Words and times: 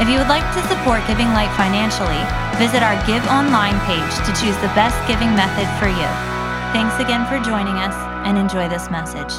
If 0.00 0.08
you 0.08 0.18
would 0.18 0.28
like 0.28 0.46
to 0.54 0.62
support 0.68 1.06
Giving 1.06 1.28
Light 1.34 1.52
financially, 1.56 2.22
visit 2.58 2.82
our 2.82 2.94
Give 3.06 3.24
Online 3.28 3.78
page 3.84 4.14
to 4.26 4.32
choose 4.40 4.56
the 4.62 4.72
best 4.78 4.96
giving 5.06 5.34
method 5.34 5.68
for 5.78 5.88
you. 5.88 6.08
Thanks 6.72 6.96
again 7.02 7.26
for 7.26 7.38
joining 7.44 7.76
us 7.76 7.94
and 8.26 8.38
enjoy 8.38 8.68
this 8.68 8.90
message. 8.90 9.32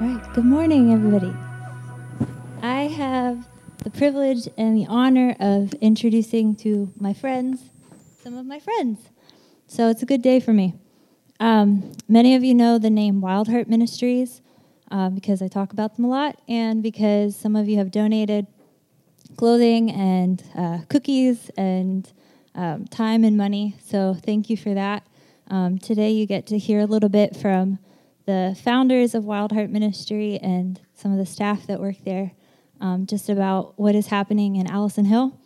All 0.00 0.08
right, 0.08 0.34
good 0.34 0.44
morning, 0.44 0.92
everybody. 0.92 1.34
I 2.62 2.88
have 2.88 3.46
the 3.78 3.90
privilege 3.90 4.48
and 4.56 4.76
the 4.76 4.86
honor 4.88 5.36
of 5.38 5.74
introducing 5.74 6.56
to 6.56 6.90
my 6.98 7.12
friends 7.12 7.70
some 8.24 8.38
of 8.38 8.46
my 8.46 8.58
friends. 8.58 9.10
So 9.66 9.90
it's 9.90 10.02
a 10.02 10.06
good 10.06 10.22
day 10.22 10.40
for 10.40 10.54
me. 10.54 10.74
Um, 11.40 11.92
many 12.08 12.34
of 12.34 12.42
you 12.42 12.54
know 12.54 12.78
the 12.78 12.88
name 12.88 13.20
Wild 13.20 13.48
Heart 13.48 13.68
Ministries 13.68 14.40
um, 14.94 15.12
because 15.12 15.42
I 15.42 15.48
talk 15.48 15.72
about 15.72 15.96
them 15.96 16.04
a 16.04 16.08
lot, 16.08 16.40
and 16.46 16.80
because 16.80 17.34
some 17.34 17.56
of 17.56 17.68
you 17.68 17.78
have 17.78 17.90
donated 17.90 18.46
clothing 19.36 19.90
and 19.90 20.40
uh, 20.56 20.78
cookies 20.88 21.50
and 21.56 22.10
um, 22.54 22.84
time 22.86 23.24
and 23.24 23.36
money. 23.36 23.74
So 23.84 24.16
thank 24.24 24.48
you 24.48 24.56
for 24.56 24.72
that. 24.72 25.04
Um, 25.48 25.78
today 25.78 26.12
you 26.12 26.26
get 26.26 26.46
to 26.46 26.58
hear 26.58 26.78
a 26.78 26.86
little 26.86 27.08
bit 27.08 27.34
from 27.34 27.80
the 28.26 28.56
founders 28.62 29.16
of 29.16 29.24
Wild 29.24 29.50
Heart 29.50 29.68
Ministry 29.70 30.38
and 30.40 30.80
some 30.94 31.10
of 31.10 31.18
the 31.18 31.26
staff 31.26 31.66
that 31.66 31.80
work 31.80 31.96
there, 32.04 32.30
um, 32.80 33.04
just 33.04 33.28
about 33.28 33.76
what 33.76 33.96
is 33.96 34.06
happening 34.06 34.54
in 34.54 34.70
Allison 34.70 35.06
Hill. 35.06 35.36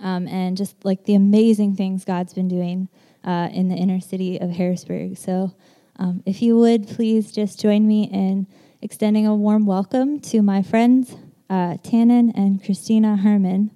Um, 0.00 0.26
and 0.26 0.56
just 0.56 0.84
like 0.84 1.04
the 1.04 1.14
amazing 1.14 1.76
things 1.76 2.04
God's 2.04 2.34
been 2.34 2.48
doing 2.48 2.88
uh, 3.24 3.50
in 3.52 3.68
the 3.68 3.76
inner 3.76 4.00
city 4.00 4.40
of 4.40 4.50
Harrisburg. 4.50 5.16
So 5.16 5.54
um, 5.98 6.22
if 6.24 6.42
you 6.42 6.56
would, 6.56 6.86
please 6.86 7.32
just 7.32 7.60
join 7.60 7.86
me 7.86 8.04
in 8.04 8.46
extending 8.80 9.26
a 9.26 9.34
warm 9.34 9.66
welcome 9.66 10.20
to 10.20 10.42
my 10.42 10.62
friends, 10.62 11.16
uh, 11.50 11.76
Tannen 11.82 12.30
and 12.36 12.64
Christina 12.64 13.16
Herman. 13.16 13.72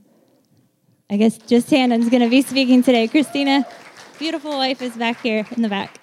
I 1.10 1.16
guess 1.16 1.36
just 1.36 1.68
Tannen's 1.68 2.08
going 2.08 2.22
to 2.22 2.30
be 2.30 2.42
speaking 2.42 2.84
today. 2.84 3.08
Christina, 3.08 3.66
beautiful 4.20 4.52
wife, 4.52 4.80
is 4.82 4.96
back 4.96 5.20
here 5.20 5.44
in 5.50 5.62
the 5.62 5.68
back. 5.68 5.98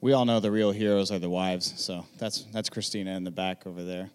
We 0.00 0.14
all 0.14 0.24
know 0.24 0.40
the 0.40 0.50
real 0.50 0.72
heroes 0.72 1.12
are 1.12 1.20
the 1.20 1.30
wives, 1.30 1.72
so 1.80 2.04
that's 2.18 2.42
that's 2.52 2.68
Christina 2.68 3.12
in 3.12 3.22
the 3.22 3.30
back 3.30 3.68
over 3.68 3.84
there, 3.84 4.10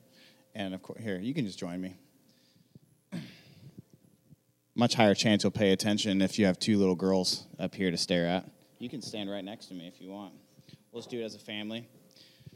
and 0.53 0.73
of 0.73 0.81
course 0.81 1.01
here 1.01 1.17
you 1.17 1.33
can 1.33 1.45
just 1.45 1.57
join 1.57 1.79
me. 1.79 1.95
Much 4.75 4.95
higher 4.95 5.15
chance 5.15 5.43
you'll 5.43 5.51
pay 5.51 5.71
attention 5.71 6.21
if 6.21 6.37
you 6.37 6.45
have 6.45 6.59
two 6.59 6.77
little 6.77 6.93
girls 6.93 7.47
up 7.57 7.73
here 7.73 7.89
to 7.89 7.95
stare 7.95 8.27
at. 8.27 8.51
You 8.79 8.89
can 8.89 9.01
stand 9.01 9.31
right 9.31 9.45
next 9.45 9.67
to 9.67 9.73
me 9.73 9.87
if 9.87 10.01
you 10.01 10.09
want. 10.09 10.33
Let's 10.97 11.05
do 11.05 11.21
it 11.21 11.25
as 11.25 11.35
a 11.35 11.39
family. 11.39 11.87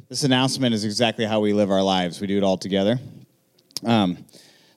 This 0.09 0.23
announcement 0.23 0.73
is 0.73 0.83
exactly 0.83 1.25
how 1.25 1.41
we 1.41 1.53
live 1.53 1.69
our 1.69 1.83
lives. 1.83 2.19
We 2.19 2.25
do 2.25 2.37
it 2.37 2.43
all 2.43 2.57
together. 2.57 2.99
Um, 3.85 4.25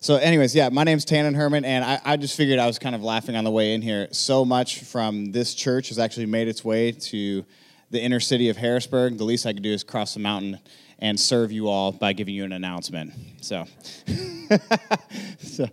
so, 0.00 0.16
anyways, 0.16 0.54
yeah, 0.54 0.68
my 0.68 0.84
name's 0.84 1.06
Tannen 1.06 1.34
Herman, 1.34 1.64
and 1.64 1.82
I, 1.82 1.98
I, 2.04 2.16
just 2.18 2.36
figured 2.36 2.58
I 2.58 2.66
was 2.66 2.78
kind 2.78 2.94
of 2.94 3.02
laughing 3.02 3.36
on 3.36 3.44
the 3.44 3.50
way 3.50 3.72
in 3.72 3.80
here. 3.80 4.08
So 4.12 4.44
much 4.44 4.80
from 4.80 5.32
this 5.32 5.54
church 5.54 5.88
has 5.88 5.98
actually 5.98 6.26
made 6.26 6.46
its 6.46 6.62
way 6.62 6.92
to 6.92 7.42
the 7.90 8.02
inner 8.02 8.20
city 8.20 8.50
of 8.50 8.58
Harrisburg. 8.58 9.16
The 9.16 9.24
least 9.24 9.46
I 9.46 9.54
could 9.54 9.62
do 9.62 9.72
is 9.72 9.82
cross 9.82 10.12
the 10.12 10.20
mountain 10.20 10.58
and 10.98 11.18
serve 11.18 11.50
you 11.50 11.66
all 11.68 11.90
by 11.90 12.12
giving 12.12 12.34
you 12.34 12.44
an 12.44 12.52
announcement. 12.52 13.14
So, 13.40 13.64
so 15.38 15.66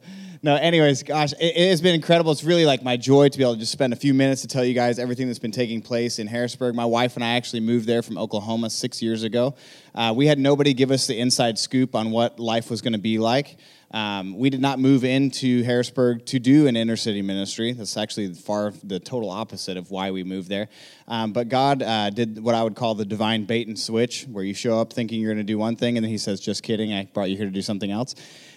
no, 0.43 0.55
anyways, 0.55 1.03
gosh, 1.03 1.33
it, 1.33 1.55
it, 1.55 1.69
has 1.69 1.81
been 1.81 1.93
incredible. 1.93 2.31
It's 2.31 2.43
really 2.43 2.65
like 2.65 2.81
my 2.81 2.97
joy 2.97 3.29
to 3.29 3.37
be 3.37 3.43
able 3.43 3.53
to 3.53 3.59
just 3.59 3.71
spend 3.71 3.93
a 3.93 3.95
few 3.95 4.13
minutes 4.13 4.41
to 4.41 4.47
tell 4.47 4.65
you 4.65 4.73
guys 4.73 4.97
everything 4.97 5.27
that's 5.27 5.37
been 5.37 5.51
taking 5.51 5.83
place 5.83 6.17
in 6.17 6.25
Harrisburg. 6.25 6.73
My 6.73 6.85
wife 6.85 7.15
and 7.15 7.23
I 7.23 7.35
actually 7.35 7.59
moved 7.59 7.85
there 7.85 8.01
from 8.01 8.17
Oklahoma 8.17 8.71
six 8.71 9.03
years 9.03 9.21
ago. 9.21 9.53
Uh, 9.93 10.13
we 10.15 10.25
had 10.25 10.39
nobody 10.39 10.73
give 10.73 10.89
us 10.89 11.05
the 11.05 11.19
inside 11.19 11.59
scoop 11.59 11.93
on 11.93 12.09
what 12.09 12.39
life 12.39 12.71
was 12.71 12.81
going 12.81 12.93
to 12.93 12.99
be 12.99 13.19
like. 13.19 13.57
Um, 13.91 14.37
we 14.37 14.49
did 14.49 14.61
not 14.61 14.79
move 14.79 15.03
into 15.03 15.63
Harrisburg 15.63 16.25
to 16.27 16.39
do 16.39 16.65
an 16.67 16.77
inner 16.77 16.95
city 16.95 17.21
ministry. 17.21 17.73
That's 17.73 17.97
actually 17.97 18.33
far 18.33 18.71
the 18.83 18.99
total 18.99 19.29
opposite 19.29 19.77
of 19.77 19.91
why 19.91 20.11
we 20.11 20.23
moved 20.23 20.49
there. 20.49 20.69
Um, 21.11 21.33
but 21.33 21.49
God 21.49 21.83
uh, 21.83 22.09
did 22.09 22.41
what 22.41 22.55
I 22.55 22.63
would 22.63 22.75
call 22.75 22.95
the 22.95 23.03
divine 23.03 23.43
bait 23.43 23.67
and 23.67 23.77
switch, 23.77 24.23
where 24.31 24.45
you 24.45 24.53
show 24.53 24.79
up 24.79 24.93
thinking 24.93 25.19
you're 25.19 25.33
going 25.33 25.45
to 25.45 25.51
do 25.51 25.57
one 25.57 25.75
thing, 25.75 25.97
and 25.97 26.05
then 26.05 26.09
He 26.09 26.17
says, 26.17 26.39
"Just 26.39 26.63
kidding, 26.63 26.93
I 26.93 27.03
brought 27.03 27.29
you 27.29 27.35
here 27.35 27.45
to 27.45 27.51
do 27.51 27.61
something 27.61 27.91
else." 27.91 28.15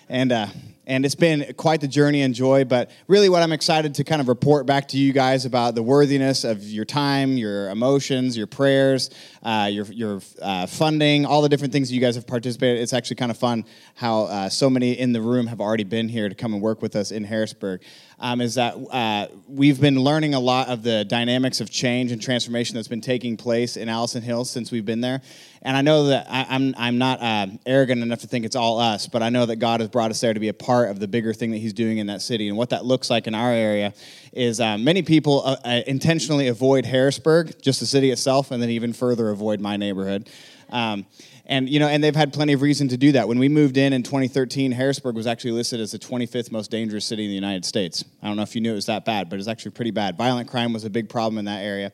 And 0.09 0.31
uh, 0.31 0.47
and 0.87 1.05
it's 1.05 1.17
been 1.17 1.53
quite 1.57 1.81
the 1.81 1.89
journey 1.89 2.23
and 2.23 2.33
joy. 2.33 2.65
But 2.65 2.91
really, 3.09 3.29
what 3.29 3.43
I'm 3.43 3.51
excited 3.51 3.97
to 3.97 4.05
kind 4.05 4.21
of 4.21 4.29
report 4.29 4.67
back 4.67 4.87
to 4.89 4.99
you 4.99 5.13
guys 5.13 5.47
about 5.47 5.75
the 5.75 5.83
worthiness 5.83 6.45
of 6.45 6.63
your 6.63 6.85
time, 6.85 7.37
your 7.37 7.71
emotions, 7.71 8.37
your 8.37 8.47
prayers, 8.47 9.11
uh, 9.43 9.69
your 9.73 9.87
your 9.87 10.21
uh, 10.41 10.67
funding, 10.67 11.27
all 11.27 11.43
the 11.43 11.49
different 11.49 11.73
things 11.73 11.91
you 11.91 12.01
guys 12.01 12.15
have 12.15 12.27
participated. 12.27 12.81
It's 12.81 12.93
actually 12.93 13.17
kind 13.17 13.33
of 13.33 13.37
fun 13.37 13.65
how 13.97 14.25
uh, 14.25 14.49
so 14.49 14.71
many 14.71 14.93
in 14.93 15.13
the 15.13 15.21
room 15.21 15.49
have 15.49 15.61
already 15.61 15.85
been 15.85 16.09
here 16.09 16.29
to 16.29 16.35
come 16.37 16.53
and 16.53 16.63
work 16.63 16.83
with 16.83 16.95
us 16.95 17.11
in 17.11 17.25
Harrisburg. 17.25 17.83
Um, 18.25 18.41
is 18.41 18.55
that 18.55 18.75
uh, 18.91 19.27
we've 19.47 19.79
been 19.79 20.01
learning 20.01 20.33
a 20.33 20.41
lot 20.41 20.69
of 20.69 20.83
the 20.83 21.05
dynamics 21.05 21.61
of 21.61 21.69
change 21.69 22.11
and 22.11 22.23
transformation 22.23 22.75
that's 22.75 22.89
been 22.89 23.03
taking 23.03 23.37
place 23.37 23.77
in 23.77 23.91
Allison 23.91 24.23
Hills 24.23 24.49
since 24.49 24.73
we've 24.73 24.87
been 24.87 25.03
there. 25.03 25.21
And 25.61 25.77
I 25.77 25.83
know 25.83 26.07
that 26.07 26.27
I, 26.31 26.41
am 26.41 26.47
I'm, 26.49 26.75
I'm 26.79 26.99
not 26.99 27.21
uh, 27.21 27.49
arrogant 27.67 28.01
enough 28.01 28.21
to 28.21 28.27
think 28.27 28.47
it's 28.47 28.57
all 28.57 28.79
us, 28.79 29.07
but 29.07 29.23
I 29.23 29.29
know 29.29 29.45
that 29.45 29.57
God 29.57 29.81
has 29.81 29.91
brought 29.91 30.11
us 30.11 30.23
there 30.23 30.33
to 30.33 30.41
be 30.41 30.49
a 30.49 30.55
part 30.55 30.89
of 30.89 31.01
the 31.01 31.07
bigger 31.07 31.35
thing 31.35 31.51
that 31.51 31.59
He's 31.59 31.75
doing 31.75 31.99
in 31.99 32.07
that 32.07 32.23
city. 32.23 32.49
And 32.49 32.57
what 32.57 32.71
that 32.71 32.87
looks 32.87 33.11
like 33.11 33.27
in 33.27 33.35
our 33.35 33.53
area 33.53 33.93
is 34.33 34.59
uh, 34.59 34.79
many 34.79 35.03
people 35.03 35.43
uh, 35.45 35.57
uh, 35.63 35.81
intentionally 35.87 36.49
avoid 36.49 36.87
Harrisburg, 36.87 37.61
just 37.61 37.81
the 37.81 37.87
city 37.87 38.11
itself, 38.11 38.53
and 38.53 38.63
then 38.63 38.71
even 38.71 38.95
further 38.95 39.29
avoid 39.29 39.61
my 39.61 39.77
neighborhood. 39.77 40.31
Um, 40.71 41.05
and 41.47 41.69
you 41.69 41.79
know, 41.79 41.89
and 41.89 42.03
they've 42.03 42.17
had 42.17 42.33
plenty 42.33 42.55
of 42.55 42.63
reason 42.63 42.89
to 42.89 42.97
do 42.97 43.13
that. 43.13 43.29
When 43.29 43.39
we 43.39 43.49
moved 43.49 43.77
in 43.77 43.93
in 43.93 44.03
2013, 44.03 44.73
Harrisburg 44.73 45.15
was 45.15 45.27
actually 45.27 45.53
listed 45.53 45.81
as 45.81 45.93
the 45.93 45.99
25th 45.99 46.51
most 46.51 46.71
dangerous 46.71 47.05
city 47.05 47.25
in 47.25 47.29
the 47.29 47.35
United 47.35 47.65
States. 47.65 48.05
I 48.23 48.29
don't 48.29 48.37
know 48.37 48.43
if 48.43 48.55
you 48.55 48.61
knew 48.61 48.73
it 48.73 48.77
was 48.77 48.87
that 48.87 49.05
bad, 49.05 49.29
but 49.29 49.39
it's 49.39 49.49
actually 49.49 49.73
pretty 49.73 49.91
bad. 49.91 50.17
Violent 50.17 50.49
crime 50.49 50.73
was 50.73 50.85
a 50.85 50.91
big 50.91 51.09
problem 51.09 51.39
in 51.39 51.45
that 51.45 51.63
area. 51.63 51.93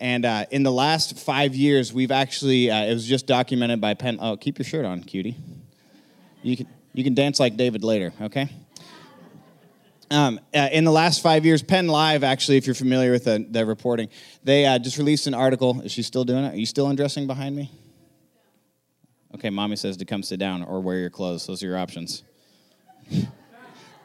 And 0.00 0.24
uh, 0.24 0.46
in 0.50 0.62
the 0.62 0.72
last 0.72 1.18
five 1.18 1.54
years, 1.54 1.92
we've 1.92 2.10
actually, 2.10 2.70
uh, 2.70 2.84
it 2.84 2.94
was 2.94 3.06
just 3.06 3.26
documented 3.26 3.80
by 3.80 3.94
Penn. 3.94 4.18
Oh, 4.20 4.36
keep 4.36 4.58
your 4.58 4.64
shirt 4.64 4.84
on, 4.84 5.02
cutie. 5.02 5.36
You 6.42 6.56
can, 6.56 6.66
you 6.92 7.04
can 7.04 7.14
dance 7.14 7.40
like 7.40 7.56
David 7.56 7.82
later, 7.82 8.12
okay? 8.20 8.48
Um, 10.10 10.40
uh, 10.54 10.68
in 10.72 10.84
the 10.84 10.92
last 10.92 11.22
five 11.22 11.44
years, 11.44 11.62
Penn 11.62 11.88
Live, 11.88 12.24
actually, 12.24 12.56
if 12.56 12.66
you're 12.66 12.74
familiar 12.74 13.10
with 13.10 13.24
the, 13.24 13.44
the 13.50 13.66
reporting, 13.66 14.08
they 14.42 14.66
uh, 14.66 14.78
just 14.78 14.98
released 14.98 15.26
an 15.26 15.34
article. 15.34 15.80
Is 15.82 15.92
she 15.92 16.02
still 16.02 16.24
doing 16.24 16.44
it? 16.44 16.54
Are 16.54 16.56
you 16.56 16.66
still 16.66 16.88
undressing 16.88 17.26
behind 17.26 17.54
me? 17.54 17.70
Okay, 19.34 19.50
mommy 19.50 19.76
says 19.76 19.96
to 19.98 20.04
come 20.04 20.22
sit 20.22 20.40
down 20.40 20.62
or 20.62 20.80
wear 20.80 20.98
your 20.98 21.10
clothes. 21.10 21.46
Those 21.46 21.62
are 21.62 21.66
your 21.66 21.78
options. 21.78 22.22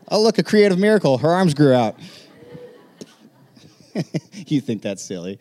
oh, 0.09 0.21
look, 0.21 0.37
a 0.37 0.43
creative 0.43 0.77
miracle. 0.77 1.17
Her 1.17 1.29
arms 1.29 1.53
grew 1.53 1.73
out. 1.73 1.97
you 4.47 4.59
think 4.59 4.81
that's 4.81 5.03
silly. 5.03 5.39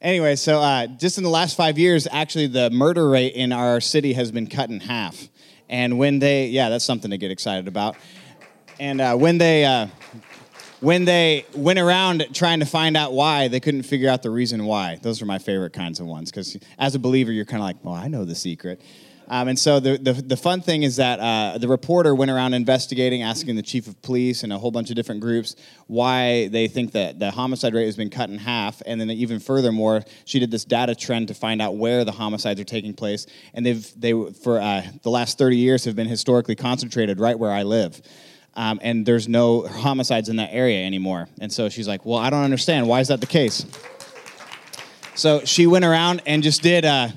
Anyway, 0.00 0.36
so 0.36 0.60
uh, 0.60 0.86
just 0.86 1.18
in 1.18 1.24
the 1.24 1.30
last 1.30 1.56
five 1.56 1.78
years, 1.78 2.06
actually, 2.10 2.46
the 2.46 2.70
murder 2.70 3.08
rate 3.08 3.34
in 3.34 3.52
our 3.52 3.80
city 3.80 4.12
has 4.14 4.30
been 4.30 4.46
cut 4.46 4.70
in 4.70 4.80
half. 4.80 5.28
And 5.68 5.98
when 5.98 6.18
they, 6.18 6.48
yeah, 6.48 6.68
that's 6.68 6.84
something 6.84 7.10
to 7.10 7.18
get 7.18 7.30
excited 7.30 7.68
about. 7.68 7.96
And 8.78 9.00
uh, 9.00 9.16
when 9.16 9.38
they, 9.38 9.64
uh, 9.64 9.86
when 10.84 11.06
they 11.06 11.46
went 11.54 11.78
around 11.78 12.26
trying 12.34 12.60
to 12.60 12.66
find 12.66 12.94
out 12.94 13.14
why, 13.14 13.48
they 13.48 13.58
couldn't 13.58 13.84
figure 13.84 14.10
out 14.10 14.22
the 14.22 14.28
reason 14.28 14.66
why. 14.66 14.98
Those 15.00 15.22
are 15.22 15.26
my 15.26 15.38
favorite 15.38 15.72
kinds 15.72 15.98
of 15.98 16.06
ones 16.06 16.30
because 16.30 16.58
as 16.78 16.94
a 16.94 16.98
believer, 16.98 17.32
you're 17.32 17.46
kind 17.46 17.62
of 17.62 17.66
like, 17.66 17.76
well, 17.82 17.94
I 17.94 18.06
know 18.08 18.26
the 18.26 18.34
secret. 18.34 18.82
Um, 19.26 19.48
and 19.48 19.58
so 19.58 19.80
the, 19.80 19.96
the, 19.96 20.12
the, 20.12 20.36
fun 20.36 20.60
thing 20.60 20.82
is 20.82 20.96
that 20.96 21.18
uh, 21.18 21.56
the 21.56 21.66
reporter 21.66 22.14
went 22.14 22.30
around 22.30 22.52
investigating, 22.52 23.22
asking 23.22 23.56
the 23.56 23.62
chief 23.62 23.86
of 23.86 24.02
police 24.02 24.42
and 24.42 24.52
a 24.52 24.58
whole 24.58 24.70
bunch 24.70 24.90
of 24.90 24.96
different 24.96 25.22
groups 25.22 25.56
why 25.86 26.48
they 26.48 26.68
think 26.68 26.92
that 26.92 27.18
the 27.18 27.30
homicide 27.30 27.72
rate 27.72 27.86
has 27.86 27.96
been 27.96 28.10
cut 28.10 28.28
in 28.28 28.36
half. 28.36 28.82
And 28.84 29.00
then 29.00 29.10
even 29.10 29.40
furthermore, 29.40 30.02
she 30.26 30.38
did 30.38 30.50
this 30.50 30.66
data 30.66 30.94
trend 30.94 31.28
to 31.28 31.34
find 31.34 31.62
out 31.62 31.76
where 31.76 32.04
the 32.04 32.12
homicides 32.12 32.60
are 32.60 32.64
taking 32.64 32.92
place. 32.92 33.26
And 33.54 33.64
they've 33.64 33.90
they 33.98 34.12
for 34.12 34.60
uh, 34.60 34.82
the 35.02 35.10
last 35.10 35.38
30 35.38 35.56
years 35.56 35.86
have 35.86 35.96
been 35.96 36.08
historically 36.08 36.54
concentrated 36.54 37.18
right 37.18 37.38
where 37.38 37.52
I 37.52 37.62
live 37.62 38.02
um, 38.56 38.78
and 38.82 39.04
there's 39.04 39.28
no 39.28 39.66
homicides 39.66 40.28
in 40.28 40.36
that 40.36 40.50
area 40.52 40.84
anymore. 40.84 41.28
And 41.40 41.52
so 41.52 41.68
she's 41.68 41.88
like, 41.88 42.04
Well, 42.04 42.18
I 42.18 42.30
don't 42.30 42.44
understand. 42.44 42.86
Why 42.86 43.00
is 43.00 43.08
that 43.08 43.20
the 43.20 43.26
case? 43.26 43.66
So 45.14 45.44
she 45.44 45.66
went 45.66 45.84
around 45.84 46.22
and 46.26 46.42
just 46.42 46.62
did 46.62 46.84
uh, 46.84 47.08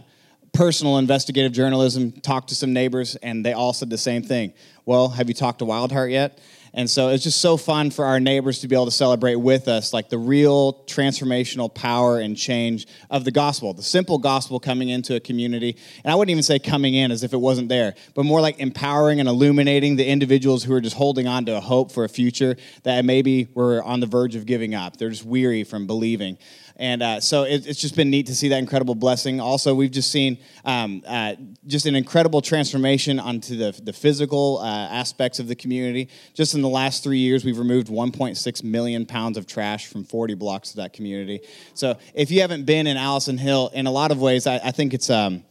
personal 0.53 0.97
investigative 0.97 1.51
journalism, 1.51 2.11
talked 2.11 2.49
to 2.49 2.55
some 2.55 2.73
neighbors, 2.73 3.15
and 3.17 3.45
they 3.45 3.53
all 3.53 3.73
said 3.73 3.89
the 3.89 3.97
same 3.97 4.21
thing. 4.21 4.53
Well, 4.85 5.09
have 5.09 5.27
you 5.27 5.33
talked 5.33 5.59
to 5.59 5.65
Wildheart 5.65 6.11
yet? 6.11 6.39
And 6.77 6.87
so 6.87 7.09
it's 7.09 7.23
just 7.23 7.41
so 7.41 7.57
fun 7.57 7.89
for 7.89 8.05
our 8.05 8.19
neighbors 8.19 8.59
to 8.59 8.67
be 8.67 8.75
able 8.75 8.85
to 8.85 8.91
celebrate 8.91 9.33
with 9.33 9.67
us, 9.67 9.93
like 9.93 10.09
the 10.09 10.19
real 10.19 10.83
transformational 10.85 11.73
power 11.73 12.19
and 12.19 12.37
change 12.37 12.85
of 13.09 13.25
the 13.25 13.31
gospel, 13.31 13.73
the 13.73 13.81
simple 13.81 14.19
gospel 14.19 14.59
coming 14.59 14.89
into 14.89 15.15
a 15.15 15.19
community. 15.19 15.75
And 16.03 16.11
I 16.11 16.15
wouldn't 16.15 16.29
even 16.29 16.43
say 16.43 16.59
coming 16.59 16.93
in 16.93 17.11
as 17.11 17.23
if 17.23 17.33
it 17.33 17.37
wasn't 17.37 17.69
there, 17.69 17.95
but 18.13 18.25
more 18.25 18.41
like 18.41 18.59
empowering 18.59 19.19
and 19.19 19.27
illuminating 19.27 19.95
the 19.95 20.05
individuals 20.05 20.63
who 20.63 20.73
are 20.75 20.79
just 20.79 20.95
holding 20.95 21.27
on 21.27 21.45
to 21.45 21.57
a 21.57 21.61
hope 21.61 21.91
for 21.91 22.03
a 22.03 22.09
future 22.09 22.55
that 22.83 23.03
maybe 23.03 23.47
were 23.55 23.81
on 23.81 23.99
the 23.99 24.05
verge 24.05 24.35
of 24.35 24.45
giving 24.45 24.75
up. 24.75 24.97
They're 24.97 25.09
just 25.09 25.25
weary 25.25 25.63
from 25.63 25.87
believing. 25.87 26.37
And 26.77 27.01
uh, 27.01 27.19
so 27.19 27.43
it, 27.43 27.65
it's 27.67 27.81
just 27.81 27.95
been 27.95 28.09
neat 28.09 28.27
to 28.27 28.35
see 28.35 28.49
that 28.49 28.59
incredible 28.59 28.95
blessing. 28.95 29.39
Also, 29.39 29.73
we've 29.73 29.91
just 29.91 30.11
seen 30.11 30.37
um, 30.63 31.03
uh, 31.07 31.35
just 31.65 31.85
an 31.87 31.95
incredible 31.95 32.41
transformation 32.41 33.19
onto 33.19 33.57
the, 33.57 33.79
the 33.83 33.93
physical 33.93 34.59
uh, 34.59 34.65
aspects 34.65 35.39
of 35.39 35.47
the 35.47 35.55
community. 35.55 36.09
Just 36.33 36.53
in 36.53 36.61
the 36.61 36.69
last 36.69 37.03
three 37.03 37.17
years, 37.17 37.43
we've 37.43 37.57
removed 37.57 37.87
1.6 37.87 38.63
million 38.63 39.05
pounds 39.05 39.37
of 39.37 39.47
trash 39.47 39.87
from 39.87 40.03
40 40.03 40.35
blocks 40.35 40.69
of 40.71 40.77
that 40.77 40.93
community. 40.93 41.41
So 41.73 41.97
if 42.13 42.29
you 42.29 42.41
haven't 42.41 42.65
been 42.65 42.85
in 42.85 42.95
Allison 42.95 43.37
Hill, 43.37 43.71
in 43.73 43.87
a 43.87 43.91
lot 43.91 44.11
of 44.11 44.21
ways, 44.21 44.47
I, 44.47 44.55
I 44.63 44.71
think 44.71 44.93
it's. 44.93 45.09
Um, 45.09 45.43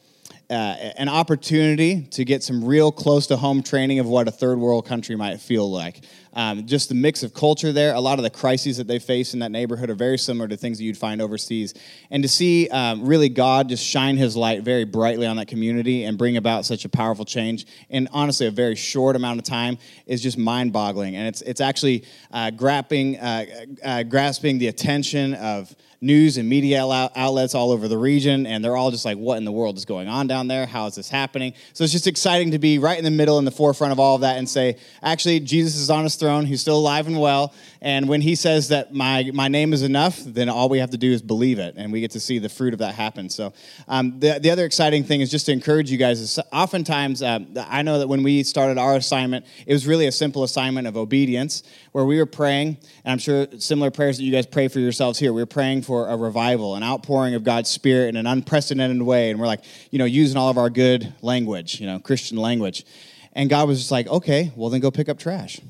uh, 0.49 0.93
an 0.97 1.09
opportunity 1.09 2.03
to 2.03 2.25
get 2.25 2.41
some 2.41 2.65
real 2.65 2.93
close 2.93 3.27
to 3.27 3.37
home 3.37 3.65
training 3.65 3.99
of 3.99 4.07
what 4.07 4.29
a 4.29 4.31
third 4.31 4.59
world 4.59 4.87
country 4.87 5.17
might 5.17 5.41
feel 5.41 5.69
like. 5.69 6.05
Um, 6.37 6.67
just 6.67 6.91
the 6.91 6.95
mix 6.95 7.23
of 7.23 7.33
culture 7.33 7.73
there, 7.73 7.95
a 7.95 8.01
lot 8.01 8.19
of 8.19 8.23
the 8.23 8.31
crises 8.31 8.77
that 8.77 8.87
they 8.87 8.99
face 8.99 9.33
in 9.33 9.41
that 9.41 9.51
neighborhood 9.51 9.89
are 9.89 9.95
very 9.95 10.19
similar 10.19 10.47
to 10.49 10.57
things 10.57 10.77
that 10.77 10.85
you'd 10.85 10.99
find 10.99 11.23
overseas. 11.23 11.73
And 12.11 12.23
to 12.23 12.29
see 12.29 12.69
um, 12.69 13.07
really 13.07 13.31
God 13.31 13.71
just 13.71 13.83
shine 13.83 14.19
his 14.19 14.37
light 14.37 14.63
very 14.63 14.85
brightly 14.85 15.27
on 15.27 15.37
that 15.37 15.49
community 15.49 16.05
and 16.05 16.19
bring 16.19 16.37
about 16.37 16.67
such 16.67 16.85
a 16.85 16.91
powerful 16.91 17.25
change 17.25 17.67
in 17.89 18.07
honestly 18.13 18.47
a 18.47 18.51
very 18.51 18.77
short 18.77 19.17
amount 19.17 19.39
of 19.39 19.47
time 19.47 19.79
is 20.07 20.23
just 20.23 20.37
mind 20.37 20.75
boggling. 20.75 21.17
And 21.17 21.27
it's, 21.27 21.41
it's 21.41 21.63
actually 21.63 22.05
uh, 22.31 22.51
grasping, 22.51 23.19
uh, 23.19 23.47
uh, 23.83 24.03
grasping 24.03 24.59
the 24.59 24.69
attention 24.69 25.33
of 25.33 25.75
news 26.03 26.37
and 26.37 26.47
media 26.47 26.83
outlets 27.17 27.55
all 27.55 27.71
over 27.71 27.89
the 27.89 27.97
region, 27.97 28.47
and 28.47 28.63
they're 28.63 28.77
all 28.77 28.91
just 28.91 29.07
like, 29.07 29.17
what 29.17 29.39
in 29.39 29.47
the 29.47 29.51
world 29.51 29.79
is 29.79 29.87
going 29.87 30.09
on 30.09 30.27
down 30.27 30.47
there? 30.47 30.67
How 30.67 30.87
is 30.87 30.95
this 30.95 31.09
happening? 31.09 31.55
So 31.73 31.85
it's 31.85 31.93
just 31.93 32.07
exciting 32.07 32.51
to 32.51 32.59
be 32.59 32.79
right 32.79 32.99
in 32.99 33.05
the 33.05 33.11
middle, 33.11 33.39
in 33.39 33.47
the 33.47 33.51
forefront 33.51 33.93
of 33.93 33.99
all 33.99 34.15
of 34.15 34.21
that, 34.21 34.37
and 34.37 34.47
say, 34.47 34.77
actually, 35.03 35.41
Jesus 35.41 35.77
is 35.77 35.89
on 35.89 36.05
his 36.05 36.15
throne. 36.15 36.26
He's 36.45 36.61
still 36.61 36.79
alive 36.79 37.07
and 37.07 37.21
well. 37.21 37.55
And 37.81 38.09
when 38.09 38.21
he 38.21 38.35
says 38.35 38.69
that 38.69 38.93
my, 38.93 39.31
my 39.33 39.49
name 39.49 39.73
is 39.73 39.83
enough, 39.83 40.19
then 40.25 40.49
all 40.49 40.69
we 40.69 40.79
have 40.79 40.91
to 40.91 40.97
do 40.97 41.13
is 41.13 41.23
believe 41.23 41.59
it, 41.59 41.75
and 41.77 41.93
we 41.93 42.01
get 42.01 42.11
to 42.13 42.21
see 42.21 42.39
the 42.39 42.49
fruit 42.49 42.73
of 42.73 42.81
that 42.81 42.95
happen. 42.95 43.29
So 43.29 43.53
um, 43.87 44.19
the, 44.19 44.39
the 44.41 44.51
other 44.51 44.65
exciting 44.65 45.05
thing 45.05 45.21
is 45.21 45.31
just 45.31 45.47
to 45.47 45.53
encourage 45.53 45.91
you 45.91 45.99
guys. 45.99 46.21
Is 46.21 46.39
oftentimes, 46.53 47.23
uh, 47.23 47.41
I 47.69 47.83
know 47.83 47.99
that 47.99 48.09
when 48.09 48.23
we 48.23 48.43
started 48.43 48.79
our 48.79 48.97
assignment, 48.97 49.47
it 49.67 49.73
was 49.73 49.87
really 49.87 50.07
a 50.07 50.13
simple 50.13 50.43
assignment 50.43 50.87
of 50.87 50.97
obedience, 50.97 51.63
where 51.93 52.05
we 52.05 52.19
were 52.19 52.27
praying, 52.27 52.77
and 53.05 53.13
I'm 53.13 53.19
sure 53.19 53.47
similar 53.59 53.91
prayers 53.91 54.19
that 54.19 54.25
you 54.25 54.33
guys 54.33 54.47
pray 54.47 54.69
for 54.69 54.81
yourselves 54.81 55.19
here. 55.19 55.33
We 55.33 55.43
were 55.43 55.47
praying 55.47 55.83
for 55.83 56.09
a 56.09 56.17
revival, 56.17 56.75
an 56.75 56.83
outpouring 56.83 57.35
of 57.35 57.45
God's 57.45 57.71
Spirit 57.71 58.09
in 58.09 58.17
an 58.17 58.27
unprecedented 58.27 59.01
way. 59.03 59.31
And 59.31 59.39
we're 59.39 59.47
like, 59.47 59.65
you 59.91 59.99
know, 59.99 60.05
using 60.05 60.37
all 60.37 60.51
of 60.51 60.59
our 60.59 60.71
good 60.71 61.15
language, 61.23 61.81
you 61.81 61.87
know, 61.87 61.99
Christian 61.99 62.37
language. 62.37 62.85
And 63.33 63.51
God 63.51 63.69
was 63.69 63.79
just 63.79 63.91
like, 63.91 64.07
okay, 64.09 64.53
well, 64.57 64.71
then 64.71 64.81
go 64.81 64.91
pick 64.91 65.09
up 65.09 65.19
trash. 65.19 65.61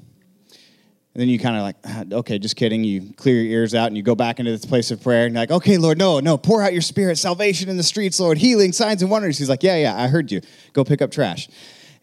And 1.17 1.23
then 1.23 1.31
you 1.31 1.39
kind 1.39 1.57
of 1.57 1.63
like, 1.63 1.77
ah, 1.87 2.05
okay, 2.19 2.39
just 2.39 2.57
kidding. 2.57 2.85
You 2.85 3.15
clear 3.15 3.37
your 3.37 3.61
ears 3.61 3.75
out 3.75 3.87
and 3.87 3.97
you 3.97 4.03
go 4.03 4.15
back 4.15 4.39
into 4.39 4.51
this 4.51 4.67
place 4.67 4.91
of 4.91 5.03
prayer 5.03 5.25
and 5.25 5.35
you're 5.35 5.41
like, 5.41 5.51
okay, 5.51 5.79
Lord, 5.79 5.97
no, 5.97 6.21
no, 6.21 6.37
pour 6.37 6.63
out 6.63 6.75
your 6.75 6.83
spirit, 6.83 7.17
salvation 7.17 7.71
in 7.71 7.79
the 7.79 7.83
streets, 7.83 8.21
Lord, 8.21 8.37
healing, 8.37 8.71
signs, 8.73 9.01
and 9.01 9.11
wonders. 9.11 9.39
He's 9.39 9.49
like, 9.49 9.63
yeah, 9.63 9.77
yeah, 9.77 9.99
I 9.99 10.09
heard 10.09 10.31
you. 10.31 10.43
Go 10.75 10.85
pick 10.85 11.01
up 11.01 11.11
trash. 11.11 11.49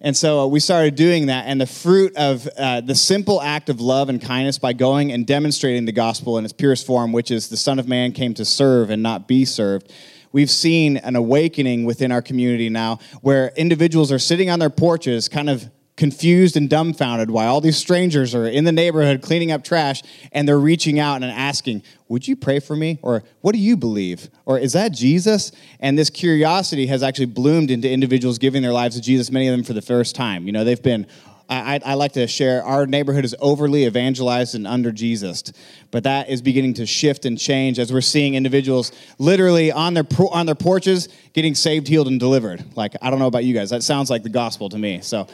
And 0.02 0.18
so 0.18 0.40
uh, 0.40 0.48
we 0.48 0.60
started 0.60 0.96
doing 0.96 1.28
that. 1.28 1.46
And 1.46 1.62
the 1.62 1.68
fruit 1.68 2.16
of 2.16 2.50
uh, 2.58 2.82
the 2.82 2.96
simple 2.96 3.40
act 3.40 3.70
of 3.70 3.80
love 3.80 4.10
and 4.10 4.20
kindness 4.20 4.58
by 4.58 4.74
going 4.74 5.12
and 5.12 5.28
demonstrating 5.28 5.86
the 5.86 5.92
gospel 5.92 6.40
in 6.40 6.44
its 6.44 6.52
purest 6.52 6.84
form, 6.84 7.12
which 7.12 7.30
is 7.30 7.50
the 7.50 7.58
Son 7.58 7.78
of 7.78 7.88
Man 7.88 8.14
came 8.14 8.34
to 8.34 8.44
serve 8.44 8.90
and 8.90 9.04
not 9.04 9.28
be 9.28 9.46
served. 9.46 9.94
We've 10.32 10.50
seen 10.50 10.98
an 10.98 11.16
awakening 11.16 11.86
within 11.86 12.12
our 12.12 12.24
community 12.24 12.68
now 12.68 12.98
where 13.22 13.52
individuals 13.58 14.12
are 14.12 14.18
sitting 14.18 14.50
on 14.50 14.58
their 14.58 14.72
porches, 14.72 15.30
kind 15.30 15.52
of 15.52 15.70
confused 15.96 16.58
and 16.58 16.70
dumbfounded 16.70 17.30
why 17.30 17.46
all 17.46 17.62
these 17.62 17.78
strangers 17.78 18.34
are 18.34 18.48
in 18.48 18.64
the 18.64 18.72
neighborhood 18.72 19.22
cleaning 19.22 19.52
up 19.52 19.64
trash 19.64 20.02
and 20.32 20.48
they're 20.48 20.60
reaching 20.60 21.00
out 21.00 21.22
and 21.22 21.26
asking, 21.26 21.84
Would 22.08 22.28
you 22.28 22.36
pray 22.36 22.60
for 22.60 22.76
me? 22.76 23.00
Or 23.02 23.24
what 23.42 23.54
do 23.54 23.60
you 23.60 23.78
believe? 23.78 24.30
Or 24.46 24.58
is 24.58 24.74
that 24.74 24.92
Jesus? 24.92 25.52
And 25.80 25.98
this 25.98 26.10
curiosity 26.10 26.88
has 26.88 27.04
actually 27.04 27.28
bloomed 27.28 27.70
into 27.70 27.90
individuals 27.90 28.40
giving 28.40 28.62
their 28.62 28.74
lives 28.74 28.96
to 28.96 29.02
Jesus, 29.02 29.30
many 29.32 29.48
of 29.48 29.52
them 29.52 29.64
for 29.64 29.74
the 29.74 29.82
first 29.82 30.16
time. 30.16 30.48
You 30.48 30.52
know, 30.52 30.64
they've 30.64 30.82
been 30.82 31.06
I, 31.50 31.80
I, 31.86 31.94
like 31.96 32.14
to 32.14 32.26
share 32.26 32.64
our 32.64 32.88
neighborhood 32.88 33.26
is 33.26 33.36
overly 33.40 33.86
evangelized 33.86 34.56
and 34.56 34.66
under 34.66 34.92
Jesus, 34.92 35.44
but 35.92 36.04
that 36.06 36.30
is 36.30 36.42
beginning 36.42 36.76
to 36.76 36.86
shift 36.86 37.26
and 37.26 37.38
change 37.38 37.80
as 37.80 37.92
we're 37.92 38.02
seeing 38.02 38.36
individuals 38.36 38.92
literally 39.20 39.72
on 39.72 39.94
their 39.94 40.06
on 40.32 40.46
their 40.46 40.56
porches 40.56 41.10
getting 41.34 41.54
saved, 41.54 41.88
healed, 41.88 42.08
and 42.08 42.20
delivered. 42.20 42.64
Like 42.78 42.96
I 43.02 43.10
don't 43.10 43.20
know 43.20 43.28
about 43.28 43.44
you 43.44 43.54
guys, 43.54 43.70
that 43.72 43.84
sounds 43.84 44.10
like 44.10 44.24
the 44.24 44.30
gospel 44.30 44.70
to 44.70 44.78
me. 44.78 45.02
So 45.02 45.28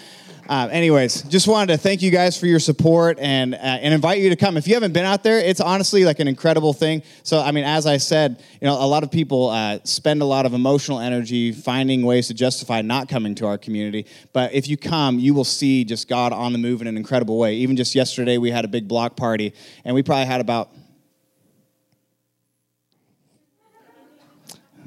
uh, 0.50 0.68
anyways, 0.72 1.22
just 1.24 1.48
wanted 1.48 1.72
to 1.72 1.78
thank 1.78 2.02
you 2.02 2.10
guys 2.10 2.36
for 2.36 2.48
your 2.48 2.58
support 2.58 3.20
and 3.20 3.54
uh, 3.54 3.58
and 3.58 3.94
invite 3.94 4.18
you 4.18 4.32
to 4.32 4.36
come. 4.36 4.58
If 4.58 4.68
you 4.68 4.74
haven't 4.74 4.94
been 4.94 5.06
out 5.06 5.22
there, 5.22 5.38
it's 5.38 5.62
honestly 5.62 6.06
like 6.06 6.18
an 6.20 6.28
incredible 6.28 6.74
thing. 6.74 7.04
So, 7.22 7.40
I 7.40 7.52
mean, 7.52 7.66
as 7.66 7.86
I 7.86 7.98
said, 7.98 8.44
you 8.60 8.66
know, 8.66 8.74
a 8.74 8.88
lot 8.88 9.04
of 9.04 9.12
people 9.12 9.50
uh, 9.50 9.78
spend 9.84 10.24
a 10.24 10.26
lot 10.26 10.48
of 10.48 10.56
emotional 10.56 11.00
energy 11.00 11.52
finding 11.52 12.02
ways 12.02 12.30
to 12.30 12.34
justify 12.34 12.82
not 12.82 13.08
coming 13.08 13.36
to 13.36 13.46
our 13.46 13.60
community. 13.60 14.08
But 14.34 14.52
if 14.52 14.68
you 14.68 14.76
come, 14.76 15.20
you 15.20 15.36
will 15.36 15.44
see 15.44 15.84
just 15.84 16.10
God 16.10 16.34
on 16.34 16.52
the 16.52 16.58
move 16.58 16.82
in 16.82 16.88
an 16.88 16.98
incredible 16.98 17.38
way. 17.38 17.54
Even 17.58 17.76
just 17.76 17.94
yesterday, 17.94 18.40
we 18.40 18.50
had 18.50 18.66
a 18.66 18.70
big 18.70 18.88
block 18.88 19.16
party, 19.16 19.54
and 19.86 19.94
we 19.94 20.02
probably 20.02 20.26
had 20.26 20.42
about 20.42 20.72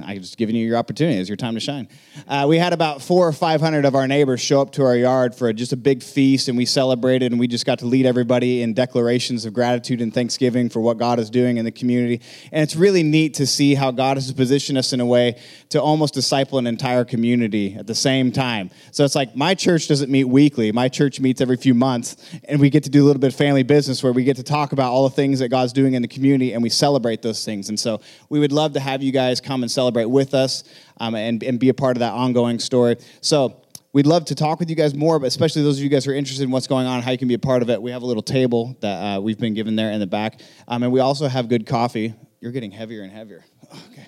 I'm 0.01 0.21
just 0.21 0.37
giving 0.37 0.57
you 0.57 0.67
your 0.67 0.77
opportunity. 0.77 1.19
It's 1.19 1.29
your 1.29 1.37
time 1.37 1.55
to 1.55 1.61
shine. 1.61 1.89
Uh, 2.27 2.47
we 2.49 2.57
had 2.57 2.73
about 2.73 3.03
four 3.03 3.29
or 3.29 3.33
500 3.33 3.85
of 3.85 3.95
our 3.95 4.09
neighbors 4.09 4.41
show 4.41 4.61
up 4.61 4.73
to 4.73 4.85
our 4.85 4.97
yard 4.97 5.35
for 5.35 5.53
just 5.53 5.73
a 5.73 5.77
big 5.77 6.03
feast, 6.03 6.49
and 6.49 6.57
we 6.57 6.65
celebrated, 6.65 7.33
and 7.33 7.39
we 7.39 7.47
just 7.47 7.67
got 7.67 7.79
to 7.81 7.87
lead 7.87 8.07
everybody 8.07 8.63
in 8.63 8.75
declarations 8.75 9.45
of 9.45 9.53
gratitude 9.53 10.01
and 10.01 10.13
thanksgiving 10.15 10.69
for 10.69 10.81
what 10.81 10.99
God 10.99 11.19
is 11.19 11.29
doing 11.29 11.59
in 11.59 11.65
the 11.65 11.71
community. 11.71 12.23
And 12.51 12.63
it's 12.63 12.75
really 12.75 13.03
neat 13.03 13.35
to 13.35 13.47
see 13.47 13.75
how 13.75 13.91
God 13.91 14.17
has 14.17 14.33
positioned 14.33 14.79
us 14.79 14.93
in 14.93 15.01
a 15.01 15.07
way 15.07 15.39
to 15.69 15.81
almost 15.81 16.15
disciple 16.15 16.59
an 16.59 16.67
entire 16.67 17.05
community 17.05 17.75
at 17.75 17.87
the 17.87 17.95
same 17.95 18.33
time. 18.33 18.71
So 18.93 19.05
it's 19.05 19.15
like 19.15 19.37
my 19.37 19.55
church 19.55 19.89
doesn't 19.89 20.11
meet 20.11 20.25
weekly, 20.25 20.73
my 20.73 20.89
church 20.89 21.21
meets 21.21 21.41
every 21.41 21.57
few 21.57 21.75
months, 21.75 22.17
and 22.45 22.61
we 22.61 22.71
get 22.71 22.85
to 22.85 22.91
do 22.91 23.05
a 23.05 23.07
little 23.07 23.21
bit 23.21 23.33
of 23.33 23.37
family 23.37 23.63
business 23.63 24.03
where 24.03 24.13
we 24.13 24.25
get 24.25 24.37
to 24.37 24.43
talk 24.43 24.73
about 24.73 24.91
all 24.91 25.05
the 25.05 25.15
things 25.15 25.41
that 25.41 25.49
God's 25.49 25.73
doing 25.73 25.95
in 25.95 26.03
the 26.03 26.09
community, 26.09 26.53
and 26.55 26.63
we 26.63 26.71
celebrate 26.71 27.21
those 27.21 27.45
things. 27.45 27.69
And 27.69 27.79
so 27.79 28.01
we 28.31 28.41
would 28.41 28.53
love 28.53 28.73
to 28.73 28.81
have 28.81 29.03
you 29.03 29.13
guys 29.13 29.41
come 29.41 29.63
and 29.63 29.71
celebrate 29.71 29.82
celebrate 29.83 30.05
with 30.05 30.33
us 30.33 30.63
um, 31.01 31.17
and, 31.17 31.43
and 31.43 31.59
be 31.59 31.69
a 31.69 31.75
part 31.75 31.97
of 31.97 32.01
that 32.01 32.13
ongoing 32.13 32.61
story. 32.61 32.97
So, 33.21 33.63
we'd 33.93 34.07
love 34.07 34.25
to 34.27 34.35
talk 34.35 34.59
with 34.61 34.71
you 34.71 34.77
guys 34.77 34.95
more, 34.95 35.19
but 35.19 35.27
especially 35.27 35.63
those 35.63 35.79
of 35.79 35.85
you 35.85 35.91
guys 35.91 36.05
who 36.05 36.13
are 36.13 36.15
interested 36.15 36.45
in 36.45 36.51
what's 36.51 36.69
going 36.69 36.87
on, 36.87 37.03
how 37.03 37.11
you 37.11 37.19
can 37.19 37.29
be 37.29 37.35
a 37.35 37.39
part 37.39 37.63
of 37.63 37.69
it. 37.69 37.83
We 37.83 37.91
have 37.91 38.03
a 38.03 38.07
little 38.07 38.23
table 38.23 38.77
that 38.81 39.17
uh, 39.17 39.21
we've 39.21 39.39
been 39.39 39.55
given 39.55 39.77
there 39.77 39.91
in 39.91 40.01
the 40.01 40.07
back, 40.07 40.41
um, 40.69 40.83
and 40.83 40.93
we 40.93 41.01
also 41.01 41.27
have 41.27 41.49
good 41.49 41.67
coffee. 41.67 42.15
You're 42.41 42.53
getting 42.53 42.71
heavier 42.71 43.03
and 43.03 43.13
heavier. 43.13 43.45
Okay. 43.93 44.07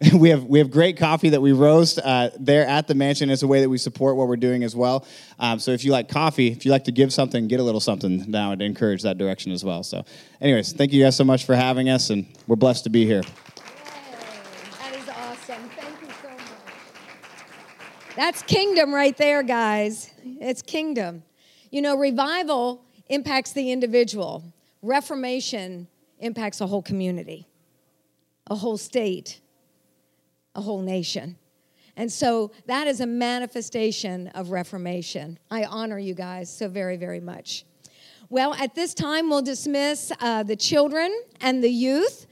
we 0.16 0.28
have 0.28 0.44
we 0.44 0.60
have 0.60 0.70
great 0.70 0.96
coffee 0.96 1.30
that 1.30 1.40
we 1.40 1.50
roast 1.50 1.98
uh, 2.04 2.30
there 2.38 2.66
at 2.66 2.86
the 2.86 2.94
mansion. 2.94 3.30
It's 3.30 3.42
a 3.42 3.48
way 3.48 3.60
that 3.62 3.68
we 3.68 3.78
support 3.78 4.16
what 4.16 4.28
we're 4.28 4.36
doing 4.36 4.62
as 4.62 4.76
well. 4.76 5.04
Um, 5.40 5.58
so 5.58 5.72
if 5.72 5.84
you 5.84 5.90
like 5.90 6.08
coffee, 6.08 6.48
if 6.48 6.64
you 6.64 6.70
like 6.70 6.84
to 6.84 6.92
give 6.92 7.12
something, 7.12 7.48
get 7.48 7.58
a 7.58 7.64
little 7.64 7.80
something 7.80 8.30
now 8.30 8.52
and 8.52 8.62
encourage 8.62 9.02
that 9.02 9.18
direction 9.18 9.50
as 9.50 9.64
well. 9.64 9.82
So, 9.82 10.04
anyways, 10.40 10.72
thank 10.72 10.92
you 10.92 11.02
guys 11.02 11.16
so 11.16 11.24
much 11.24 11.44
for 11.44 11.56
having 11.56 11.88
us, 11.88 12.10
and 12.10 12.26
we're 12.46 12.56
blessed 12.56 12.84
to 12.84 12.90
be 12.90 13.06
here. 13.06 13.22
That's 18.18 18.42
kingdom 18.42 18.92
right 18.92 19.16
there, 19.16 19.44
guys. 19.44 20.10
It's 20.24 20.60
kingdom. 20.60 21.22
You 21.70 21.80
know, 21.82 21.96
revival 21.96 22.84
impacts 23.08 23.52
the 23.52 23.70
individual, 23.70 24.42
reformation 24.82 25.86
impacts 26.18 26.60
a 26.60 26.66
whole 26.66 26.82
community, 26.82 27.46
a 28.48 28.56
whole 28.56 28.76
state, 28.76 29.40
a 30.56 30.60
whole 30.60 30.82
nation. 30.82 31.36
And 31.96 32.10
so 32.10 32.50
that 32.66 32.88
is 32.88 33.00
a 33.00 33.06
manifestation 33.06 34.26
of 34.34 34.50
reformation. 34.50 35.38
I 35.48 35.62
honor 35.62 36.00
you 36.00 36.14
guys 36.14 36.52
so 36.52 36.68
very, 36.68 36.96
very 36.96 37.20
much. 37.20 37.64
Well, 38.30 38.52
at 38.54 38.74
this 38.74 38.94
time, 38.94 39.30
we'll 39.30 39.42
dismiss 39.42 40.10
uh, 40.20 40.42
the 40.42 40.56
children 40.56 41.16
and 41.40 41.62
the 41.62 41.70
youth. 41.70 42.26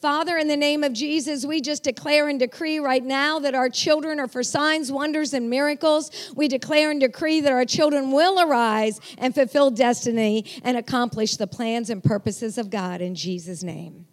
Father, 0.00 0.36
in 0.36 0.46
the 0.46 0.56
name 0.56 0.84
of 0.84 0.92
Jesus, 0.92 1.46
we 1.46 1.60
just 1.62 1.82
declare 1.82 2.28
and 2.28 2.38
decree 2.38 2.78
right 2.78 3.02
now 3.02 3.38
that 3.38 3.54
our 3.54 3.70
children 3.70 4.20
are 4.20 4.28
for 4.28 4.42
signs, 4.42 4.92
wonders, 4.92 5.32
and 5.32 5.48
miracles. 5.48 6.32
We 6.36 6.48
declare 6.48 6.90
and 6.90 7.00
decree 7.00 7.40
that 7.40 7.50
our 7.50 7.64
children 7.64 8.12
will 8.12 8.38
arise 8.38 9.00
and 9.16 9.34
fulfill 9.34 9.70
destiny 9.70 10.44
and 10.62 10.76
accomplish 10.76 11.36
the 11.36 11.46
plans 11.46 11.88
and 11.88 12.04
purposes 12.04 12.58
of 12.58 12.68
God 12.68 13.00
in 13.00 13.14
Jesus' 13.14 13.62
name. 13.62 14.06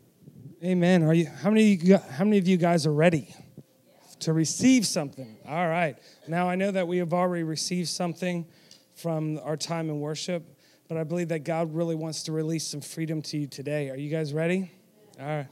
Amen. 0.64 1.04
Are 1.04 1.14
you 1.14 1.28
how 1.28 1.50
many 1.50 1.76
you, 1.76 1.98
how 1.98 2.24
many 2.24 2.38
of 2.38 2.48
you 2.48 2.56
guys 2.56 2.88
are 2.88 2.94
ready 2.94 3.36
to 4.22 4.32
receive 4.32 4.88
something? 4.88 5.38
All 5.46 5.68
right. 5.68 5.98
Now 6.30 6.48
I 6.48 6.56
know 6.56 6.72
that 6.72 6.88
we 6.88 7.00
have 7.00 7.14
already 7.14 7.44
received 7.44 7.90
something 7.90 8.46
from 8.96 9.38
our 9.44 9.58
time 9.58 9.90
in 9.90 10.00
worship, 10.00 10.46
but 10.88 10.98
I 10.98 11.04
believe 11.04 11.28
that 11.28 11.44
God 11.44 11.76
really 11.76 11.96
wants 11.96 12.24
to 12.24 12.32
release 12.32 12.66
some 12.66 12.80
freedom 12.80 13.22
to 13.24 13.38
you 13.38 13.48
today. 13.48 13.90
Are 13.90 13.98
you 13.98 14.10
guys 14.10 14.34
ready? 14.34 14.72
All 15.20 15.26
right. 15.26 15.48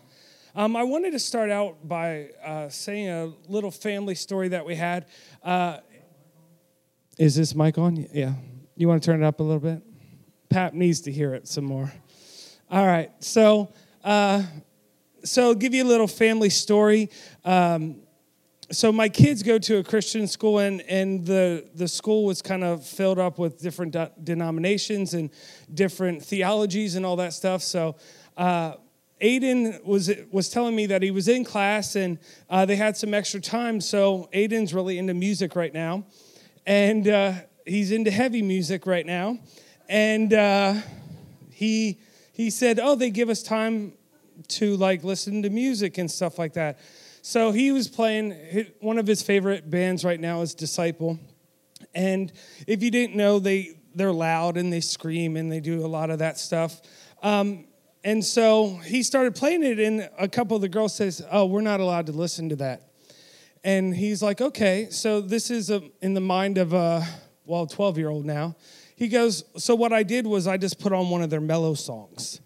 Um, 0.54 0.76
I 0.76 0.84
wanted 0.84 1.12
to 1.12 1.20
start 1.20 1.50
out 1.50 1.88
by 1.88 2.32
uh, 2.44 2.68
saying 2.68 3.08
a 3.08 3.32
little 3.48 3.72
family 3.72 4.16
story 4.16 4.50
that 4.50 4.66
we 4.66 4.76
had. 4.76 5.06
Uh, 5.42 5.78
is 7.18 7.36
this 7.36 7.56
mic 7.56 7.78
on? 7.78 8.06
Yeah. 8.12 8.34
You 8.76 8.90
want 8.90 9.02
to 9.02 9.06
turn 9.06 9.24
it 9.24 9.26
up 9.26 9.40
a 9.40 9.44
little 9.44 9.62
bit? 9.62 9.82
Pat 10.50 10.74
needs 10.74 11.00
to 11.02 11.12
hear 11.12 11.34
it 11.34 11.48
some 11.48 11.64
more. 11.64 11.90
All 12.70 12.86
right. 12.86 13.12
So, 13.24 13.72
uh, 14.04 14.44
so 15.24 15.44
I'll 15.44 15.56
give 15.56 15.74
you 15.74 15.86
a 15.86 15.88
little 15.88 16.08
family 16.08 16.50
story. 16.50 17.10
Um, 17.46 18.02
so 18.72 18.92
my 18.92 19.08
kids 19.08 19.44
go 19.44 19.58
to 19.58 19.78
a 19.78 19.84
Christian 19.84 20.28
school, 20.28 20.60
and, 20.60 20.82
and 20.82 21.26
the, 21.26 21.66
the 21.76 21.88
school 21.88 22.26
was 22.26 22.42
kind 22.42 22.66
of 22.66 22.86
filled 22.86 23.20
up 23.20 23.40
with 23.40 23.62
different 23.62 23.94
de- 23.94 24.12
denominations 24.22 25.14
and 25.14 25.30
different 25.74 26.24
theologies 26.24 26.96
and 26.96 27.06
all 27.06 27.16
that 27.18 27.32
stuff. 27.32 27.62
So 27.62 27.96
uh, 28.36 28.74
Aiden 29.22 29.84
was 29.86 30.12
was 30.32 30.50
telling 30.50 30.76
me 30.76 30.88
that 30.88 31.02
he 31.02 31.12
was 31.12 31.28
in 31.28 31.44
class 31.46 31.96
and 31.96 32.18
uh, 32.50 32.66
they 32.66 32.76
had 32.76 32.98
some 32.98 33.14
extra 33.14 33.40
time. 33.40 33.80
So 33.80 34.30
Aiden's 34.34 34.74
really 34.74 34.98
into 34.98 35.14
music 35.14 35.56
right 35.56 35.74
now, 35.74 36.06
and 36.66 37.08
uh, 37.08 37.34
he's 37.66 37.92
into 37.92 38.12
heavy 38.12 38.42
music 38.42 38.86
right 38.86 39.06
now, 39.06 39.40
and 39.88 40.34
uh, 40.34 40.76
he 41.52 42.00
he 42.32 42.50
said, 42.50 42.80
"Oh, 42.82 42.96
they 42.96 43.12
give 43.12 43.30
us 43.30 43.44
time 43.44 43.94
to 44.48 44.76
like 44.78 45.04
listen 45.04 45.44
to 45.44 45.50
music 45.50 45.98
and 45.98 46.10
stuff 46.10 46.40
like 46.40 46.54
that." 46.54 46.80
So 47.22 47.52
he 47.52 47.72
was 47.72 47.88
playing 47.88 48.66
one 48.80 48.98
of 48.98 49.06
his 49.06 49.22
favorite 49.22 49.70
bands 49.70 50.04
right 50.04 50.20
now 50.20 50.42
is 50.42 50.56
Disciple. 50.56 51.20
And 51.94 52.32
if 52.66 52.82
you 52.82 52.90
didn't 52.90 53.16
know, 53.16 53.38
they 53.38 53.78
they're 53.94 54.12
loud 54.12 54.58
and 54.58 54.72
they 54.72 54.82
scream 54.82 55.36
and 55.36 55.52
they 55.52 55.60
do 55.60 55.86
a 55.86 55.88
lot 55.88 56.10
of 56.10 56.20
that 56.20 56.40
stuff. 56.40 56.82
Um, 57.22 57.66
and 58.04 58.24
so 58.24 58.78
he 58.86 59.04
started 59.04 59.36
playing 59.36 59.64
it, 59.64 59.80
and 59.80 60.10
a 60.18 60.28
couple 60.28 60.56
of 60.56 60.62
the 60.62 60.70
girls 60.70 60.96
says, 60.96 61.26
"Oh, 61.32 61.46
we're 61.46 61.62
not 61.62 61.80
allowed 61.80 62.08
to 62.08 62.12
listen 62.12 62.50
to 62.50 62.56
that." 62.58 62.90
And 63.64 63.96
he's 63.96 64.22
like, 64.22 64.42
"Okay." 64.42 64.88
So 64.90 65.22
this 65.22 65.52
is 65.52 65.70
a, 65.70 65.84
in 66.02 66.14
the 66.14 66.22
mind 66.22 66.58
of 66.58 66.74
a 66.74 67.06
well, 67.46 67.68
12 67.68 67.98
year 67.98 68.10
old 68.10 68.26
now. 68.26 68.56
He 68.96 69.08
goes, 69.08 69.44
"So 69.58 69.76
what 69.76 69.94
I 69.94 70.04
did 70.04 70.26
was 70.26 70.48
I 70.48 70.58
just 70.58 70.80
put 70.80 70.94
on 70.94 71.10
one 71.10 71.22
of 71.22 71.30
their 71.30 71.42
mellow 71.42 71.74
songs," 71.74 72.42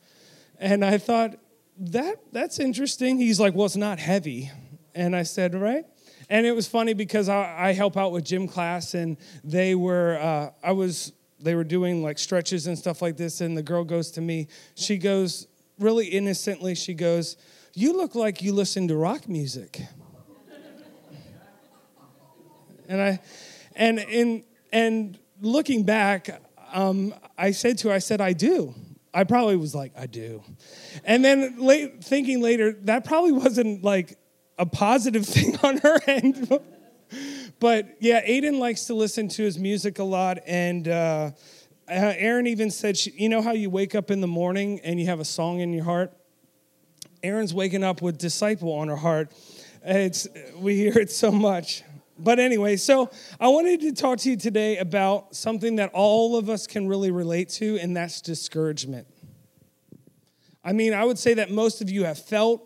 and 0.59 0.83
I 0.83 0.97
thought 0.97 1.35
that 1.77 2.17
that's 2.31 2.59
interesting. 2.59 3.17
He's 3.17 3.39
like, 3.39 3.55
"Well, 3.55 3.65
it's 3.65 3.75
not 3.75 3.99
heavy." 3.99 4.51
And 4.95 5.13
I 5.13 5.23
said, 5.23 5.53
right? 5.53 5.85
And 6.29 6.45
it 6.45 6.53
was 6.53 6.67
funny 6.67 6.93
because 6.93 7.29
I, 7.29 7.67
I 7.69 7.73
help 7.73 7.97
out 7.97 8.11
with 8.13 8.23
gym 8.23 8.47
class, 8.47 8.93
and 8.93 9.17
they 9.43 9.75
were, 9.75 10.17
uh, 10.19 10.49
I 10.63 10.71
was, 10.71 11.11
they 11.39 11.55
were 11.55 11.63
doing 11.63 12.03
like 12.03 12.17
stretches 12.17 12.67
and 12.67 12.77
stuff 12.77 13.01
like 13.01 13.17
this. 13.17 13.41
And 13.41 13.57
the 13.57 13.63
girl 13.63 13.83
goes 13.83 14.11
to 14.11 14.21
me, 14.21 14.47
she 14.75 14.97
goes, 14.97 15.47
really 15.79 16.07
innocently, 16.07 16.75
she 16.75 16.93
goes, 16.93 17.37
You 17.73 17.95
look 17.95 18.15
like 18.15 18.41
you 18.41 18.53
listen 18.53 18.87
to 18.87 18.95
rock 18.95 19.27
music. 19.27 19.81
and 22.87 23.01
I, 23.01 23.19
and 23.75 23.99
in, 23.99 24.43
and 24.71 25.17
looking 25.41 25.83
back, 25.83 26.41
um, 26.73 27.13
I 27.37 27.51
said 27.51 27.77
to 27.79 27.89
her, 27.89 27.93
I 27.93 27.99
said, 27.99 28.21
I 28.21 28.33
do. 28.33 28.73
I 29.13 29.23
probably 29.23 29.55
was 29.55 29.73
like, 29.73 29.93
I 29.97 30.07
do. 30.07 30.43
And 31.05 31.23
then 31.23 31.57
late, 31.59 32.03
thinking 32.03 32.41
later, 32.41 32.73
that 32.83 33.05
probably 33.05 33.31
wasn't 33.31 33.83
like 33.83 34.17
a 34.57 34.65
positive 34.65 35.25
thing 35.25 35.57
on 35.63 35.77
her 35.77 35.99
end. 36.07 36.59
But 37.65 37.97
yeah, 37.99 38.23
Aiden 38.23 38.59
likes 38.59 38.85
to 38.85 38.93
listen 38.93 39.27
to 39.27 39.41
his 39.41 39.57
music 39.57 39.97
a 39.97 40.03
lot. 40.03 40.37
And 40.45 40.87
uh, 40.87 41.31
Aaron 41.87 42.45
even 42.45 42.69
said, 42.69 42.95
she, 42.95 43.09
You 43.17 43.27
know 43.27 43.41
how 43.41 43.53
you 43.53 43.71
wake 43.71 43.95
up 43.95 44.11
in 44.11 44.21
the 44.21 44.27
morning 44.27 44.79
and 44.83 44.99
you 44.99 45.07
have 45.07 45.19
a 45.19 45.25
song 45.25 45.61
in 45.61 45.73
your 45.73 45.83
heart? 45.83 46.13
Aaron's 47.23 47.55
waking 47.55 47.83
up 47.83 48.03
with 48.03 48.19
Disciple 48.19 48.71
on 48.71 48.87
her 48.87 48.95
heart. 48.95 49.31
It's, 49.83 50.27
we 50.55 50.75
hear 50.75 50.95
it 50.99 51.09
so 51.09 51.31
much. 51.31 51.81
But 52.19 52.37
anyway, 52.37 52.75
so 52.75 53.09
I 53.39 53.47
wanted 53.47 53.81
to 53.81 53.93
talk 53.93 54.19
to 54.19 54.29
you 54.29 54.37
today 54.37 54.77
about 54.77 55.35
something 55.35 55.77
that 55.77 55.89
all 55.91 56.37
of 56.37 56.51
us 56.51 56.67
can 56.67 56.87
really 56.87 57.09
relate 57.09 57.49
to, 57.53 57.79
and 57.79 57.97
that's 57.97 58.21
discouragement. 58.21 59.07
I 60.63 60.71
mean, 60.73 60.93
I 60.93 61.03
would 61.03 61.17
say 61.17 61.33
that 61.33 61.49
most 61.49 61.81
of 61.81 61.89
you 61.89 62.03
have 62.03 62.19
felt 62.19 62.61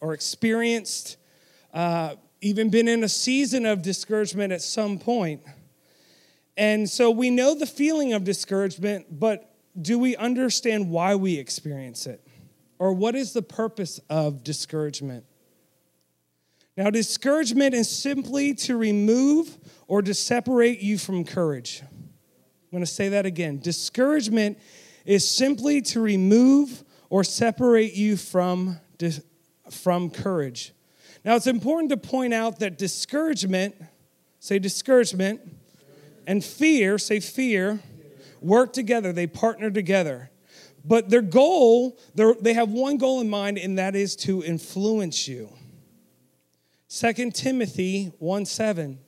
or 0.00 0.14
experienced 0.14 1.16
uh, 1.72 2.16
even 2.42 2.68
been 2.68 2.88
in 2.88 3.04
a 3.04 3.08
season 3.08 3.64
of 3.64 3.82
discouragement 3.82 4.52
at 4.52 4.60
some 4.60 4.98
point. 4.98 5.40
And 6.56 6.90
so 6.90 7.10
we 7.10 7.30
know 7.30 7.54
the 7.54 7.66
feeling 7.66 8.12
of 8.12 8.24
discouragement, 8.24 9.06
but 9.18 9.54
do 9.80 9.98
we 9.98 10.16
understand 10.16 10.90
why 10.90 11.14
we 11.14 11.38
experience 11.38 12.06
it? 12.06 12.26
Or 12.78 12.92
what 12.92 13.14
is 13.14 13.32
the 13.32 13.42
purpose 13.42 14.00
of 14.10 14.42
discouragement? 14.42 15.24
Now, 16.76 16.90
discouragement 16.90 17.74
is 17.74 17.88
simply 17.88 18.54
to 18.54 18.76
remove 18.76 19.56
or 19.86 20.02
to 20.02 20.12
separate 20.12 20.80
you 20.80 20.98
from 20.98 21.24
courage. 21.24 21.82
I'm 21.82 22.70
going 22.70 22.82
to 22.82 22.90
say 22.90 23.10
that 23.10 23.24
again. 23.24 23.60
Discouragement 23.60 24.58
is 25.04 25.28
simply 25.28 25.80
to 25.82 26.00
remove 26.00 26.82
or 27.08 27.22
separate 27.22 27.94
you 27.94 28.16
from, 28.16 28.80
from 29.70 30.10
courage. 30.10 30.72
Now, 31.24 31.36
it's 31.36 31.46
important 31.46 31.90
to 31.90 31.96
point 31.96 32.34
out 32.34 32.58
that 32.58 32.78
discouragement, 32.78 33.76
say 34.40 34.58
discouragement, 34.58 35.40
and 36.26 36.44
fear, 36.44 36.98
say 36.98 37.20
fear, 37.20 37.80
work 38.40 38.72
together, 38.72 39.12
they 39.12 39.26
partner 39.26 39.70
together. 39.70 40.30
But 40.84 41.10
their 41.10 41.22
goal, 41.22 41.98
they 42.14 42.54
have 42.54 42.70
one 42.70 42.96
goal 42.96 43.20
in 43.20 43.30
mind, 43.30 43.58
and 43.58 43.78
that 43.78 43.94
is 43.94 44.16
to 44.16 44.42
influence 44.42 45.28
you. 45.28 45.48
2 46.88 47.30
Timothy 47.30 48.12
1 48.18 48.44
7. 48.44 48.98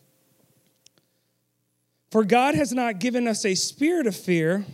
For 2.10 2.24
God 2.24 2.54
has 2.54 2.72
not 2.72 3.00
given 3.00 3.26
us 3.26 3.44
a 3.44 3.56
spirit 3.56 4.06
of 4.06 4.14
fear, 4.14 4.64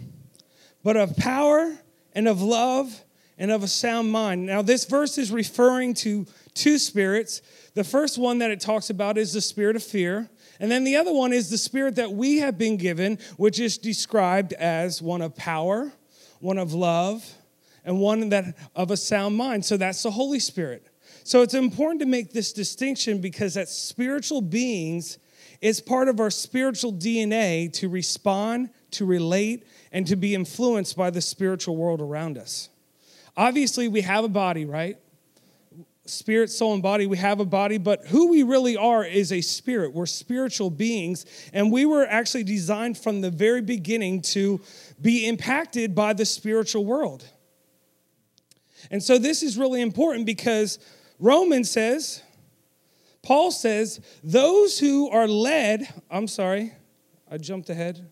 but 0.85 0.97
of 0.99 1.17
power 1.17 1.75
and 2.13 2.29
of 2.29 2.43
love 2.43 3.03
and 3.39 3.51
of 3.51 3.63
a 3.63 3.69
sound 3.69 4.13
mind. 4.13 4.45
Now, 4.45 4.61
this 4.61 4.85
verse 4.85 5.17
is 5.17 5.33
referring 5.33 5.95
to 5.95 6.27
two 6.55 6.79
spirits. 6.79 7.43
The 7.75 7.85
first 7.85 8.19
one 8.19 8.39
that 8.39 8.51
it 8.51 8.61
talks 8.61 8.91
about 8.91 9.19
is 9.19 9.33
the 9.33 9.41
spirit 9.41 9.77
of 9.77 9.83
fear. 9.83 10.29
And 10.59 10.71
then 10.71 10.85
the 10.85 10.97
other 10.97 11.13
one 11.13 11.33
is 11.33 11.51
the 11.51 11.59
spirit 11.59 11.97
that 11.97 12.13
we 12.13 12.39
have 12.39 12.59
been 12.59 12.77
given, 12.77 13.19
which 13.37 13.59
is 13.59 13.79
described 13.79 14.53
as 14.53 15.01
one 15.01 15.23
of 15.23 15.35
power, 15.35 15.93
one 16.41 16.59
of 16.59 16.75
love, 16.75 17.35
and 17.85 17.99
one 17.99 18.29
that 18.29 18.57
of 18.77 18.91
a 18.91 18.97
sound 18.97 19.37
mind. 19.37 19.65
So 19.65 19.77
that's 19.77 20.03
the 20.03 20.11
Holy 20.11 20.39
Spirit. 20.39 20.87
So 21.25 21.43
it's 21.43 21.55
important 21.55 22.01
to 22.01 22.07
make 22.07 22.33
this 22.33 22.53
distinction 22.53 23.21
because 23.21 23.55
that 23.55 23.69
spiritual 23.69 24.41
beings 24.43 25.19
is 25.61 25.81
part 25.81 26.09
of 26.09 26.21
our 26.21 26.31
spiritual 26.31 26.93
DNA 26.93 27.73
to 27.75 27.89
respond, 27.89 28.71
to 28.93 29.05
relate, 29.05 29.67
and 29.93 30.07
to 30.07 30.17
be 30.17 30.35
influenced 30.35 30.97
by 30.97 31.11
the 31.11 31.21
spiritual 31.21 31.77
world 31.77 32.01
around 32.01 32.39
us. 32.39 32.69
Obviously, 33.37 33.89
we 33.89 34.01
have 34.03 34.25
a 34.25 34.29
body, 34.29 34.65
right? 34.65 34.99
Spirit, 36.11 36.51
soul, 36.51 36.75
and 36.75 36.83
body. 36.83 37.07
We 37.07 37.17
have 37.17 37.41
a 37.41 37.45
body, 37.45 37.79
but 37.79 38.07
who 38.07 38.29
we 38.29 38.43
really 38.43 38.77
are 38.77 39.05
is 39.05 39.33
a 39.33 39.41
spirit. 39.41 39.95
We're 39.95 40.07
spiritual 40.07 40.71
beings, 40.71 41.25
and 41.53 41.73
we 41.73 41.87
were 41.87 42.07
actually 42.07 42.45
designed 42.45 42.99
from 42.99 43.21
the 43.21 43.31
very 43.31 43.63
beginning 43.63 44.23
to 44.23 44.61
be 45.01 45.27
impacted 45.27 45.95
by 45.95 46.13
the 46.13 46.25
spiritual 46.25 46.85
world. 46.85 47.25
And 48.91 49.03
so, 49.03 49.19
this 49.19 49.43
is 49.43 49.57
really 49.57 49.83
important 49.83 50.27
because 50.27 50.79
Romans 51.19 51.71
says, 51.71 52.23
Paul 53.23 53.51
says, 53.51 54.01
those 54.25 54.79
who 54.79 55.11
are 55.11 55.29
led, 55.29 55.87
I'm 56.11 56.27
sorry, 56.27 56.73
I 57.31 57.37
jumped 57.37 57.69
ahead. 57.69 58.11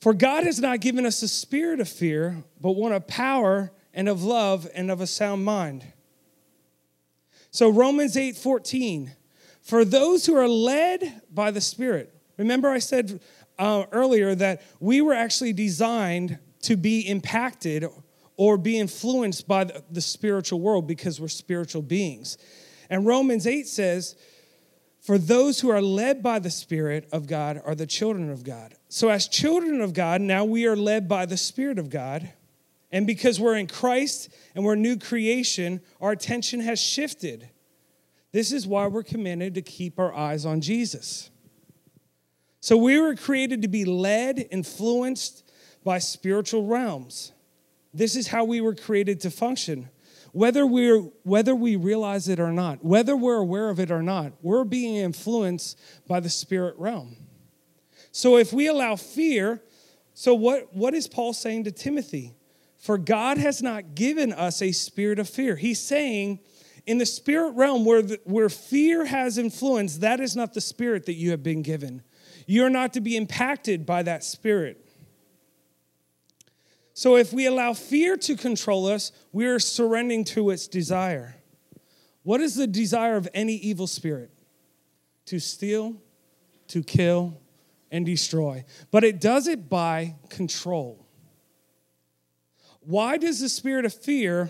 For 0.00 0.14
God 0.14 0.44
has 0.44 0.60
not 0.60 0.80
given 0.80 1.04
us 1.04 1.22
a 1.22 1.28
spirit 1.28 1.80
of 1.80 1.88
fear, 1.88 2.44
but 2.60 2.72
one 2.72 2.92
of 2.92 3.06
power 3.06 3.72
and 3.92 4.08
of 4.08 4.22
love 4.22 4.68
and 4.74 4.90
of 4.90 5.00
a 5.00 5.06
sound 5.06 5.44
mind. 5.44 5.92
So 7.56 7.70
Romans 7.70 8.18
8 8.18 8.36
14, 8.36 9.12
for 9.62 9.86
those 9.86 10.26
who 10.26 10.36
are 10.36 10.46
led 10.46 11.22
by 11.32 11.50
the 11.50 11.62
Spirit. 11.62 12.14
Remember, 12.36 12.68
I 12.68 12.80
said 12.80 13.18
uh, 13.58 13.84
earlier 13.92 14.34
that 14.34 14.60
we 14.78 15.00
were 15.00 15.14
actually 15.14 15.54
designed 15.54 16.38
to 16.64 16.76
be 16.76 17.08
impacted 17.08 17.86
or 18.36 18.58
be 18.58 18.78
influenced 18.78 19.48
by 19.48 19.64
the, 19.64 19.82
the 19.90 20.02
spiritual 20.02 20.60
world 20.60 20.86
because 20.86 21.18
we're 21.18 21.28
spiritual 21.28 21.80
beings. 21.80 22.36
And 22.90 23.06
Romans 23.06 23.46
8 23.46 23.66
says, 23.66 24.16
for 25.00 25.16
those 25.16 25.58
who 25.58 25.70
are 25.70 25.80
led 25.80 26.22
by 26.22 26.38
the 26.40 26.50
Spirit 26.50 27.08
of 27.10 27.26
God 27.26 27.62
are 27.64 27.74
the 27.74 27.86
children 27.86 28.28
of 28.28 28.44
God. 28.44 28.74
So, 28.90 29.08
as 29.08 29.28
children 29.28 29.80
of 29.80 29.94
God, 29.94 30.20
now 30.20 30.44
we 30.44 30.66
are 30.66 30.76
led 30.76 31.08
by 31.08 31.24
the 31.24 31.38
Spirit 31.38 31.78
of 31.78 31.88
God. 31.88 32.32
And 32.92 33.06
because 33.06 33.40
we're 33.40 33.56
in 33.56 33.66
Christ 33.66 34.28
and 34.54 34.64
we're 34.64 34.76
new 34.76 34.96
creation, 34.96 35.80
our 36.00 36.12
attention 36.12 36.60
has 36.60 36.80
shifted. 36.80 37.50
This 38.32 38.52
is 38.52 38.66
why 38.66 38.86
we're 38.86 39.02
commanded 39.02 39.54
to 39.54 39.62
keep 39.62 39.98
our 39.98 40.14
eyes 40.14 40.46
on 40.46 40.60
Jesus. 40.60 41.30
So 42.60 42.76
we 42.76 42.98
were 42.98 43.14
created 43.14 43.62
to 43.62 43.68
be 43.68 43.84
led, 43.84 44.48
influenced 44.50 45.50
by 45.84 45.98
spiritual 45.98 46.66
realms. 46.66 47.32
This 47.94 48.16
is 48.16 48.28
how 48.28 48.44
we 48.44 48.60
were 48.60 48.74
created 48.74 49.20
to 49.20 49.30
function. 49.30 49.88
Whether, 50.32 50.66
we're, 50.66 50.98
whether 51.22 51.54
we 51.54 51.76
realize 51.76 52.28
it 52.28 52.38
or 52.38 52.52
not, 52.52 52.84
whether 52.84 53.16
we're 53.16 53.38
aware 53.38 53.70
of 53.70 53.80
it 53.80 53.90
or 53.90 54.02
not, 54.02 54.32
we're 54.42 54.64
being 54.64 54.96
influenced 54.96 55.78
by 56.06 56.20
the 56.20 56.28
spirit 56.28 56.74
realm. 56.76 57.16
So 58.12 58.36
if 58.36 58.52
we 58.52 58.66
allow 58.66 58.96
fear, 58.96 59.62
so 60.12 60.34
what, 60.34 60.74
what 60.74 60.92
is 60.92 61.08
Paul 61.08 61.32
saying 61.32 61.64
to 61.64 61.72
Timothy? 61.72 62.35
For 62.86 62.98
God 62.98 63.36
has 63.38 63.62
not 63.62 63.96
given 63.96 64.32
us 64.32 64.62
a 64.62 64.70
spirit 64.70 65.18
of 65.18 65.28
fear. 65.28 65.56
He's 65.56 65.80
saying, 65.80 66.38
in 66.86 66.98
the 66.98 67.04
spirit 67.04 67.56
realm 67.56 67.84
where, 67.84 68.00
the, 68.00 68.20
where 68.22 68.48
fear 68.48 69.04
has 69.04 69.38
influence, 69.38 69.98
that 69.98 70.20
is 70.20 70.36
not 70.36 70.54
the 70.54 70.60
spirit 70.60 71.06
that 71.06 71.14
you 71.14 71.32
have 71.32 71.42
been 71.42 71.62
given. 71.62 72.04
You're 72.46 72.70
not 72.70 72.92
to 72.92 73.00
be 73.00 73.16
impacted 73.16 73.86
by 73.86 74.04
that 74.04 74.22
spirit. 74.22 74.88
So 76.94 77.16
if 77.16 77.32
we 77.32 77.46
allow 77.46 77.72
fear 77.72 78.16
to 78.18 78.36
control 78.36 78.86
us, 78.86 79.10
we 79.32 79.46
are 79.46 79.58
surrendering 79.58 80.22
to 80.26 80.50
its 80.50 80.68
desire. 80.68 81.34
What 82.22 82.40
is 82.40 82.54
the 82.54 82.68
desire 82.68 83.16
of 83.16 83.28
any 83.34 83.54
evil 83.54 83.88
spirit? 83.88 84.30
To 85.24 85.40
steal, 85.40 85.96
to 86.68 86.84
kill, 86.84 87.40
and 87.90 88.06
destroy. 88.06 88.64
But 88.92 89.02
it 89.02 89.20
does 89.20 89.48
it 89.48 89.68
by 89.68 90.14
control. 90.28 91.05
Why 92.86 93.18
does 93.18 93.40
the 93.40 93.48
spirit 93.48 93.84
of 93.84 93.92
fear, 93.92 94.48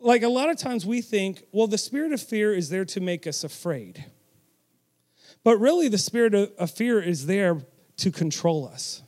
like 0.00 0.24
a 0.24 0.28
lot 0.28 0.50
of 0.50 0.56
times 0.56 0.84
we 0.84 1.00
think, 1.00 1.44
well, 1.52 1.68
the 1.68 1.78
spirit 1.78 2.10
of 2.10 2.20
fear 2.20 2.52
is 2.52 2.68
there 2.68 2.84
to 2.86 3.00
make 3.00 3.28
us 3.28 3.44
afraid. 3.44 4.04
But 5.44 5.58
really, 5.58 5.86
the 5.86 5.98
spirit 5.98 6.34
of 6.34 6.70
fear 6.72 7.00
is 7.00 7.26
there 7.26 7.62
to 7.98 8.10
control 8.10 8.66
us. 8.66 9.04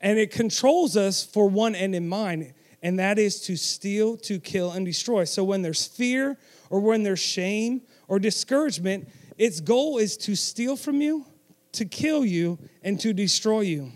And 0.00 0.16
it 0.16 0.30
controls 0.30 0.96
us 0.96 1.24
for 1.24 1.48
one 1.48 1.74
end 1.74 1.96
in 1.96 2.08
mind, 2.08 2.54
and 2.84 3.00
that 3.00 3.18
is 3.18 3.40
to 3.42 3.56
steal, 3.56 4.16
to 4.18 4.38
kill, 4.38 4.70
and 4.70 4.86
destroy. 4.86 5.24
So 5.24 5.42
when 5.42 5.62
there's 5.62 5.84
fear 5.88 6.38
or 6.70 6.78
when 6.78 7.02
there's 7.02 7.18
shame 7.18 7.82
or 8.06 8.20
discouragement, 8.20 9.08
its 9.36 9.60
goal 9.60 9.98
is 9.98 10.16
to 10.18 10.36
steal 10.36 10.76
from 10.76 11.00
you, 11.00 11.26
to 11.72 11.84
kill 11.84 12.24
you, 12.24 12.60
and 12.84 13.00
to 13.00 13.12
destroy 13.12 13.62
you. 13.62 13.90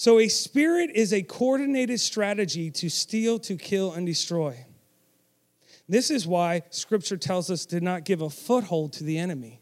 So 0.00 0.18
a 0.18 0.28
spirit 0.28 0.92
is 0.94 1.12
a 1.12 1.20
coordinated 1.20 2.00
strategy 2.00 2.70
to 2.70 2.88
steal, 2.88 3.38
to 3.40 3.54
kill, 3.54 3.92
and 3.92 4.06
destroy. 4.06 4.64
This 5.90 6.10
is 6.10 6.26
why 6.26 6.62
scripture 6.70 7.18
tells 7.18 7.50
us 7.50 7.66
to 7.66 7.82
not 7.82 8.06
give 8.06 8.22
a 8.22 8.30
foothold 8.30 8.94
to 8.94 9.04
the 9.04 9.18
enemy. 9.18 9.60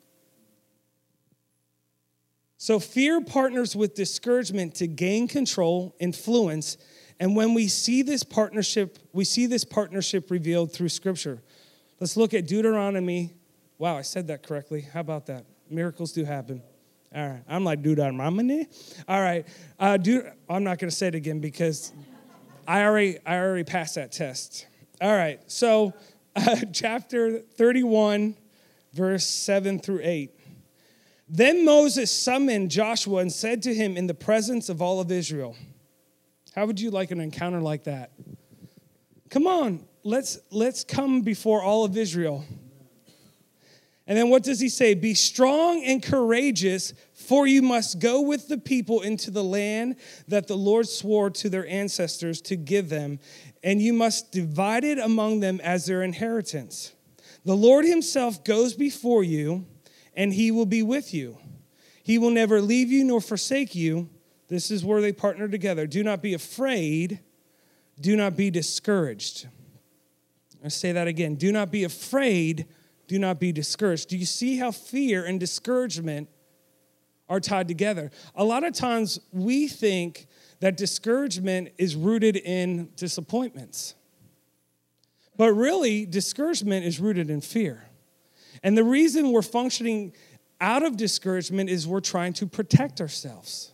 So 2.56 2.78
fear 2.78 3.20
partners 3.20 3.74
with 3.74 3.96
discouragement 3.96 4.76
to 4.76 4.86
gain 4.86 5.26
control, 5.26 5.96
influence, 5.98 6.76
and 7.18 7.34
when 7.34 7.52
we 7.52 7.66
see 7.66 8.02
this 8.02 8.22
partnership, 8.22 8.96
we 9.12 9.24
see 9.24 9.46
this 9.46 9.64
partnership 9.64 10.30
revealed 10.30 10.72
through 10.72 10.90
scripture. 10.90 11.42
Let's 11.98 12.16
look 12.16 12.32
at 12.32 12.46
Deuteronomy. 12.46 13.34
Wow, 13.76 13.96
I 13.96 14.02
said 14.02 14.28
that 14.28 14.44
correctly. 14.44 14.82
How 14.82 15.00
about 15.00 15.26
that? 15.26 15.46
Miracles 15.68 16.12
do 16.12 16.22
happen. 16.22 16.62
All 17.14 17.26
right, 17.26 17.42
I'm 17.48 17.64
like 17.64 17.82
Deuteronomy. 17.82 18.66
All 19.08 19.20
right, 19.20 19.46
uh, 19.78 19.96
Deut- 19.96 20.32
I'm 20.48 20.64
not 20.64 20.78
going 20.78 20.90
to 20.90 20.94
say 20.96 21.08
it 21.08 21.14
again 21.14 21.40
because 21.40 21.92
I 22.66 22.84
already 22.84 23.18
I 23.24 23.38
already 23.38 23.64
passed 23.64 23.94
that 23.94 24.12
test. 24.12 24.66
All 25.00 25.14
right, 25.14 25.40
so 25.50 25.94
uh, 26.36 26.56
chapter 26.72 27.38
31, 27.38 28.36
verse 28.92 29.26
7 29.26 29.78
through 29.78 30.00
8. 30.02 30.30
Then 31.28 31.64
Moses 31.64 32.10
summoned 32.10 32.70
Joshua 32.70 33.20
and 33.20 33.32
said 33.32 33.62
to 33.62 33.74
him 33.74 33.96
in 33.96 34.06
the 34.06 34.14
presence 34.14 34.68
of 34.68 34.80
all 34.82 35.00
of 35.00 35.10
Israel, 35.12 35.56
How 36.54 36.66
would 36.66 36.80
you 36.80 36.90
like 36.90 37.10
an 37.10 37.20
encounter 37.20 37.60
like 37.60 37.84
that? 37.84 38.12
Come 39.30 39.46
on, 39.46 39.86
let's, 40.04 40.38
let's 40.50 40.84
come 40.84 41.20
before 41.20 41.62
all 41.62 41.84
of 41.84 41.96
Israel. 41.96 42.44
And 44.08 44.16
then 44.16 44.30
what 44.30 44.42
does 44.42 44.58
he 44.58 44.70
say? 44.70 44.94
Be 44.94 45.14
strong 45.14 45.84
and 45.84 46.02
courageous, 46.02 46.94
for 47.12 47.46
you 47.46 47.62
must 47.62 48.00
go 48.00 48.22
with 48.22 48.48
the 48.48 48.58
people 48.58 49.02
into 49.02 49.30
the 49.30 49.44
land 49.44 49.96
that 50.26 50.48
the 50.48 50.56
Lord 50.56 50.88
swore 50.88 51.28
to 51.30 51.50
their 51.50 51.68
ancestors 51.68 52.40
to 52.42 52.56
give 52.56 52.88
them, 52.88 53.20
and 53.62 53.80
you 53.80 53.92
must 53.92 54.32
divide 54.32 54.82
it 54.82 54.98
among 54.98 55.40
them 55.40 55.60
as 55.62 55.86
their 55.86 56.02
inheritance. 56.02 56.94
The 57.44 57.56
Lord 57.56 57.84
himself 57.84 58.44
goes 58.44 58.74
before 58.74 59.22
you 59.22 59.66
and 60.14 60.34
he 60.34 60.50
will 60.50 60.66
be 60.66 60.82
with 60.82 61.14
you. 61.14 61.38
He 62.02 62.18
will 62.18 62.30
never 62.30 62.60
leave 62.60 62.90
you 62.90 63.04
nor 63.04 63.20
forsake 63.20 63.74
you. 63.74 64.10
This 64.48 64.70
is 64.70 64.84
where 64.84 65.00
they 65.00 65.12
partner 65.12 65.46
together. 65.46 65.86
Do 65.86 66.02
not 66.02 66.22
be 66.22 66.34
afraid. 66.34 67.20
Do 68.00 68.16
not 68.16 68.36
be 68.36 68.50
discouraged. 68.50 69.46
I 70.64 70.68
say 70.68 70.92
that 70.92 71.06
again. 71.06 71.36
Do 71.36 71.52
not 71.52 71.70
be 71.70 71.84
afraid. 71.84 72.66
Do 73.08 73.18
not 73.18 73.40
be 73.40 73.50
discouraged. 73.52 74.10
Do 74.10 74.16
you 74.16 74.26
see 74.26 74.58
how 74.58 74.70
fear 74.70 75.24
and 75.24 75.40
discouragement 75.40 76.28
are 77.28 77.40
tied 77.40 77.66
together? 77.66 78.10
A 78.36 78.44
lot 78.44 78.64
of 78.64 78.74
times 78.74 79.18
we 79.32 79.66
think 79.66 80.28
that 80.60 80.76
discouragement 80.76 81.70
is 81.78 81.96
rooted 81.96 82.36
in 82.36 82.90
disappointments. 82.96 83.94
But 85.36 85.52
really, 85.52 86.04
discouragement 86.04 86.84
is 86.84 87.00
rooted 87.00 87.30
in 87.30 87.40
fear. 87.40 87.84
And 88.62 88.76
the 88.76 88.84
reason 88.84 89.32
we're 89.32 89.42
functioning 89.42 90.12
out 90.60 90.82
of 90.82 90.96
discouragement 90.96 91.70
is 91.70 91.86
we're 91.86 92.00
trying 92.00 92.34
to 92.34 92.46
protect 92.46 93.00
ourselves. 93.00 93.72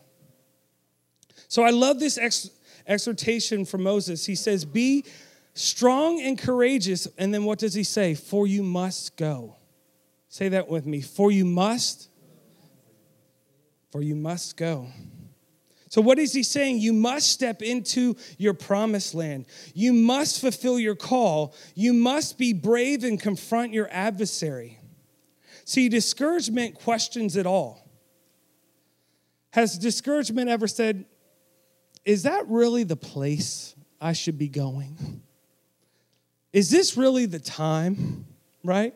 So 1.49 1.62
I 1.62 1.70
love 1.70 1.99
this 1.99 2.18
ex- 2.18 2.51
exhortation 2.87 3.64
from 3.64 3.83
Moses. 3.83 4.27
He 4.27 4.35
says, 4.35 4.64
Be 4.64 5.05
strong 5.54 6.20
and 6.20 6.38
courageous. 6.38 7.08
And 7.16 7.32
then 7.32 7.44
what 7.44 7.58
does 7.58 7.74
he 7.74 7.84
say? 7.84 8.14
For 8.14 8.46
you 8.46 8.62
must 8.62 9.16
go. 9.16 9.56
Say 10.28 10.48
that 10.50 10.68
with 10.68 10.84
me. 10.84 11.00
For 11.00 11.30
you 11.30 11.44
must. 11.44 12.08
For 13.90 14.02
you 14.02 14.16
must 14.16 14.56
go. 14.56 14.88
So, 15.88 16.00
what 16.00 16.18
is 16.18 16.32
he 16.32 16.42
saying? 16.42 16.80
You 16.80 16.92
must 16.92 17.30
step 17.30 17.62
into 17.62 18.16
your 18.36 18.52
promised 18.52 19.14
land. 19.14 19.46
You 19.74 19.92
must 19.92 20.40
fulfill 20.40 20.80
your 20.80 20.96
call. 20.96 21.54
You 21.76 21.92
must 21.92 22.36
be 22.36 22.52
brave 22.52 23.04
and 23.04 23.20
confront 23.20 23.72
your 23.72 23.88
adversary. 23.92 24.80
See, 25.64 25.88
discouragement 25.88 26.74
questions 26.74 27.36
it 27.36 27.46
all. 27.46 27.88
Has 29.52 29.78
discouragement 29.78 30.50
ever 30.50 30.66
said, 30.66 31.04
Is 32.04 32.24
that 32.24 32.48
really 32.48 32.82
the 32.82 32.96
place 32.96 33.76
I 34.00 34.14
should 34.14 34.36
be 34.36 34.48
going? 34.48 35.22
Is 36.54 36.70
this 36.70 36.96
really 36.96 37.26
the 37.26 37.40
time, 37.40 38.26
right? 38.62 38.94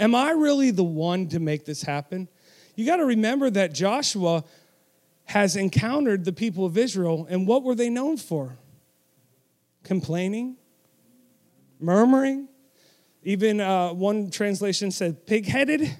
Am 0.00 0.14
I 0.14 0.30
really 0.30 0.70
the 0.70 0.82
one 0.82 1.28
to 1.28 1.38
make 1.38 1.66
this 1.66 1.82
happen? 1.82 2.26
You 2.74 2.86
got 2.86 2.96
to 2.96 3.04
remember 3.04 3.50
that 3.50 3.74
Joshua 3.74 4.44
has 5.26 5.56
encountered 5.56 6.24
the 6.24 6.32
people 6.32 6.64
of 6.64 6.78
Israel, 6.78 7.26
and 7.28 7.46
what 7.46 7.64
were 7.64 7.74
they 7.74 7.90
known 7.90 8.16
for? 8.16 8.56
Complaining, 9.84 10.56
murmuring. 11.78 12.48
Even 13.22 13.60
uh, 13.60 13.92
one 13.92 14.30
translation 14.30 14.90
said 14.90 15.26
pig-headed. 15.26 15.94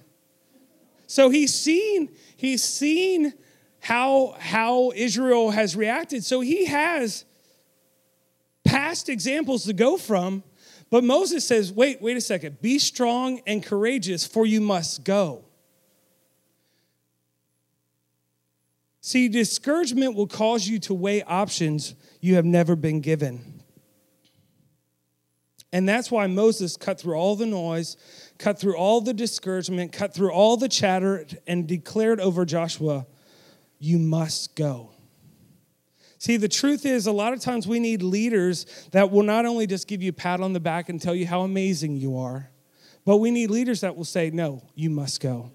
So 1.07 1.29
he's 1.29 1.53
seen 1.53 2.09
he's 2.37 2.65
seen 2.65 3.35
how 3.81 4.35
how 4.39 4.93
Israel 4.97 5.51
has 5.51 5.77
reacted. 5.77 6.25
So 6.25 6.41
he 6.41 6.65
has 6.65 7.27
past 8.71 9.09
examples 9.09 9.65
to 9.65 9.73
go 9.73 9.97
from. 9.97 10.43
But 10.91 11.05
Moses 11.05 11.45
says, 11.45 11.73
"Wait, 11.73 12.01
wait 12.03 12.17
a 12.17 12.21
second. 12.21 12.61
Be 12.61 12.79
strong 12.79 13.41
and 13.47 13.63
courageous, 13.63 14.27
for 14.27 14.47
you 14.47 14.61
must 14.61 15.05
go." 15.05 15.45
See, 19.01 19.29
discouragement 19.29 20.15
will 20.15 20.27
cause 20.27 20.69
you 20.69 20.79
to 20.81 20.95
weigh 20.95 21.23
options 21.23 21.95
you 22.21 22.35
have 22.35 22.45
never 22.45 22.77
been 22.77 23.01
given. 23.01 23.63
And 25.73 25.89
that's 25.89 26.11
why 26.11 26.27
Moses 26.27 26.77
cut 26.77 27.01
through 27.01 27.15
all 27.15 27.37
the 27.37 27.47
noise, 27.47 27.97
cut 28.39 28.59
through 28.59 28.77
all 28.77 29.01
the 29.01 29.15
discouragement, 29.15 29.93
cut 29.93 30.13
through 30.13 30.33
all 30.33 30.57
the 30.57 30.69
chatter, 30.69 31.27
and 31.47 31.67
declared 31.67 32.21
over 32.21 32.45
Joshua, 32.45 33.07
You 33.79 33.99
must 33.99 34.55
go. 34.57 34.91
See, 36.21 36.37
the 36.37 36.49
truth 36.49 36.85
is, 36.85 37.07
a 37.07 37.13
lot 37.13 37.33
of 37.33 37.41
times 37.41 37.67
we 37.67 37.81
need 37.81 38.03
leaders 38.03 38.67
that 38.91 39.11
will 39.11 39.23
not 39.23 39.47
only 39.47 39.67
just 39.67 39.89
give 39.89 40.03
you 40.03 40.11
a 40.11 40.13
pat 40.13 40.43
on 40.43 40.53
the 40.53 40.61
back 40.61 40.91
and 40.91 41.01
tell 41.01 41.15
you 41.15 41.27
how 41.27 41.41
amazing 41.41 41.97
you 41.97 42.19
are, 42.19 42.51
but 43.07 43.17
we 43.17 43.31
need 43.31 43.51
leaders 43.51 43.81
that 43.81 43.97
will 43.97 44.05
say, 44.05 44.29
No, 44.29 44.63
you 44.75 44.91
must 44.91 45.23
go. 45.23 45.51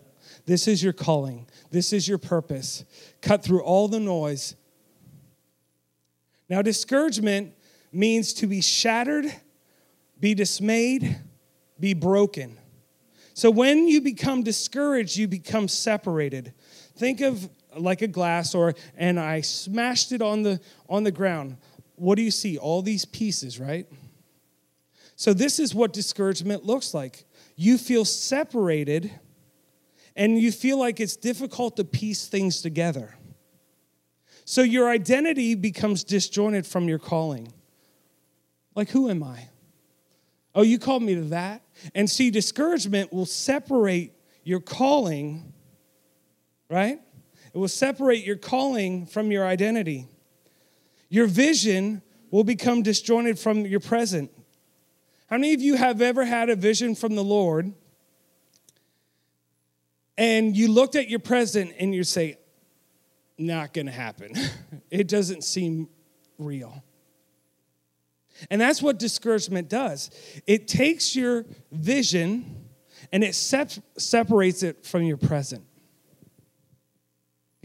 This 0.47 0.67
is 0.67 0.81
your 0.81 0.91
calling. 0.91 1.47
This 1.69 1.93
is 1.93 2.07
your 2.07 2.17
purpose. 2.17 2.83
Cut 3.21 3.43
through 3.43 3.61
all 3.61 3.87
the 3.87 3.99
noise. 3.99 4.55
Now, 6.49 6.63
discouragement 6.63 7.53
means 7.91 8.33
to 8.33 8.47
be 8.47 8.59
shattered, 8.59 9.31
be 10.19 10.33
dismayed, 10.33 11.15
be 11.79 11.93
broken. 11.93 12.57
So, 13.35 13.51
when 13.51 13.87
you 13.87 14.01
become 14.01 14.41
discouraged, 14.41 15.15
you 15.15 15.27
become 15.27 15.67
separated. 15.67 16.55
think 16.95 17.21
of 17.21 17.47
like 17.75 18.01
a 18.01 18.07
glass 18.07 18.55
or 18.55 18.73
and 18.95 19.19
I 19.19 19.41
smashed 19.41 20.11
it 20.11 20.21
on 20.21 20.43
the 20.43 20.59
on 20.89 21.03
the 21.03 21.11
ground. 21.11 21.57
What 21.95 22.15
do 22.15 22.21
you 22.21 22.31
see? 22.31 22.57
All 22.57 22.81
these 22.81 23.05
pieces, 23.05 23.59
right? 23.59 23.87
So 25.15 25.33
this 25.33 25.59
is 25.59 25.73
what 25.73 25.93
discouragement 25.93 26.65
looks 26.65 26.93
like. 26.93 27.25
You 27.55 27.77
feel 27.77 28.03
separated 28.03 29.11
and 30.15 30.39
you 30.39 30.51
feel 30.51 30.77
like 30.77 30.99
it's 30.99 31.15
difficult 31.15 31.77
to 31.77 31.83
piece 31.83 32.27
things 32.27 32.61
together. 32.61 33.15
So 34.45 34.61
your 34.61 34.89
identity 34.89 35.55
becomes 35.55 36.03
disjointed 36.03 36.65
from 36.67 36.87
your 36.87 36.99
calling. 36.99 37.51
Like, 38.75 38.89
who 38.89 39.09
am 39.09 39.23
I? 39.23 39.49
Oh, 40.53 40.61
you 40.61 40.77
called 40.77 41.03
me 41.03 41.15
to 41.15 41.23
that? 41.25 41.63
And 41.93 42.09
see, 42.09 42.29
discouragement 42.29 43.11
will 43.11 43.25
separate 43.25 44.13
your 44.43 44.59
calling, 44.59 45.53
right? 46.69 46.99
It 47.55 47.57
will 47.57 47.69
separate 47.69 48.25
your 48.25 48.35
calling 48.35 49.05
from 49.05 49.31
your 49.31 49.47
identity. 49.47 50.09
Your 51.07 51.25
vision 51.25 52.01
will 52.29 52.43
become 52.43 52.83
disjointed 52.83 53.39
from 53.39 53.65
your 53.65 53.79
present. 53.79 54.29
How 55.27 55.37
many 55.37 55.53
of 55.53 55.61
you 55.61 55.75
have 55.75 56.01
ever 56.01 56.25
had 56.25 56.49
a 56.49 56.57
vision 56.57 56.95
from 56.95 57.15
the 57.15 57.23
Lord 57.23 57.73
and 60.17 60.55
you 60.55 60.67
looked 60.67 60.97
at 60.97 61.07
your 61.07 61.19
present 61.19 61.73
and 61.79 61.95
you 61.95 62.03
say, 62.03 62.37
not 63.37 63.73
going 63.73 63.85
to 63.85 63.91
happen. 63.93 64.33
it 64.91 65.07
doesn't 65.07 65.45
seem 65.45 65.87
real. 66.37 66.83
And 68.49 68.59
that's 68.59 68.81
what 68.81 68.99
discouragement 68.99 69.69
does 69.69 70.11
it 70.45 70.67
takes 70.67 71.15
your 71.15 71.45
vision 71.71 72.67
and 73.13 73.23
it 73.23 73.33
sep- 73.33 73.71
separates 73.97 74.61
it 74.61 74.85
from 74.85 75.03
your 75.03 75.15
present. 75.15 75.63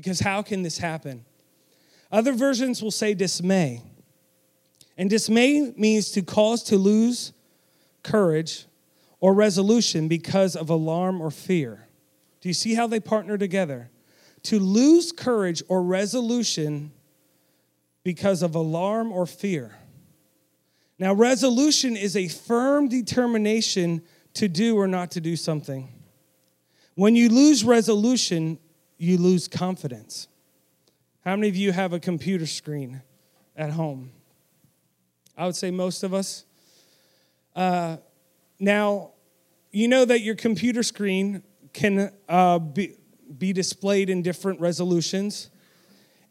Because 0.00 0.20
how 0.20 0.40
can 0.40 0.62
this 0.62 0.78
happen? 0.78 1.26
Other 2.10 2.32
versions 2.32 2.82
will 2.82 2.90
say 2.90 3.12
dismay. 3.12 3.82
And 4.96 5.10
dismay 5.10 5.74
means 5.76 6.10
to 6.12 6.22
cause 6.22 6.62
to 6.64 6.78
lose 6.78 7.34
courage 8.02 8.64
or 9.20 9.34
resolution 9.34 10.08
because 10.08 10.56
of 10.56 10.70
alarm 10.70 11.20
or 11.20 11.30
fear. 11.30 11.86
Do 12.40 12.48
you 12.48 12.54
see 12.54 12.72
how 12.72 12.86
they 12.86 12.98
partner 12.98 13.36
together? 13.36 13.90
To 14.44 14.58
lose 14.58 15.12
courage 15.12 15.62
or 15.68 15.82
resolution 15.82 16.92
because 18.02 18.42
of 18.42 18.54
alarm 18.54 19.12
or 19.12 19.26
fear. 19.26 19.76
Now, 20.98 21.12
resolution 21.12 21.94
is 21.94 22.16
a 22.16 22.28
firm 22.28 22.88
determination 22.88 24.00
to 24.32 24.48
do 24.48 24.78
or 24.78 24.88
not 24.88 25.10
to 25.10 25.20
do 25.20 25.36
something. 25.36 25.92
When 26.94 27.14
you 27.14 27.28
lose 27.28 27.64
resolution, 27.64 28.58
you 29.00 29.16
lose 29.16 29.48
confidence. 29.48 30.28
How 31.24 31.34
many 31.34 31.48
of 31.48 31.56
you 31.56 31.72
have 31.72 31.94
a 31.94 31.98
computer 31.98 32.46
screen 32.46 33.00
at 33.56 33.70
home? 33.70 34.12
I 35.38 35.46
would 35.46 35.56
say 35.56 35.70
most 35.70 36.02
of 36.02 36.12
us. 36.12 36.44
Uh, 37.56 37.96
now, 38.58 39.12
you 39.72 39.88
know 39.88 40.04
that 40.04 40.20
your 40.20 40.34
computer 40.34 40.82
screen 40.82 41.42
can 41.72 42.12
uh, 42.28 42.58
be, 42.58 42.96
be 43.38 43.54
displayed 43.54 44.10
in 44.10 44.20
different 44.20 44.60
resolutions. 44.60 45.48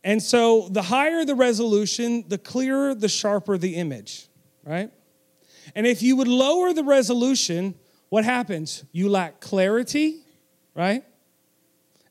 And 0.03 0.21
so 0.21 0.69
the 0.69 0.83
higher 0.83 1.25
the 1.25 1.35
resolution, 1.35 2.25
the 2.27 2.37
clearer, 2.37 2.93
the 2.93 3.09
sharper 3.09 3.57
the 3.57 3.77
image, 3.77 4.27
right? 4.63 4.91
And 5.73 5.87
if 5.87 6.03
you 6.03 6.15
would 6.17 6.27
lower 6.27 6.71
the 6.73 6.83
resolution, 6.83 7.73
what 8.09 8.25
happens? 8.25 8.83
You 8.91 9.09
lack 9.09 9.39
clarity, 9.39 10.19
right? 10.75 11.03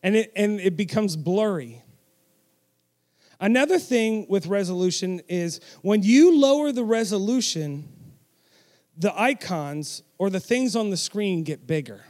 And 0.02 0.16
it, 0.16 0.32
and 0.36 0.60
it 0.60 0.76
becomes 0.76 1.16
blurry. 1.16 1.82
Another 3.40 3.78
thing 3.78 4.26
with 4.28 4.46
resolution 4.46 5.20
is 5.28 5.60
when 5.82 6.02
you 6.02 6.38
lower 6.38 6.72
the 6.72 6.84
resolution, 6.84 7.88
the 8.96 9.18
icons 9.18 10.02
or 10.18 10.28
the 10.28 10.40
things 10.40 10.74
on 10.74 10.90
the 10.90 10.96
screen 10.96 11.44
get 11.44 11.66
bigger. 11.66 12.04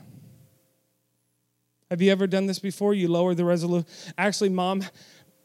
Have 1.90 2.02
you 2.02 2.10
ever 2.12 2.26
done 2.26 2.46
this 2.46 2.58
before? 2.58 2.94
You 2.94 3.08
lower 3.08 3.34
the 3.34 3.44
resolution. 3.44 3.86
Actually, 4.16 4.50
mom, 4.50 4.82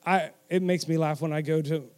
I, 0.06 0.32
it 0.50 0.62
makes 0.62 0.88
me 0.88 0.98
laugh 0.98 1.22
when 1.22 1.32
I 1.32 1.42
go 1.42 1.62
to 1.62 1.90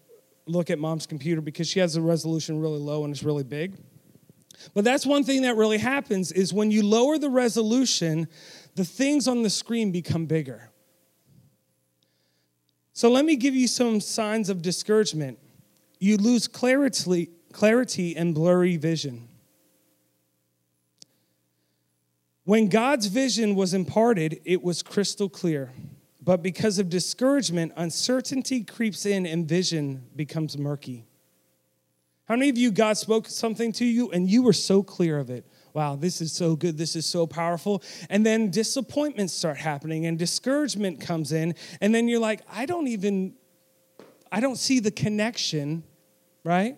look 0.48 0.70
at 0.70 0.78
mom's 0.78 1.08
computer 1.08 1.42
because 1.42 1.68
she 1.68 1.80
has 1.80 1.96
the 1.96 2.02
resolution 2.02 2.62
really 2.62 2.80
low 2.80 3.04
and 3.04 3.14
it's 3.14 3.24
really 3.24 3.44
big. 3.44 3.76
But 4.74 4.84
that's 4.84 5.06
one 5.06 5.24
thing 5.24 5.42
that 5.44 5.56
really 5.58 5.78
happens 5.78 6.32
is 6.32 6.54
when 6.54 6.72
you 6.72 6.84
lower 6.84 7.18
the 7.18 7.30
resolution, 7.30 8.28
the 8.76 8.86
things 8.86 9.28
on 9.28 9.42
the 9.42 9.50
screen 9.50 9.92
become 9.92 10.26
bigger. 10.26 10.70
So 12.94 13.10
let 13.10 13.26
me 13.26 13.36
give 13.36 13.56
you 13.56 13.68
some 13.68 14.00
signs 14.00 14.50
of 14.50 14.62
discouragement. 14.62 15.40
You 16.00 16.18
lose 16.18 16.48
clarity, 16.48 17.30
clarity 17.52 18.16
and 18.16 18.34
blurry 18.34 18.78
vision. 18.78 19.28
When 22.44 22.70
God's 22.70 23.08
vision 23.08 23.56
was 23.56 23.74
imparted, 23.74 24.40
it 24.46 24.62
was 24.62 24.84
crystal 24.84 25.30
clear. 25.30 25.74
But 26.22 26.44
because 26.44 26.80
of 26.80 26.90
discouragement, 26.90 27.74
uncertainty 27.76 28.64
creeps 28.64 29.06
in 29.06 29.26
and 29.26 29.48
vision 29.48 30.06
becomes 30.16 30.58
murky. 30.58 31.06
How 32.26 32.36
many 32.36 32.50
of 32.50 32.58
you, 32.58 32.72
God 32.72 32.98
spoke 32.98 33.28
something 33.28 33.72
to 33.74 33.86
you 33.86 34.12
and 34.12 34.30
you 34.30 34.42
were 34.42 34.54
so 34.54 34.84
clear 34.84 35.20
of 35.20 35.30
it? 35.30 35.46
Wow, 35.76 35.98
this 35.98 36.22
is 36.22 36.32
so 36.32 36.56
good. 36.56 36.78
This 36.78 36.96
is 36.96 37.06
so 37.06 37.28
powerful. 37.28 37.84
And 38.10 38.26
then 38.26 38.50
disappointments 38.50 39.34
start 39.34 39.58
happening 39.58 40.06
and 40.06 40.18
discouragement 40.18 41.02
comes 41.02 41.34
in. 41.34 41.54
And 41.82 41.94
then 41.94 42.08
you're 42.08 42.22
like, 42.22 42.44
I 42.50 42.66
don't 42.66 42.88
even, 42.88 43.34
I 44.32 44.40
don't 44.40 44.56
see 44.56 44.80
the 44.80 44.90
connection, 44.90 45.84
right? 46.46 46.78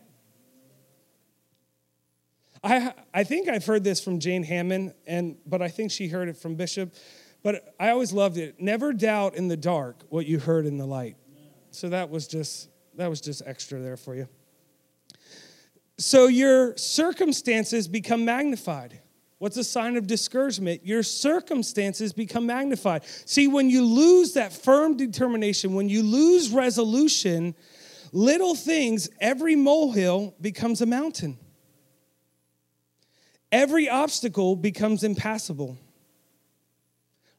I, 2.63 2.91
I 3.13 3.23
think 3.23 3.47
I've 3.47 3.67
heard 3.67 3.83
this 3.83 4.03
from 4.03 4.19
Jane 4.19 4.41
Hamon, 4.43 4.95
and, 5.05 5.37
but 5.45 5.61
I 5.61 5.67
think 5.67 5.91
she 5.91 6.07
heard 6.07 6.27
it 6.27 6.35
from 6.35 6.55
Bishop. 6.55 6.95
But 7.43 7.75
I 7.79 7.91
always 7.91 8.11
loved 8.11 8.37
it. 8.37 8.59
Never 8.59 8.93
doubt 8.93 9.35
in 9.35 9.47
the 9.47 9.57
dark 9.57 10.05
what 10.09 10.25
you 10.25 10.39
heard 10.39 10.65
in 10.65 10.77
the 10.77 10.87
light. 10.87 11.17
So 11.69 11.89
that 11.89 12.09
was 12.09 12.27
just 12.27 12.69
that 12.95 13.11
was 13.11 13.21
just 13.21 13.43
extra 13.45 13.79
there 13.79 13.95
for 13.95 14.15
you. 14.15 14.27
So 15.97 16.27
your 16.27 16.77
circumstances 16.77 17.87
become 17.87 18.23
magnified. 18.25 18.99
What's 19.39 19.57
a 19.57 19.63
sign 19.63 19.97
of 19.97 20.07
discouragement? 20.07 20.85
Your 20.85 21.03
circumstances 21.03 22.13
become 22.13 22.45
magnified. 22.45 23.03
See, 23.25 23.47
when 23.47 23.69
you 23.69 23.85
lose 23.85 24.33
that 24.33 24.51
firm 24.51 24.97
determination, 24.97 25.75
when 25.75 25.89
you 25.89 26.03
lose 26.03 26.49
resolution, 26.49 27.55
little 28.11 28.55
things, 28.55 29.09
every 29.19 29.55
molehill 29.55 30.35
becomes 30.41 30.81
a 30.81 30.85
mountain 30.85 31.37
every 33.51 33.89
obstacle 33.89 34.55
becomes 34.55 35.03
impassable. 35.03 35.77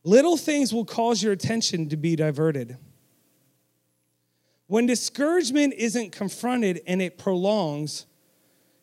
Little 0.04 0.36
things 0.36 0.72
will 0.72 0.84
cause 0.84 1.22
your 1.22 1.32
attention 1.32 1.88
to 1.90 1.96
be 1.96 2.16
diverted. 2.16 2.76
When 4.66 4.86
discouragement 4.86 5.74
isn't 5.74 6.12
confronted 6.12 6.82
and 6.86 7.00
it 7.02 7.18
prolongs, 7.18 8.06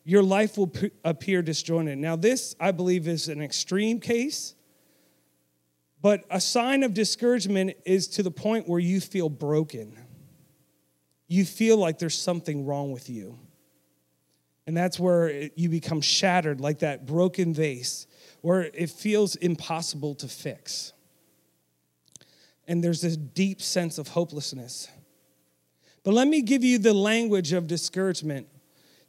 your 0.06 0.22
life 0.22 0.56
will 0.56 0.72
appear 1.04 1.42
disjointed. 1.42 1.98
Now, 1.98 2.14
this, 2.14 2.54
I 2.60 2.70
believe, 2.70 3.08
is 3.08 3.26
an 3.26 3.42
extreme 3.42 3.98
case, 3.98 4.54
but 6.00 6.24
a 6.30 6.40
sign 6.40 6.84
of 6.84 6.94
discouragement 6.94 7.72
is 7.84 8.06
to 8.08 8.22
the 8.22 8.30
point 8.30 8.68
where 8.68 8.78
you 8.78 9.00
feel 9.00 9.28
broken. 9.28 9.98
You 11.26 11.44
feel 11.44 11.76
like 11.76 11.98
there's 11.98 12.16
something 12.16 12.64
wrong 12.64 12.92
with 12.92 13.10
you. 13.10 13.36
And 14.68 14.76
that's 14.76 14.96
where 14.96 15.50
you 15.56 15.68
become 15.68 16.00
shattered 16.00 16.60
like 16.60 16.78
that 16.78 17.04
broken 17.04 17.52
vase, 17.52 18.06
where 18.42 18.62
it 18.62 18.90
feels 18.90 19.34
impossible 19.34 20.14
to 20.16 20.28
fix. 20.28 20.92
And 22.68 22.82
there's 22.82 23.00
this 23.00 23.16
deep 23.16 23.60
sense 23.60 23.98
of 23.98 24.06
hopelessness. 24.06 24.88
But 26.04 26.14
let 26.14 26.28
me 26.28 26.42
give 26.42 26.62
you 26.62 26.78
the 26.78 26.94
language 26.94 27.52
of 27.52 27.66
discouragement 27.66 28.46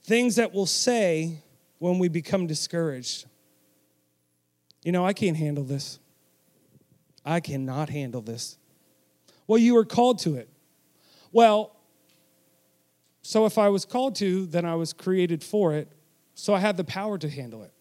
things 0.08 0.38
that 0.38 0.54
we'll 0.54 0.65
say 0.65 1.43
when 1.80 2.00
we 2.00 2.08
become 2.08 2.48
discouraged. 2.48 3.26
You 4.84 4.93
know, 4.93 5.06
I 5.06 5.12
can't 5.12 5.36
handle 5.36 5.65
this. 5.65 6.00
I 7.26 7.41
cannot 7.41 7.89
handle 7.89 8.22
this. 8.22 8.58
Well, 9.48 9.60
you 9.60 9.76
were 9.76 9.84
called 9.84 10.20
to 10.20 10.36
it. 10.36 10.50
Well, 11.34 11.76
so 13.22 13.46
if 13.46 13.58
I 13.58 13.67
was 13.67 13.84
called 13.84 14.15
to, 14.15 14.46
then 14.46 14.63
I 14.63 14.76
was 14.76 14.93
created 14.93 15.43
for 15.43 15.74
it. 15.74 15.91
So 16.36 16.54
I 16.54 16.60
have 16.60 16.78
the 16.78 16.86
power 16.86 17.17
to 17.17 17.30
handle 17.30 17.63
it, 17.63 17.74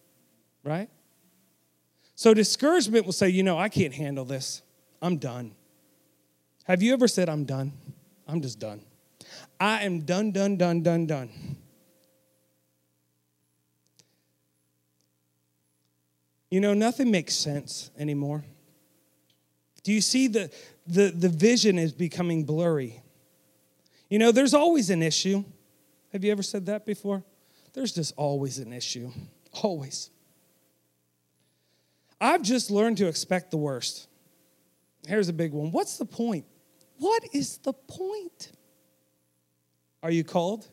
right? 0.63 0.89
So 2.15 2.33
discouragement 2.33 3.05
will 3.05 3.13
say, 3.13 3.29
you 3.29 3.43
know, 3.43 3.57
I 3.57 3.69
can't 3.69 3.93
handle 3.93 4.25
this. 4.25 4.63
I'm 5.01 5.15
done. 5.17 5.55
Have 6.65 6.81
you 6.81 6.91
ever 6.91 7.07
said, 7.07 7.29
I'm 7.29 7.45
done? 7.45 7.71
I'm 8.27 8.41
just 8.41 8.59
done. 8.59 8.81
I 9.59 9.83
am 9.83 10.01
done, 10.01 10.31
done, 10.31 10.57
done, 10.57 10.81
done, 10.81 11.05
done. 11.05 11.29
You 16.49 16.61
know, 16.61 16.73
nothing 16.73 17.11
makes 17.11 17.35
sense 17.35 17.91
anymore. 17.97 18.43
Do 19.83 19.91
you 19.91 20.01
see 20.01 20.27
the, 20.27 20.49
the, 20.87 21.09
the 21.09 21.29
vision 21.29 21.77
is 21.77 21.91
becoming 21.91 22.45
blurry. 22.45 23.01
You 24.09 24.19
know, 24.19 24.31
there's 24.31 24.53
always 24.53 24.89
an 24.89 25.03
issue. 25.03 25.43
Have 26.13 26.23
you 26.23 26.31
ever 26.31 26.43
said 26.43 26.65
that 26.67 26.85
before? 26.85 27.23
There's 27.73 27.93
just 27.93 28.13
always 28.15 28.57
an 28.59 28.73
issue. 28.73 29.11
Always. 29.63 30.11
I've 32.21 32.43
just 32.43 32.69
learned 32.69 32.97
to 32.97 33.07
expect 33.07 33.49
the 33.49 33.57
worst. 33.57 34.07
Here's 35.07 35.29
a 35.29 35.33
big 35.33 35.51
one. 35.51 35.71
What's 35.71 35.97
the 35.97 36.05
point? 36.05 36.45
What 36.97 37.23
is 37.33 37.57
the 37.59 37.73
point? 37.73 38.51
Are 40.03 40.11
you 40.11 40.23
called? 40.23 40.67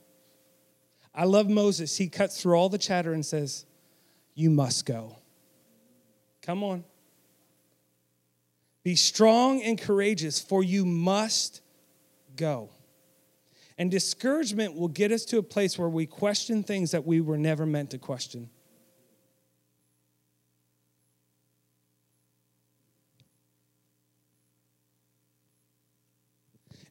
I 1.15 1.25
love 1.25 1.49
Moses. 1.49 1.97
He 1.97 2.09
cuts 2.09 2.43
through 2.43 2.57
all 2.57 2.69
the 2.69 2.79
chatter 2.79 3.13
and 3.13 3.25
says, 3.25 3.65
You 4.35 4.51
must 4.51 4.85
go. 4.85 5.17
Come 6.45 6.63
on. 6.63 6.85
Be 8.83 8.97
strong 8.97 9.63
and 9.63 9.81
courageous, 9.81 10.39
for 10.39 10.63
you 10.63 10.85
must 10.85 11.63
go. 12.37 12.69
And 13.79 13.91
discouragement 13.91 14.77
will 14.77 14.89
get 14.89 15.11
us 15.11 15.25
to 15.27 15.39
a 15.39 15.43
place 15.43 15.79
where 15.79 15.89
we 15.89 16.05
question 16.05 16.63
things 16.63 16.91
that 16.91 17.07
we 17.07 17.23
were 17.23 17.39
never 17.39 17.65
meant 17.65 17.91
to 17.91 17.99
question. 17.99 18.51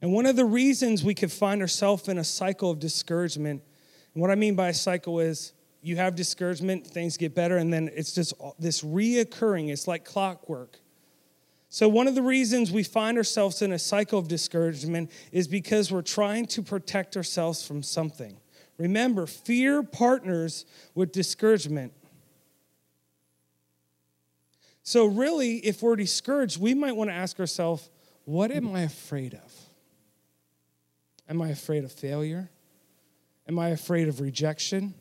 And 0.02 0.12
one 0.12 0.26
of 0.26 0.36
the 0.36 0.46
reasons 0.46 1.04
we 1.04 1.14
could 1.14 1.32
find 1.32 1.62
ourselves 1.62 2.10
in 2.10 2.18
a 2.18 2.24
cycle 2.24 2.72
of 2.72 2.80
discouragement, 2.80 3.62
and 4.16 4.22
what 4.22 4.32
I 4.32 4.36
mean 4.36 4.56
by 4.56 4.70
a 4.70 4.74
cycle 4.74 5.20
is 5.20 5.54
you 5.84 5.98
have 5.98 6.16
discouragement, 6.16 6.88
things 6.88 7.18
get 7.18 7.36
better, 7.36 7.58
and 7.58 7.72
then 7.72 7.90
it's 7.94 8.14
just 8.14 8.34
this 8.58 8.82
reoccurring, 8.82 9.70
it's 9.70 9.88
like 9.88 10.06
clockwork. 10.06 10.80
So, 11.68 11.90
one 11.90 12.08
of 12.08 12.16
the 12.16 12.22
reasons 12.22 12.72
we 12.72 12.84
find 12.84 13.18
ourselves 13.18 13.62
in 13.62 13.72
a 13.74 13.80
cycle 13.80 14.18
of 14.18 14.28
discouragement 14.28 15.12
is 15.32 15.48
because 15.48 15.92
we're 15.92 16.02
trying 16.02 16.46
to 16.48 16.62
protect 16.62 17.18
ourselves 17.18 17.66
from 17.66 17.84
something. 17.84 18.38
Remember, 18.78 19.26
fear 19.26 19.84
partners 19.84 20.66
with 20.96 21.12
discouragement. 21.12 21.92
So, 24.84 25.06
really, 25.06 25.58
if 25.58 25.82
we're 25.82 25.96
discouraged, 25.96 26.62
we 26.62 26.74
might 26.74 26.96
want 26.96 27.10
to 27.10 27.16
ask 27.16 27.40
ourselves, 27.40 27.90
what 28.26 28.52
am 28.52 28.74
I 28.74 28.82
afraid 28.82 29.34
of? 29.34 29.54
Am 31.28 31.42
I 31.42 31.50
afraid 31.50 31.84
of 31.84 31.92
failure? 31.92 32.50
Am 33.48 33.60
I 33.60 33.70
afraid 33.70 34.08
of 34.08 34.22
rejection? 34.22 34.94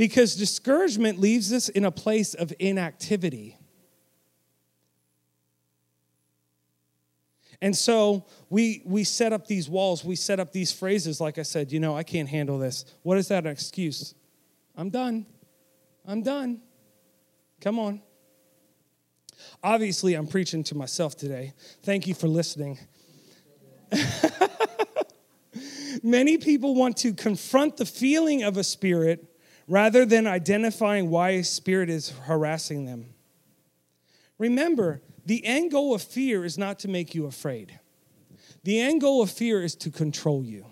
Because 0.00 0.34
discouragement 0.34 1.20
leaves 1.20 1.52
us 1.52 1.68
in 1.68 1.84
a 1.84 1.90
place 1.90 2.32
of 2.32 2.54
inactivity. 2.58 3.58
And 7.60 7.76
so 7.76 8.24
we, 8.48 8.80
we 8.86 9.04
set 9.04 9.34
up 9.34 9.46
these 9.46 9.68
walls, 9.68 10.02
we 10.02 10.16
set 10.16 10.40
up 10.40 10.54
these 10.54 10.72
phrases, 10.72 11.20
like 11.20 11.36
I 11.36 11.42
said, 11.42 11.70
you 11.70 11.80
know, 11.80 11.94
I 11.94 12.02
can't 12.02 12.30
handle 12.30 12.58
this. 12.58 12.86
What 13.02 13.18
is 13.18 13.28
that 13.28 13.44
an 13.44 13.52
excuse? 13.52 14.14
I'm 14.74 14.88
done. 14.88 15.26
I'm 16.06 16.22
done. 16.22 16.62
Come 17.60 17.78
on. 17.78 18.00
Obviously, 19.62 20.14
I'm 20.14 20.28
preaching 20.28 20.64
to 20.64 20.74
myself 20.74 21.14
today. 21.14 21.52
Thank 21.82 22.06
you 22.06 22.14
for 22.14 22.26
listening. 22.26 22.78
Many 26.02 26.38
people 26.38 26.74
want 26.74 26.96
to 26.96 27.12
confront 27.12 27.76
the 27.76 27.84
feeling 27.84 28.44
of 28.44 28.56
a 28.56 28.64
spirit 28.64 29.26
rather 29.70 30.04
than 30.04 30.26
identifying 30.26 31.10
why 31.10 31.30
a 31.30 31.44
spirit 31.44 31.88
is 31.88 32.10
harassing 32.24 32.86
them. 32.86 33.14
Remember, 34.36 35.00
the 35.24 35.46
end 35.46 35.70
goal 35.70 35.94
of 35.94 36.02
fear 36.02 36.44
is 36.44 36.58
not 36.58 36.80
to 36.80 36.88
make 36.88 37.14
you 37.14 37.24
afraid. 37.26 37.78
The 38.64 38.80
end 38.80 39.00
goal 39.00 39.22
of 39.22 39.30
fear 39.30 39.62
is 39.62 39.76
to 39.76 39.90
control 39.90 40.44
you. 40.44 40.66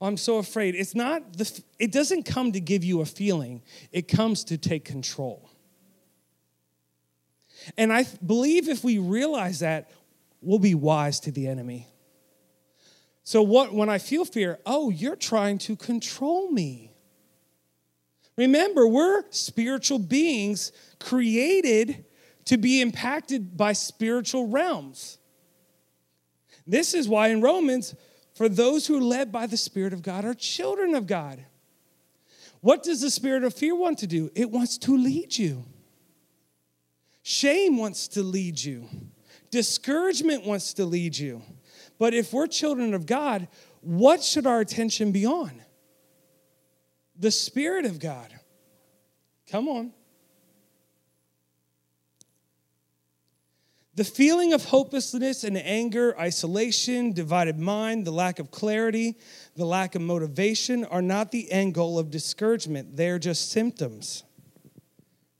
I'm 0.00 0.16
so 0.16 0.38
afraid. 0.38 0.74
It's 0.74 0.94
not 0.94 1.36
the 1.36 1.62
it 1.78 1.92
doesn't 1.92 2.22
come 2.22 2.52
to 2.52 2.60
give 2.60 2.82
you 2.82 3.02
a 3.02 3.04
feeling. 3.04 3.62
It 3.92 4.08
comes 4.08 4.44
to 4.44 4.56
take 4.56 4.86
control. 4.86 5.50
And 7.76 7.92
I 7.92 8.06
believe 8.24 8.66
if 8.70 8.82
we 8.82 8.96
realize 8.96 9.60
that, 9.60 9.90
we'll 10.40 10.58
be 10.58 10.74
wise 10.74 11.20
to 11.20 11.30
the 11.30 11.46
enemy. 11.46 11.91
So 13.24 13.42
what 13.42 13.72
when 13.72 13.88
I 13.88 13.98
feel 13.98 14.24
fear, 14.24 14.58
oh, 14.66 14.90
you're 14.90 15.16
trying 15.16 15.58
to 15.58 15.76
control 15.76 16.50
me. 16.50 16.92
Remember, 18.36 18.86
we're 18.86 19.24
spiritual 19.30 19.98
beings 19.98 20.72
created 20.98 22.04
to 22.46 22.56
be 22.56 22.80
impacted 22.80 23.56
by 23.56 23.72
spiritual 23.72 24.48
realms. 24.48 25.18
This 26.66 26.94
is 26.94 27.08
why 27.08 27.28
in 27.28 27.40
Romans, 27.40 27.94
for 28.34 28.48
those 28.48 28.86
who 28.86 28.98
are 28.98 29.02
led 29.02 29.30
by 29.30 29.46
the 29.46 29.56
Spirit 29.56 29.92
of 29.92 30.02
God 30.02 30.24
are 30.24 30.34
children 30.34 30.94
of 30.94 31.06
God. 31.06 31.44
What 32.60 32.84
does 32.84 33.00
the 33.00 33.10
spirit 33.10 33.42
of 33.42 33.54
fear 33.54 33.74
want 33.74 33.98
to 33.98 34.06
do? 34.06 34.30
It 34.36 34.50
wants 34.50 34.78
to 34.78 34.96
lead 34.96 35.36
you. 35.36 35.64
Shame 37.22 37.76
wants 37.76 38.08
to 38.08 38.22
lead 38.22 38.62
you. 38.62 38.88
Discouragement 39.50 40.46
wants 40.46 40.72
to 40.74 40.84
lead 40.84 41.18
you. 41.18 41.42
But 42.02 42.14
if 42.14 42.32
we're 42.32 42.48
children 42.48 42.94
of 42.94 43.06
God, 43.06 43.46
what 43.80 44.24
should 44.24 44.44
our 44.44 44.58
attention 44.58 45.12
be 45.12 45.24
on? 45.24 45.62
The 47.16 47.30
Spirit 47.30 47.86
of 47.86 48.00
God. 48.00 48.26
Come 49.48 49.68
on. 49.68 49.92
The 53.94 54.02
feeling 54.02 54.52
of 54.52 54.64
hopelessness 54.64 55.44
and 55.44 55.56
anger, 55.56 56.18
isolation, 56.18 57.12
divided 57.12 57.60
mind, 57.60 58.04
the 58.04 58.10
lack 58.10 58.40
of 58.40 58.50
clarity, 58.50 59.16
the 59.54 59.64
lack 59.64 59.94
of 59.94 60.02
motivation 60.02 60.84
are 60.84 61.02
not 61.02 61.30
the 61.30 61.52
end 61.52 61.74
goal 61.74 62.00
of 62.00 62.10
discouragement. 62.10 62.96
They're 62.96 63.20
just 63.20 63.52
symptoms. 63.52 64.24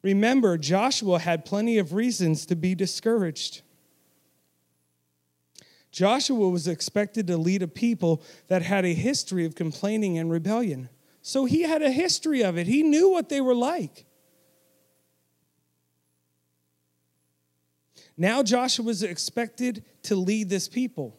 Remember, 0.02 0.56
Joshua 0.56 1.18
had 1.18 1.44
plenty 1.44 1.78
of 1.78 1.92
reasons 1.92 2.46
to 2.46 2.54
be 2.54 2.76
discouraged. 2.76 3.62
Joshua 5.92 6.48
was 6.48 6.66
expected 6.66 7.26
to 7.26 7.36
lead 7.36 7.62
a 7.62 7.68
people 7.68 8.22
that 8.48 8.62
had 8.62 8.84
a 8.84 8.94
history 8.94 9.44
of 9.44 9.54
complaining 9.54 10.18
and 10.18 10.30
rebellion. 10.30 10.88
So 11.20 11.44
he 11.44 11.62
had 11.62 11.82
a 11.82 11.90
history 11.90 12.42
of 12.42 12.58
it, 12.58 12.66
he 12.66 12.82
knew 12.82 13.10
what 13.10 13.28
they 13.28 13.40
were 13.40 13.54
like. 13.54 14.06
Now 18.16 18.42
Joshua 18.42 18.84
was 18.84 19.02
expected 19.02 19.84
to 20.04 20.16
lead 20.16 20.48
this 20.48 20.68
people. 20.68 21.18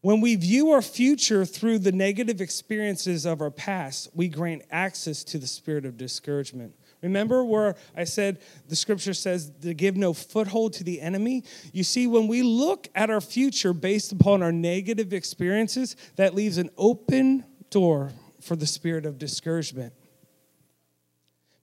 When 0.00 0.20
we 0.20 0.34
view 0.34 0.70
our 0.70 0.82
future 0.82 1.44
through 1.44 1.78
the 1.78 1.92
negative 1.92 2.40
experiences 2.40 3.24
of 3.24 3.40
our 3.40 3.52
past, 3.52 4.08
we 4.14 4.28
grant 4.28 4.62
access 4.70 5.22
to 5.24 5.38
the 5.38 5.46
spirit 5.46 5.86
of 5.86 5.96
discouragement. 5.96 6.74
Remember 7.02 7.44
where 7.44 7.74
I 7.96 8.04
said 8.04 8.38
the 8.68 8.76
scripture 8.76 9.12
says 9.12 9.50
to 9.62 9.74
give 9.74 9.96
no 9.96 10.12
foothold 10.12 10.74
to 10.74 10.84
the 10.84 11.00
enemy? 11.00 11.42
You 11.72 11.82
see, 11.82 12.06
when 12.06 12.28
we 12.28 12.42
look 12.42 12.88
at 12.94 13.10
our 13.10 13.20
future 13.20 13.72
based 13.72 14.12
upon 14.12 14.42
our 14.42 14.52
negative 14.52 15.12
experiences, 15.12 15.96
that 16.16 16.34
leaves 16.34 16.58
an 16.58 16.70
open 16.78 17.44
door 17.70 18.12
for 18.40 18.54
the 18.54 18.66
spirit 18.66 19.04
of 19.04 19.18
discouragement. 19.18 19.92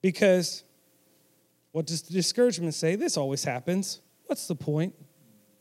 Because 0.02 0.64
what 1.72 1.86
does 1.86 2.02
the 2.02 2.14
discouragement 2.14 2.74
say? 2.74 2.96
This 2.96 3.16
always 3.16 3.44
happens. 3.44 4.02
What's 4.26 4.48
the 4.48 4.56
point? 4.56 4.94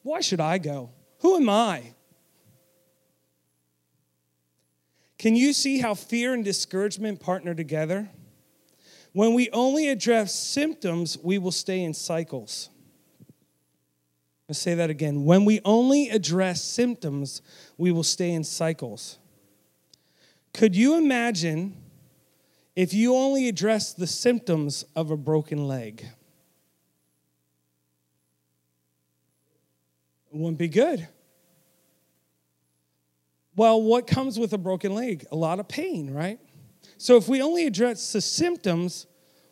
Why 0.03 0.21
should 0.21 0.41
I 0.41 0.59
go? 0.59 0.91
Who 1.21 1.37
am 1.37 1.49
I? 1.49 1.95
Can 5.19 5.35
you 5.35 5.53
see 5.53 5.81
how 5.81 5.95
fear 5.95 6.33
and 6.35 6.45
discouragement 6.45 7.21
partner 7.21 7.55
together? 7.55 8.09
When 9.13 9.35
we 9.35 9.51
only 9.51 9.89
address 9.89 10.35
symptoms, 10.35 11.19
we 11.23 11.39
will 11.39 11.53
stay 11.53 11.83
in 11.83 11.95
cycles. 11.95 12.71
Let's 14.49 14.59
say 14.59 14.75
that 14.75 14.91
again. 14.91 15.25
When 15.25 15.45
we 15.45 15.61
only 15.65 16.09
address 16.09 16.63
symptoms, 16.63 17.43
we 17.77 17.93
will 17.93 18.03
stay 18.03 18.31
in 18.31 18.45
cycles. 18.45 19.19
Could 20.55 20.75
you 20.75 20.97
imagine 20.97 21.77
if 22.75 22.95
you 22.95 23.15
only 23.15 23.49
address 23.49 23.93
the 23.93 24.07
symptoms 24.07 24.85
of 24.97 25.11
a 25.11 25.17
broken 25.17 25.69
leg? 25.69 26.07
It 30.33 30.37
wouldn't 30.37 30.59
be 30.59 30.69
good. 30.69 31.09
Well, 33.57 33.83
what 33.83 34.07
comes 34.07 34.39
with 34.39 34.53
a 34.53 34.59
broken 34.59 34.95
leg? 34.95 35.27
A 35.33 35.37
lot 35.37 35.59
of 35.59 35.69
pain, 35.69 36.11
right? 36.13 36.39
So 36.97 37.17
if 37.17 37.29
we 37.29 37.43
only 37.43 37.67
address 37.67 38.13
the 38.13 38.21
symptoms, 38.21 39.07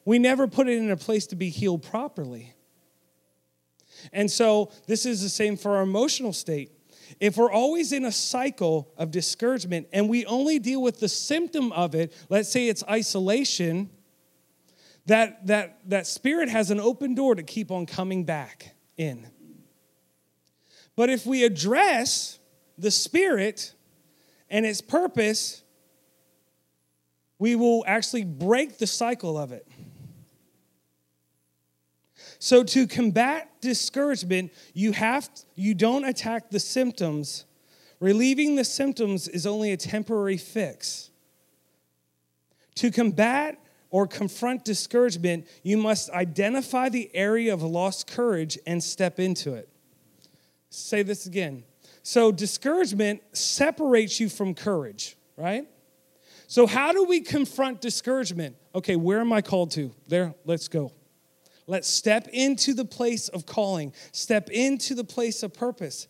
we 0.04 0.18
never 0.18 0.46
put 0.46 0.68
it 0.68 0.78
in 0.78 0.90
a 0.90 0.96
place 0.96 1.26
to 1.28 1.36
be 1.36 1.50
healed 1.50 1.82
properly. 1.82 2.54
And 4.12 4.30
so 4.30 4.70
this 4.86 5.06
is 5.06 5.22
the 5.22 5.28
same 5.28 5.56
for 5.56 5.76
our 5.76 5.82
emotional 5.82 6.32
state. 6.32 6.72
If 7.20 7.36
we're 7.36 7.50
always 7.50 7.92
in 7.92 8.04
a 8.04 8.12
cycle 8.12 8.92
of 8.96 9.10
discouragement 9.10 9.88
and 9.92 10.08
we 10.08 10.26
only 10.26 10.58
deal 10.58 10.82
with 10.82 11.00
the 11.00 11.08
symptom 11.08 11.72
of 11.72 11.94
it, 11.94 12.12
let's 12.28 12.48
say 12.48 12.68
it's 12.68 12.82
isolation, 12.88 13.90
that, 15.06 15.46
that, 15.46 15.80
that 15.88 16.06
spirit 16.06 16.48
has 16.48 16.70
an 16.70 16.80
open 16.80 17.14
door 17.14 17.34
to 17.34 17.42
keep 17.42 17.70
on 17.70 17.86
coming 17.86 18.24
back 18.24 18.74
in. 18.96 19.26
But 20.96 21.10
if 21.10 21.26
we 21.26 21.44
address 21.44 22.38
the 22.76 22.90
spirit 22.90 23.72
and 24.50 24.66
its 24.66 24.80
purpose, 24.80 25.62
we 27.38 27.56
will 27.56 27.84
actually 27.86 28.24
break 28.24 28.78
the 28.78 28.86
cycle 28.86 29.36
of 29.36 29.52
it. 29.52 29.66
So 32.38 32.62
to 32.64 32.86
combat 32.86 33.50
discouragement, 33.60 34.52
you 34.74 34.92
have 34.92 35.28
you 35.54 35.74
don't 35.74 36.04
attack 36.04 36.50
the 36.50 36.60
symptoms. 36.60 37.44
Relieving 38.00 38.56
the 38.56 38.64
symptoms 38.64 39.26
is 39.26 39.46
only 39.46 39.72
a 39.72 39.76
temporary 39.76 40.36
fix. 40.36 41.10
To 42.76 42.90
combat 42.90 43.58
or 43.90 44.06
confront 44.06 44.64
discouragement, 44.64 45.46
you 45.62 45.78
must 45.78 46.10
identify 46.10 46.90
the 46.90 47.10
area 47.14 47.54
of 47.54 47.62
lost 47.62 48.06
courage 48.06 48.58
and 48.66 48.82
step 48.82 49.18
into 49.18 49.54
it. 49.54 49.68
Say 50.68 51.02
this 51.02 51.26
again. 51.26 51.64
So, 52.02 52.30
discouragement 52.30 53.22
separates 53.32 54.20
you 54.20 54.28
from 54.28 54.54
courage, 54.54 55.16
right? 55.36 55.66
So, 56.48 56.66
how 56.66 56.92
do 56.92 57.04
we 57.04 57.20
confront 57.20 57.80
discouragement? 57.80 58.56
Okay, 58.74 58.96
where 58.96 59.20
am 59.20 59.32
I 59.32 59.42
called 59.42 59.72
to? 59.72 59.92
There, 60.08 60.34
let's 60.44 60.68
go. 60.68 60.92
Let's 61.66 61.88
step 61.88 62.28
into 62.32 62.74
the 62.74 62.84
place 62.84 63.28
of 63.28 63.46
calling, 63.46 63.92
step 64.12 64.50
into 64.50 64.94
the 64.94 65.02
place 65.02 65.42
of 65.42 65.52
purpose. 65.52 66.06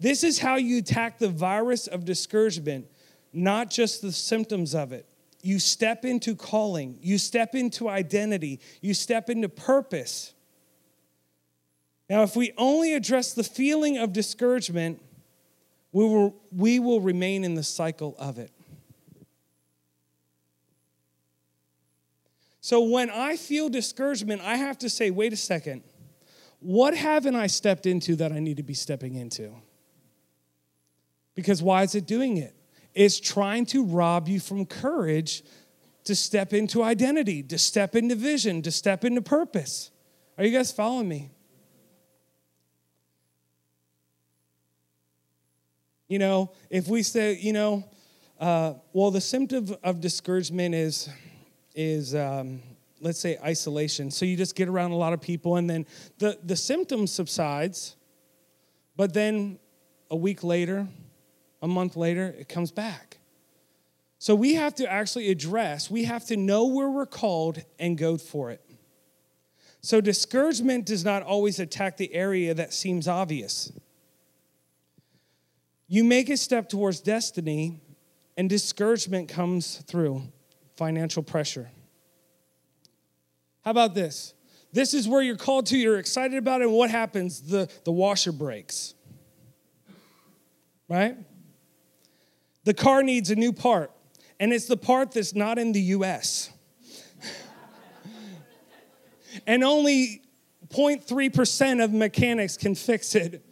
This 0.00 0.24
is 0.24 0.38
how 0.38 0.56
you 0.56 0.78
attack 0.78 1.18
the 1.18 1.28
virus 1.28 1.86
of 1.86 2.04
discouragement, 2.04 2.86
not 3.32 3.68
just 3.68 4.00
the 4.00 4.12
symptoms 4.12 4.74
of 4.74 4.92
it. 4.92 5.06
You 5.42 5.58
step 5.58 6.04
into 6.04 6.34
calling, 6.34 6.98
you 7.02 7.18
step 7.18 7.54
into 7.54 7.88
identity, 7.88 8.60
you 8.80 8.94
step 8.94 9.28
into 9.28 9.48
purpose. 9.48 10.32
Now, 12.08 12.22
if 12.22 12.34
we 12.34 12.52
only 12.56 12.94
address 12.94 13.34
the 13.34 13.44
feeling 13.44 13.98
of 13.98 14.14
discouragement, 14.14 15.02
we 15.92 16.04
will, 16.04 16.34
we 16.50 16.78
will 16.78 17.00
remain 17.00 17.44
in 17.44 17.54
the 17.54 17.62
cycle 17.62 18.16
of 18.18 18.38
it. 18.38 18.50
So 22.60 22.82
when 22.82 23.10
I 23.10 23.36
feel 23.36 23.68
discouragement, 23.68 24.42
I 24.42 24.56
have 24.56 24.78
to 24.78 24.90
say, 24.90 25.10
wait 25.10 25.32
a 25.32 25.36
second, 25.36 25.82
what 26.60 26.96
haven't 26.96 27.36
I 27.36 27.46
stepped 27.46 27.86
into 27.86 28.16
that 28.16 28.32
I 28.32 28.40
need 28.40 28.56
to 28.56 28.62
be 28.62 28.74
stepping 28.74 29.14
into? 29.14 29.54
Because 31.34 31.62
why 31.62 31.84
is 31.84 31.94
it 31.94 32.06
doing 32.06 32.36
it? 32.38 32.56
It's 32.94 33.20
trying 33.20 33.66
to 33.66 33.84
rob 33.84 34.28
you 34.28 34.40
from 34.40 34.66
courage 34.66 35.44
to 36.04 36.16
step 36.16 36.52
into 36.52 36.82
identity, 36.82 37.42
to 37.44 37.58
step 37.58 37.94
into 37.94 38.16
vision, 38.16 38.62
to 38.62 38.72
step 38.72 39.04
into 39.04 39.22
purpose. 39.22 39.90
Are 40.36 40.44
you 40.44 40.56
guys 40.56 40.72
following 40.72 41.08
me? 41.08 41.30
You 46.08 46.18
know, 46.18 46.52
if 46.70 46.88
we 46.88 47.02
say, 47.02 47.38
you 47.38 47.52
know, 47.52 47.84
uh, 48.40 48.74
well, 48.92 49.10
the 49.10 49.20
symptom 49.20 49.76
of 49.84 50.00
discouragement 50.00 50.74
is 50.74 51.08
is 51.78 52.12
um, 52.12 52.60
let's 53.00 53.20
say 53.20 53.38
isolation. 53.44 54.10
So 54.10 54.26
you 54.26 54.36
just 54.36 54.56
get 54.56 54.68
around 54.68 54.90
a 54.90 54.96
lot 54.96 55.12
of 55.12 55.20
people, 55.20 55.56
and 55.56 55.70
then 55.70 55.86
the 56.18 56.36
the 56.42 56.56
symptom 56.56 57.06
subsides, 57.06 57.94
but 58.96 59.14
then 59.14 59.60
a 60.10 60.16
week 60.16 60.42
later, 60.42 60.88
a 61.62 61.68
month 61.68 61.96
later, 61.96 62.34
it 62.36 62.48
comes 62.48 62.72
back. 62.72 63.18
So 64.18 64.34
we 64.34 64.54
have 64.54 64.74
to 64.76 64.90
actually 64.90 65.30
address. 65.30 65.88
We 65.88 66.02
have 66.04 66.24
to 66.26 66.36
know 66.36 66.66
where 66.66 66.90
we're 66.90 67.06
called 67.06 67.62
and 67.78 67.96
go 67.96 68.18
for 68.18 68.50
it. 68.50 68.60
So 69.80 70.00
discouragement 70.00 70.86
does 70.86 71.04
not 71.04 71.22
always 71.22 71.60
attack 71.60 71.96
the 71.96 72.12
area 72.12 72.52
that 72.54 72.72
seems 72.72 73.06
obvious. 73.06 73.70
You 75.86 76.02
make 76.02 76.28
a 76.28 76.36
step 76.36 76.68
towards 76.68 77.00
destiny, 77.00 77.80
and 78.36 78.50
discouragement 78.50 79.28
comes 79.28 79.76
through 79.86 80.22
financial 80.78 81.24
pressure. 81.24 81.68
How 83.64 83.72
about 83.72 83.94
this? 83.94 84.32
This 84.72 84.94
is 84.94 85.08
where 85.08 85.20
you're 85.20 85.36
called 85.36 85.66
to, 85.66 85.76
you're 85.76 85.98
excited 85.98 86.38
about 86.38 86.60
it, 86.60 86.68
and 86.68 86.72
what 86.72 86.88
happens? 86.88 87.40
The, 87.40 87.68
the 87.84 87.90
washer 87.90 88.30
breaks. 88.30 88.94
Right? 90.88 91.16
The 92.62 92.74
car 92.74 93.02
needs 93.02 93.30
a 93.30 93.34
new 93.34 93.52
part, 93.52 93.90
and 94.38 94.52
it's 94.52 94.66
the 94.66 94.76
part 94.76 95.10
that's 95.10 95.34
not 95.34 95.58
in 95.58 95.72
the 95.72 95.80
US. 95.80 96.50
and 99.46 99.64
only 99.64 100.22
0.3% 100.68 101.82
of 101.82 101.92
mechanics 101.92 102.56
can 102.56 102.76
fix 102.76 103.16
it. 103.16 103.44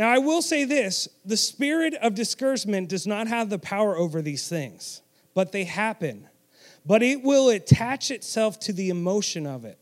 Now, 0.00 0.08
I 0.08 0.16
will 0.16 0.40
say 0.40 0.64
this 0.64 1.08
the 1.26 1.36
spirit 1.36 1.92
of 1.92 2.14
discouragement 2.14 2.88
does 2.88 3.06
not 3.06 3.28
have 3.28 3.50
the 3.50 3.58
power 3.58 3.94
over 3.94 4.22
these 4.22 4.48
things, 4.48 5.02
but 5.34 5.52
they 5.52 5.64
happen. 5.64 6.26
But 6.86 7.02
it 7.02 7.22
will 7.22 7.50
attach 7.50 8.10
itself 8.10 8.58
to 8.60 8.72
the 8.72 8.88
emotion 8.88 9.46
of 9.46 9.66
it. 9.66 9.78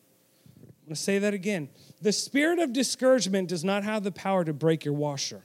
I'm 0.66 0.88
to 0.88 0.96
say 0.96 1.20
that 1.20 1.34
again. 1.34 1.68
The 2.02 2.10
spirit 2.10 2.58
of 2.58 2.72
discouragement 2.72 3.48
does 3.48 3.62
not 3.62 3.84
have 3.84 4.02
the 4.02 4.10
power 4.10 4.44
to 4.44 4.52
break 4.52 4.84
your 4.84 4.94
washer, 4.94 5.44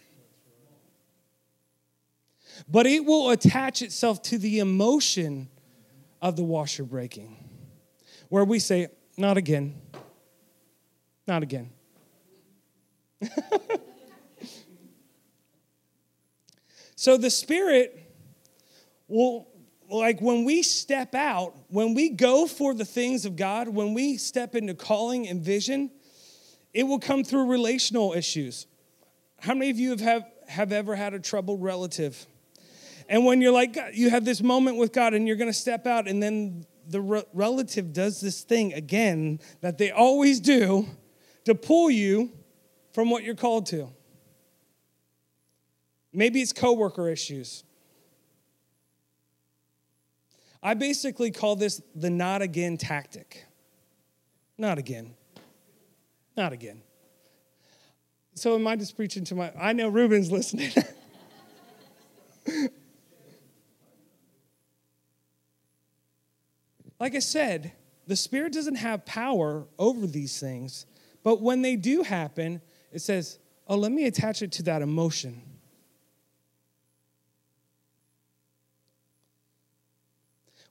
but 2.67 2.87
it 2.87 3.05
will 3.05 3.29
attach 3.29 3.83
itself 3.83 4.23
to 4.23 4.39
the 4.39 4.57
emotion 4.57 5.49
of 6.19 6.35
the 6.35 6.43
washer 6.43 6.83
breaking, 6.83 7.37
where 8.29 8.43
we 8.43 8.57
say, 8.57 8.87
Not 9.17 9.37
again. 9.37 9.79
Not 11.27 11.43
again. 11.43 11.69
So 17.03 17.17
the 17.17 17.29
Spirit 17.29 18.01
will, 19.09 19.49
like 19.91 20.21
when 20.21 20.45
we 20.45 20.63
step 20.63 21.13
out, 21.13 21.53
when 21.67 21.95
we 21.95 22.07
go 22.07 22.47
for 22.47 22.73
the 22.73 22.85
things 22.85 23.25
of 23.25 23.35
God, 23.35 23.67
when 23.67 23.93
we 23.93 24.15
step 24.15 24.55
into 24.55 24.73
calling 24.73 25.27
and 25.27 25.41
vision, 25.41 25.91
it 26.73 26.83
will 26.83 26.99
come 26.99 27.25
through 27.25 27.47
relational 27.47 28.13
issues. 28.13 28.67
How 29.41 29.53
many 29.53 29.69
of 29.69 29.77
you 29.79 29.89
have, 29.89 29.99
have, 29.99 30.23
have 30.47 30.71
ever 30.71 30.95
had 30.95 31.13
a 31.13 31.19
troubled 31.19 31.61
relative? 31.61 32.25
And 33.09 33.25
when 33.25 33.41
you're 33.41 33.51
like, 33.51 33.77
you 33.91 34.09
have 34.09 34.23
this 34.23 34.41
moment 34.41 34.77
with 34.77 34.93
God 34.93 35.13
and 35.13 35.27
you're 35.27 35.35
going 35.35 35.51
to 35.51 35.53
step 35.53 35.85
out, 35.85 36.07
and 36.07 36.23
then 36.23 36.65
the 36.87 37.01
re- 37.01 37.25
relative 37.33 37.91
does 37.91 38.21
this 38.21 38.43
thing 38.43 38.71
again 38.71 39.41
that 39.59 39.77
they 39.77 39.91
always 39.91 40.39
do 40.39 40.87
to 41.43 41.53
pull 41.53 41.91
you 41.91 42.31
from 42.93 43.09
what 43.09 43.25
you're 43.25 43.35
called 43.35 43.65
to. 43.65 43.89
Maybe 46.13 46.41
it's 46.41 46.53
coworker 46.53 47.09
issues. 47.09 47.63
I 50.61 50.75
basically 50.75 51.31
call 51.31 51.55
this 51.55 51.81
the 51.95 52.09
not 52.09 52.41
again 52.41 52.77
tactic. 52.77 53.45
Not 54.57 54.77
again. 54.77 55.15
Not 56.37 56.53
again. 56.53 56.81
So 58.35 58.55
am 58.55 58.65
I 58.67 58.75
just 58.75 58.95
preaching 58.95 59.25
to 59.25 59.35
my 59.35 59.51
I 59.59 59.73
know 59.73 59.89
Ruben's 59.89 60.31
listening. 60.31 60.71
like 66.99 67.15
I 67.15 67.19
said, 67.19 67.73
the 68.07 68.15
Spirit 68.15 68.53
doesn't 68.53 68.75
have 68.75 69.05
power 69.05 69.65
over 69.77 70.07
these 70.07 70.39
things, 70.39 70.85
but 71.23 71.41
when 71.41 71.61
they 71.61 71.75
do 71.75 72.03
happen, 72.03 72.61
it 72.91 72.99
says, 72.99 73.39
oh, 73.67 73.75
let 73.75 73.91
me 73.91 74.05
attach 74.05 74.41
it 74.41 74.51
to 74.53 74.63
that 74.63 74.81
emotion. 74.81 75.41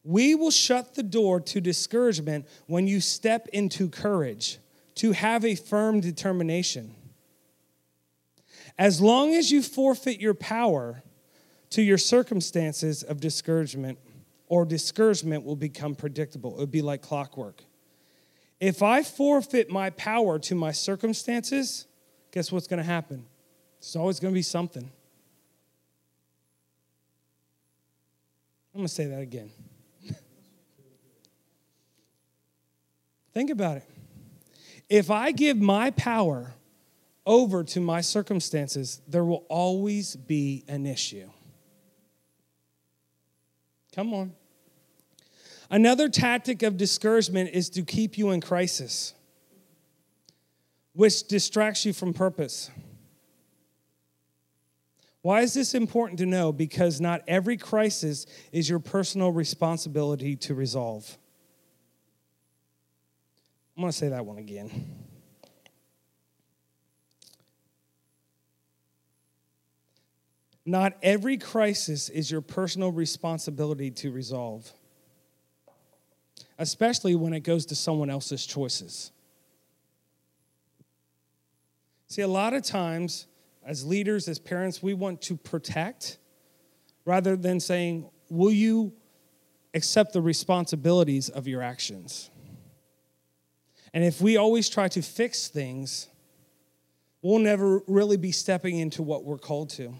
We 0.04 0.34
will 0.34 0.50
shut 0.50 0.94
the 0.94 1.02
door 1.02 1.40
to 1.40 1.60
discouragement 1.60 2.46
when 2.66 2.86
you 2.86 3.00
step 3.00 3.48
into 3.52 3.88
courage, 3.88 4.58
to 4.96 5.12
have 5.12 5.44
a 5.44 5.54
firm 5.54 6.00
determination. 6.00 6.94
As 8.78 9.00
long 9.00 9.34
as 9.34 9.50
you 9.50 9.62
forfeit 9.62 10.20
your 10.20 10.34
power 10.34 11.02
to 11.70 11.82
your 11.82 11.98
circumstances 11.98 13.02
of 13.02 13.20
discouragement, 13.20 13.98
or 14.52 14.66
discouragement 14.66 15.46
will 15.46 15.56
become 15.56 15.94
predictable. 15.94 16.52
It 16.56 16.58
would 16.58 16.70
be 16.70 16.82
like 16.82 17.00
clockwork. 17.00 17.64
If 18.60 18.82
I 18.82 19.02
forfeit 19.02 19.70
my 19.70 19.88
power 19.88 20.38
to 20.40 20.54
my 20.54 20.72
circumstances, 20.72 21.86
guess 22.32 22.52
what's 22.52 22.66
going 22.66 22.76
to 22.76 22.84
happen? 22.84 23.24
It's 23.78 23.96
always 23.96 24.20
going 24.20 24.34
to 24.34 24.36
be 24.36 24.42
something. 24.42 24.90
I'm 28.74 28.80
going 28.80 28.86
to 28.86 28.92
say 28.92 29.06
that 29.06 29.22
again. 29.22 29.50
Think 33.32 33.50
about 33.50 33.78
it. 33.78 33.84
If 34.88 35.10
I 35.10 35.32
give 35.32 35.56
my 35.56 35.90
power 35.90 36.54
over 37.24 37.64
to 37.64 37.80
my 37.80 38.00
circumstances, 38.00 39.00
there 39.08 39.24
will 39.24 39.44
always 39.48 40.16
be 40.16 40.64
an 40.68 40.86
issue. 40.86 41.28
Come 43.94 44.12
on. 44.12 44.32
Another 45.70 46.08
tactic 46.08 46.62
of 46.62 46.76
discouragement 46.76 47.50
is 47.54 47.70
to 47.70 47.82
keep 47.82 48.18
you 48.18 48.30
in 48.30 48.40
crisis, 48.40 49.14
which 50.92 51.26
distracts 51.26 51.86
you 51.86 51.94
from 51.94 52.12
purpose. 52.12 52.70
Why 55.22 55.40
is 55.42 55.54
this 55.54 55.72
important 55.74 56.18
to 56.18 56.26
know? 56.26 56.52
Because 56.52 57.00
not 57.00 57.22
every 57.28 57.56
crisis 57.56 58.26
is 58.50 58.68
your 58.68 58.80
personal 58.80 59.30
responsibility 59.30 60.36
to 60.36 60.54
resolve. 60.54 61.16
I'm 63.76 63.82
going 63.82 63.90
to 63.90 63.96
say 63.96 64.08
that 64.08 64.24
one 64.26 64.38
again. 64.38 64.70
Not 70.64 70.96
every 71.02 71.38
crisis 71.38 72.08
is 72.08 72.30
your 72.30 72.40
personal 72.40 72.92
responsibility 72.92 73.90
to 73.92 74.12
resolve, 74.12 74.72
especially 76.58 77.16
when 77.16 77.32
it 77.32 77.40
goes 77.40 77.66
to 77.66 77.74
someone 77.74 78.10
else's 78.10 78.46
choices. 78.46 79.10
See, 82.06 82.22
a 82.22 82.28
lot 82.28 82.52
of 82.52 82.62
times, 82.62 83.26
as 83.64 83.84
leaders, 83.84 84.28
as 84.28 84.38
parents, 84.38 84.82
we 84.82 84.94
want 84.94 85.22
to 85.22 85.36
protect 85.36 86.18
rather 87.04 87.36
than 87.36 87.58
saying, 87.58 88.08
Will 88.28 88.52
you 88.52 88.92
accept 89.74 90.12
the 90.12 90.22
responsibilities 90.22 91.28
of 91.28 91.48
your 91.48 91.62
actions? 91.62 92.30
And 93.94 94.04
if 94.04 94.20
we 94.20 94.36
always 94.36 94.68
try 94.68 94.88
to 94.88 95.02
fix 95.02 95.48
things, 95.48 96.08
we'll 97.20 97.38
never 97.38 97.82
really 97.86 98.16
be 98.16 98.32
stepping 98.32 98.78
into 98.78 99.02
what 99.02 99.24
we're 99.24 99.38
called 99.38 99.70
to. 99.70 99.94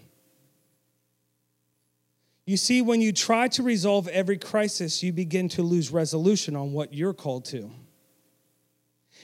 You 2.45 2.57
see, 2.57 2.81
when 2.81 2.99
you 2.99 3.13
try 3.13 3.47
to 3.49 3.63
resolve 3.63 4.07
every 4.09 4.37
crisis, 4.37 5.01
you 5.01 5.13
begin 5.13 5.47
to 5.49 5.63
lose 5.63 5.91
resolution 5.91 6.55
on 6.55 6.73
what 6.73 6.93
you're 6.93 7.13
called 7.13 7.45
to. 7.45 7.71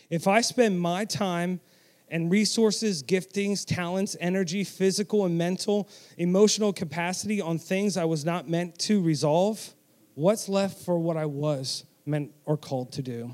If 0.09 0.27
I 0.27 0.41
spend 0.41 0.79
my 0.79 1.03
time 1.03 1.59
and 2.07 2.31
resources, 2.31 3.03
giftings, 3.03 3.65
talents, 3.65 4.15
energy, 4.21 4.63
physical 4.63 5.25
and 5.25 5.37
mental, 5.37 5.89
emotional 6.17 6.71
capacity 6.71 7.41
on 7.41 7.59
things 7.59 7.97
I 7.97 8.05
was 8.05 8.23
not 8.23 8.47
meant 8.47 8.79
to 8.79 9.01
resolve, 9.01 9.75
what's 10.15 10.47
left 10.47 10.83
for 10.85 10.97
what 10.97 11.17
I 11.17 11.25
was 11.25 11.83
meant 12.05 12.31
or 12.45 12.55
called 12.55 12.93
to 12.93 13.01
do? 13.01 13.31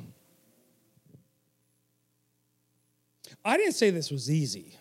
I 3.48 3.58
didn't 3.58 3.74
say 3.74 3.92
this 3.92 4.10
was 4.10 4.32
easy, 4.32 4.76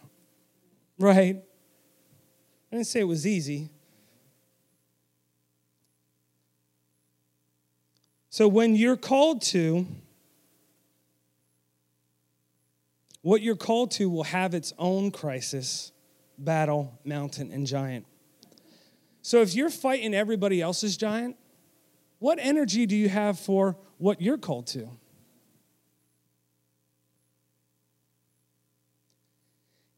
right? 0.98 1.36
I 2.72 2.76
didn't 2.76 2.86
say 2.86 3.00
it 3.00 3.04
was 3.04 3.26
easy. 3.26 3.68
So 8.30 8.48
when 8.48 8.74
you're 8.74 8.96
called 8.96 9.42
to, 9.42 9.86
what 13.20 13.42
you're 13.42 13.54
called 13.54 13.90
to 13.92 14.08
will 14.08 14.24
have 14.24 14.54
its 14.54 14.72
own 14.78 15.10
crisis, 15.10 15.92
battle, 16.38 16.98
mountain, 17.04 17.52
and 17.52 17.66
giant. 17.66 18.06
So 19.20 19.42
if 19.42 19.54
you're 19.54 19.70
fighting 19.70 20.14
everybody 20.14 20.62
else's 20.62 20.96
giant, 20.96 21.36
what 22.18 22.38
energy 22.40 22.86
do 22.86 22.96
you 22.96 23.10
have 23.10 23.38
for 23.38 23.76
what 23.98 24.22
you're 24.22 24.38
called 24.38 24.66
to? 24.68 24.88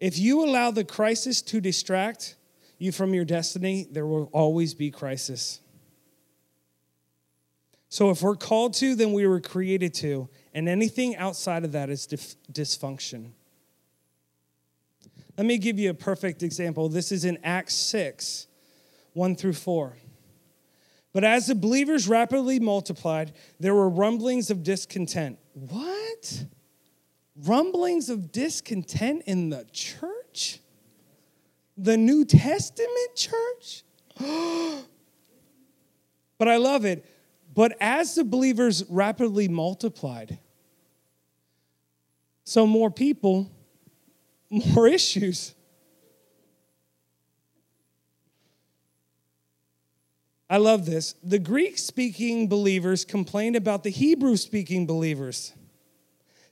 If 0.01 0.19
you 0.19 0.45
allow 0.45 0.71
the 0.71 0.85
crisis 0.85 1.41
to 1.43 1.61
distract 1.61 2.37
you 2.79 2.93
from 2.93 3.15
your 3.15 3.25
destiny, 3.25 3.87
there 3.91 4.07
will 4.07 4.29
always 4.33 4.75
be 4.75 4.91
crisis. 4.91 5.61
So 7.89 8.11
if 8.11 8.21
we're 8.21 8.37
called 8.37 8.75
to, 8.75 8.95
then 8.95 9.13
we 9.13 9.27
were 9.27 9.41
created 9.41 9.95
to, 9.95 10.29
and 10.53 10.69
anything 10.69 11.17
outside 11.17 11.65
of 11.65 11.73
that 11.73 11.89
is 11.89 12.07
dif- 12.07 12.37
dysfunction. 12.53 13.31
Let 15.39 15.47
me 15.47 15.59
give 15.59 15.79
you 15.79 15.91
a 15.91 15.95
perfect 15.95 16.43
example. 16.43 16.89
This 16.89 17.13
is 17.13 17.25
in 17.25 17.39
Acts 17.45 17.75
6, 17.75 18.47
1 19.13 19.37
through 19.37 19.53
4. 19.53 19.97
But 21.13 21.25
as 21.25 21.47
the 21.47 21.55
believers 21.55 22.09
rapidly 22.09 22.61
multiplied, 22.61 23.33
there 23.59 23.75
were 23.75 23.89
rumblings 23.89 24.51
of 24.51 24.63
discontent. 24.63 25.39
What? 25.55 26.45
Rumblings 27.45 28.09
of 28.09 28.33
discontent 28.33 29.23
in 29.27 29.51
the 29.51 29.67
church? 29.73 30.61
The 31.77 31.97
New 31.97 32.25
Testament 32.25 33.15
church? 33.15 33.83
but 36.39 36.49
I 36.49 36.57
love 36.57 36.85
it. 36.85 37.05
But 37.55 37.77
as 37.81 38.15
the 38.15 38.25
believers 38.25 38.85
rapidly 38.89 39.49
multiplied, 39.49 40.39
so 42.45 42.67
more 42.67 42.91
people, 42.91 43.51
more 44.51 44.87
issues. 44.87 45.55
I 50.49 50.59
love 50.59 50.87
this. 50.87 51.15
The 51.25 51.41
Greek 51.41 51.77
speaking 51.77 52.49
believers 52.49 53.05
complained 53.05 53.57
about 53.57 53.83
the 53.83 53.91
Hebrew 53.91 54.37
speaking 54.37 54.87
believers 54.87 55.53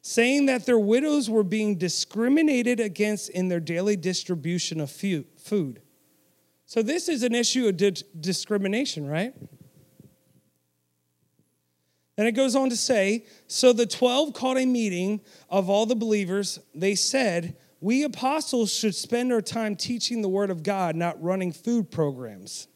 saying 0.07 0.45
that 0.45 0.67
their 0.67 0.79
widows 0.79 1.31
were 1.31 1.43
being 1.43 1.77
discriminated 1.77 2.79
against 2.79 3.31
in 3.31 3.49
their 3.49 3.59
daily 3.59 3.97
distribution 3.97 4.79
of 4.79 4.91
food. 4.91 5.81
So, 6.67 6.83
this 6.83 7.09
is 7.09 7.23
an 7.23 7.35
issue 7.35 7.67
of 7.69 7.79
di- 7.79 7.95
discrimination, 8.21 9.09
right? 9.09 9.35
And 12.19 12.29
it 12.29 12.33
goes 12.33 12.55
on 12.55 12.69
to 12.69 12.77
say 12.77 13.25
So 13.47 13.73
the 13.73 13.87
12 13.87 14.35
called 14.35 14.59
a 14.59 14.67
meeting 14.67 15.23
of 15.49 15.71
all 15.71 15.87
the 15.87 15.97
believers. 15.97 16.59
They 16.75 16.95
said, 16.95 17.57
We 17.81 18.05
apostles 18.05 18.75
should 18.75 18.95
spend 18.95 19.33
our 19.33 19.41
time 19.41 19.75
teaching 19.75 20.21
the 20.21 20.29
word 20.29 20.51
of 20.51 20.63
God, 20.63 20.97
not 20.97 21.21
running 21.23 21.51
food 21.51 21.91
programs. 21.91 22.69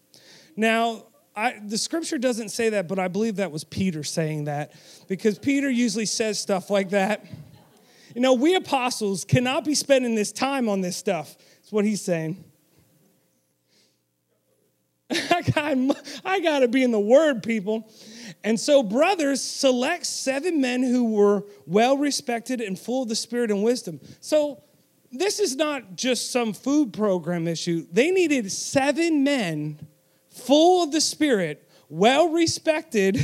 Now, 0.56 1.04
I, 1.38 1.60
the 1.64 1.78
scripture 1.78 2.18
doesn't 2.18 2.48
say 2.48 2.70
that, 2.70 2.88
but 2.88 2.98
I 2.98 3.06
believe 3.06 3.36
that 3.36 3.52
was 3.52 3.62
Peter 3.62 4.02
saying 4.02 4.46
that 4.46 4.72
because 5.06 5.38
Peter 5.38 5.70
usually 5.70 6.04
says 6.04 6.40
stuff 6.40 6.68
like 6.68 6.90
that. 6.90 7.24
You 8.12 8.20
know, 8.20 8.34
we 8.34 8.56
apostles 8.56 9.24
cannot 9.24 9.64
be 9.64 9.76
spending 9.76 10.16
this 10.16 10.32
time 10.32 10.68
on 10.68 10.80
this 10.80 10.96
stuff. 10.96 11.36
That's 11.38 11.70
what 11.70 11.84
he's 11.84 12.02
saying. 12.02 12.42
I 15.12 15.42
got, 15.42 15.96
I 16.24 16.40
got 16.40 16.58
to 16.60 16.68
be 16.68 16.82
in 16.82 16.90
the 16.90 16.98
word, 16.98 17.44
people. 17.44 17.88
And 18.42 18.58
so, 18.58 18.82
brothers, 18.82 19.40
select 19.40 20.06
seven 20.06 20.60
men 20.60 20.82
who 20.82 21.14
were 21.14 21.44
well 21.66 21.96
respected 21.96 22.60
and 22.60 22.76
full 22.76 23.04
of 23.04 23.08
the 23.08 23.16
spirit 23.16 23.52
and 23.52 23.62
wisdom. 23.62 24.00
So, 24.20 24.64
this 25.12 25.38
is 25.38 25.54
not 25.54 25.94
just 25.94 26.32
some 26.32 26.52
food 26.52 26.92
program 26.92 27.46
issue. 27.46 27.86
They 27.92 28.10
needed 28.10 28.50
seven 28.50 29.22
men 29.22 29.86
full 30.38 30.82
of 30.82 30.92
the 30.92 31.00
Spirit, 31.00 31.68
well 31.88 32.30
respected, 32.30 33.18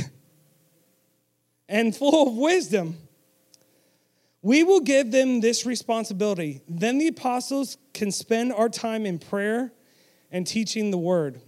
and 1.67 1.95
full 1.95 2.27
of 2.27 2.35
wisdom. 2.35 2.97
We 4.41 4.63
will 4.63 4.81
give 4.81 5.11
them 5.11 5.41
this 5.41 5.65
responsibility. 5.65 6.61
Then 6.69 6.99
the 6.99 7.07
apostles 7.07 7.77
can 7.93 8.11
spend 8.11 8.53
our 8.53 8.69
time 8.69 9.05
in 9.05 9.17
prayer 9.17 9.73
and 10.31 10.45
teaching 10.45 10.91
the 10.91 10.97
word. 10.97 11.41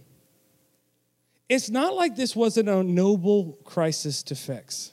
It's 1.48 1.70
not 1.70 1.94
like 1.94 2.16
this 2.16 2.34
wasn't 2.34 2.68
a 2.68 2.82
noble 2.82 3.58
crisis 3.64 4.22
to 4.24 4.34
fix, 4.34 4.92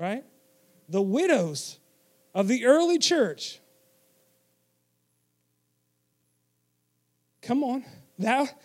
right? 0.00 0.24
The 0.88 1.02
widows 1.02 1.78
of 2.34 2.48
the 2.48 2.64
early 2.64 2.98
church. 2.98 3.60
Come 7.42 7.62
on. 7.62 7.84
That, 8.18 8.58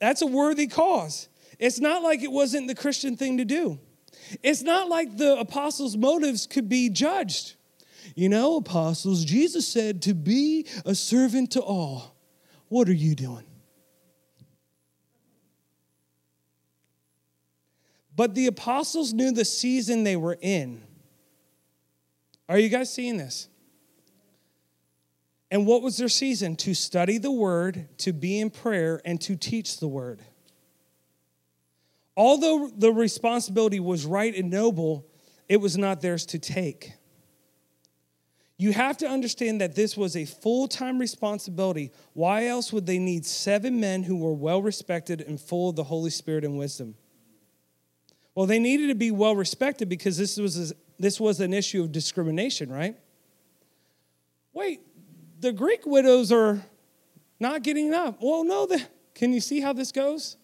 that's 0.00 0.22
a 0.22 0.26
worthy 0.26 0.66
cause. 0.66 1.28
It's 1.58 1.78
not 1.78 2.02
like 2.02 2.22
it 2.22 2.32
wasn't 2.32 2.68
the 2.68 2.74
Christian 2.74 3.16
thing 3.16 3.38
to 3.38 3.44
do. 3.44 3.78
It's 4.42 4.62
not 4.62 4.88
like 4.88 5.16
the 5.16 5.38
apostles' 5.38 5.96
motives 5.96 6.46
could 6.46 6.68
be 6.68 6.88
judged. 6.88 7.54
You 8.14 8.28
know, 8.28 8.56
apostles, 8.56 9.24
Jesus 9.24 9.68
said 9.68 10.02
to 10.02 10.14
be 10.14 10.66
a 10.84 10.94
servant 10.94 11.52
to 11.52 11.60
all. 11.60 12.16
What 12.68 12.88
are 12.88 12.94
you 12.94 13.14
doing? 13.14 13.44
But 18.16 18.34
the 18.34 18.46
apostles 18.46 19.12
knew 19.12 19.32
the 19.32 19.44
season 19.44 20.04
they 20.04 20.16
were 20.16 20.36
in. 20.40 20.82
Are 22.48 22.58
you 22.58 22.68
guys 22.68 22.92
seeing 22.92 23.16
this? 23.16 23.48
And 25.50 25.66
what 25.66 25.82
was 25.82 25.96
their 25.96 26.08
season? 26.08 26.56
To 26.56 26.74
study 26.74 27.18
the 27.18 27.32
word, 27.32 27.88
to 27.98 28.12
be 28.12 28.38
in 28.38 28.50
prayer, 28.50 29.00
and 29.04 29.20
to 29.22 29.36
teach 29.36 29.78
the 29.78 29.88
word. 29.88 30.22
Although 32.16 32.70
the 32.76 32.92
responsibility 32.92 33.80
was 33.80 34.04
right 34.04 34.34
and 34.34 34.50
noble, 34.50 35.06
it 35.48 35.56
was 35.60 35.76
not 35.76 36.00
theirs 36.00 36.26
to 36.26 36.38
take. 36.38 36.92
You 38.56 38.72
have 38.72 38.98
to 38.98 39.08
understand 39.08 39.62
that 39.62 39.74
this 39.74 39.96
was 39.96 40.14
a 40.14 40.26
full 40.26 40.68
time 40.68 40.98
responsibility. 40.98 41.92
Why 42.12 42.46
else 42.46 42.72
would 42.74 42.84
they 42.84 42.98
need 42.98 43.24
seven 43.24 43.80
men 43.80 44.02
who 44.02 44.18
were 44.18 44.34
well 44.34 44.60
respected 44.60 45.22
and 45.22 45.40
full 45.40 45.70
of 45.70 45.76
the 45.76 45.84
Holy 45.84 46.10
Spirit 46.10 46.44
and 46.44 46.58
wisdom? 46.58 46.94
Well, 48.34 48.46
they 48.46 48.58
needed 48.58 48.88
to 48.88 48.94
be 48.94 49.10
well 49.10 49.34
respected 49.34 49.88
because 49.88 50.18
this 50.18 50.36
was, 50.36 50.74
this 50.98 51.18
was 51.18 51.40
an 51.40 51.54
issue 51.54 51.82
of 51.82 51.90
discrimination, 51.90 52.70
right? 52.70 52.96
Wait, 54.52 54.80
the 55.40 55.52
Greek 55.52 55.86
widows 55.86 56.30
are 56.30 56.62
not 57.38 57.62
getting 57.62 57.92
up. 57.94 58.18
Well, 58.20 58.44
no, 58.44 58.66
the, 58.66 58.82
can 59.14 59.32
you 59.32 59.40
see 59.40 59.60
how 59.60 59.72
this 59.72 59.90
goes? 59.90 60.36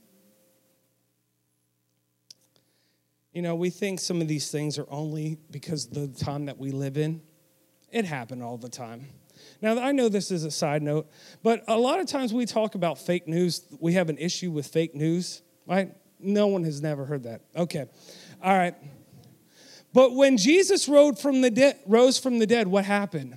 You 3.33 3.43
know, 3.43 3.55
we 3.55 3.69
think 3.69 4.01
some 4.01 4.23
of 4.23 4.29
these 4.29 4.51
things 4.51 4.79
are 4.79 4.87
only 4.89 5.37
because 5.51 5.89
the 5.89 6.09
time 6.09 6.47
that 6.47 6.57
we 6.57 6.71
live 6.71 6.97
in. 6.97 7.21
It 7.93 8.07
happened 8.07 8.43
all 8.43 8.57
the 8.57 8.71
time. 8.71 9.07
Now, 9.61 9.79
I 9.79 9.93
know 9.93 10.09
this 10.09 10.31
is 10.31 10.45
a 10.45 10.51
side 10.51 10.83
note, 10.83 11.09
but 11.43 11.63
a 11.69 11.77
lot 11.77 12.01
of 12.01 12.07
times 12.07 12.33
we 12.33 12.47
talk 12.47 12.75
about 12.75 12.99
fake 12.99 13.29
news. 13.29 13.67
We 13.79 13.93
have 13.93 14.09
an 14.09 14.17
issue 14.17 14.51
with 14.51 14.67
fake 14.67 14.95
news, 14.95 15.43
right? 15.67 15.95
No 16.19 16.47
one 16.47 16.65
has 16.65 16.81
never 16.81 17.05
heard 17.05 17.25
that. 17.25 17.43
Okay. 17.55 17.87
All 18.43 18.57
right. 18.57 18.75
But 19.93 20.15
when 20.15 20.39
Jesus 20.39 20.89
rose 20.89 21.21
from 21.21 21.43
the, 21.43 21.77
rose 21.87 22.19
from 22.19 22.39
the 22.39 22.47
dead, 22.47 22.67
what 22.69 22.87
happened? 22.87 23.37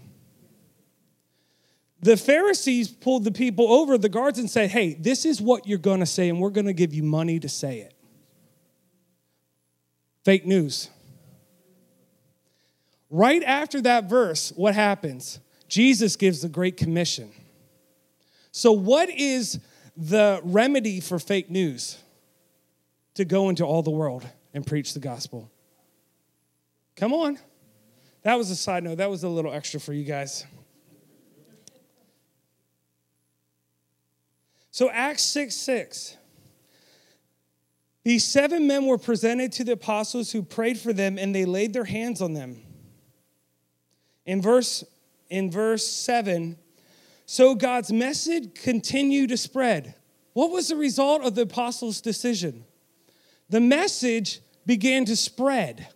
The 2.01 2.15
Pharisees 2.15 2.89
pulled 2.89 3.25
the 3.25 3.31
people 3.31 3.71
over, 3.71 3.97
the 3.97 4.09
guards, 4.09 4.39
and 4.39 4.49
said, 4.49 4.69
Hey, 4.69 4.93
this 4.93 5.25
is 5.25 5.41
what 5.41 5.67
you're 5.67 5.77
going 5.77 5.99
to 5.99 6.05
say, 6.05 6.29
and 6.29 6.39
we're 6.39 6.49
going 6.49 6.67
to 6.67 6.73
give 6.73 6.93
you 6.93 7.03
money 7.03 7.39
to 7.39 7.49
say 7.49 7.79
it. 7.79 7.93
Fake 10.23 10.45
news. 10.45 10.89
Right 13.09 13.43
after 13.43 13.81
that 13.81 14.05
verse, 14.09 14.53
what 14.55 14.75
happens? 14.75 15.39
Jesus 15.67 16.15
gives 16.15 16.41
the 16.41 16.49
Great 16.49 16.77
Commission. 16.77 17.31
So, 18.51 18.71
what 18.71 19.09
is 19.09 19.59
the 19.97 20.39
remedy 20.43 20.99
for 20.99 21.19
fake 21.19 21.49
news? 21.49 21.97
To 23.15 23.25
go 23.25 23.49
into 23.49 23.65
all 23.65 23.83
the 23.83 23.91
world 23.91 24.25
and 24.53 24.65
preach 24.65 24.93
the 24.93 24.99
gospel. 24.99 25.51
Come 26.95 27.13
on. 27.13 27.37
That 28.21 28.35
was 28.35 28.49
a 28.49 28.55
side 28.55 28.83
note. 28.83 28.99
That 28.99 29.09
was 29.09 29.23
a 29.23 29.29
little 29.29 29.53
extra 29.53 29.79
for 29.79 29.91
you 29.91 30.05
guys. 30.05 30.45
So, 34.71 34.89
Acts 34.89 35.23
6 35.23 35.55
6. 35.55 36.17
These 38.03 38.23
seven 38.23 38.65
men 38.65 38.85
were 38.85 38.97
presented 38.97 39.51
to 39.53 39.63
the 39.63 39.73
apostles 39.73 40.31
who 40.31 40.41
prayed 40.41 40.79
for 40.79 40.93
them 40.93 41.17
and 41.17 41.35
they 41.35 41.45
laid 41.45 41.73
their 41.73 41.85
hands 41.85 42.21
on 42.21 42.33
them. 42.33 42.61
In 44.25 44.41
verse, 44.41 44.83
in 45.29 45.51
verse 45.51 45.85
7, 45.85 46.57
so 47.25 47.53
God's 47.53 47.91
message 47.91 48.55
continued 48.55 49.29
to 49.29 49.37
spread. 49.37 49.95
What 50.33 50.51
was 50.51 50.69
the 50.69 50.75
result 50.75 51.23
of 51.23 51.35
the 51.35 51.43
apostles' 51.43 52.01
decision? 52.01 52.65
The 53.49 53.59
message 53.59 54.39
began 54.65 55.05
to 55.05 55.15
spread. 55.15 55.87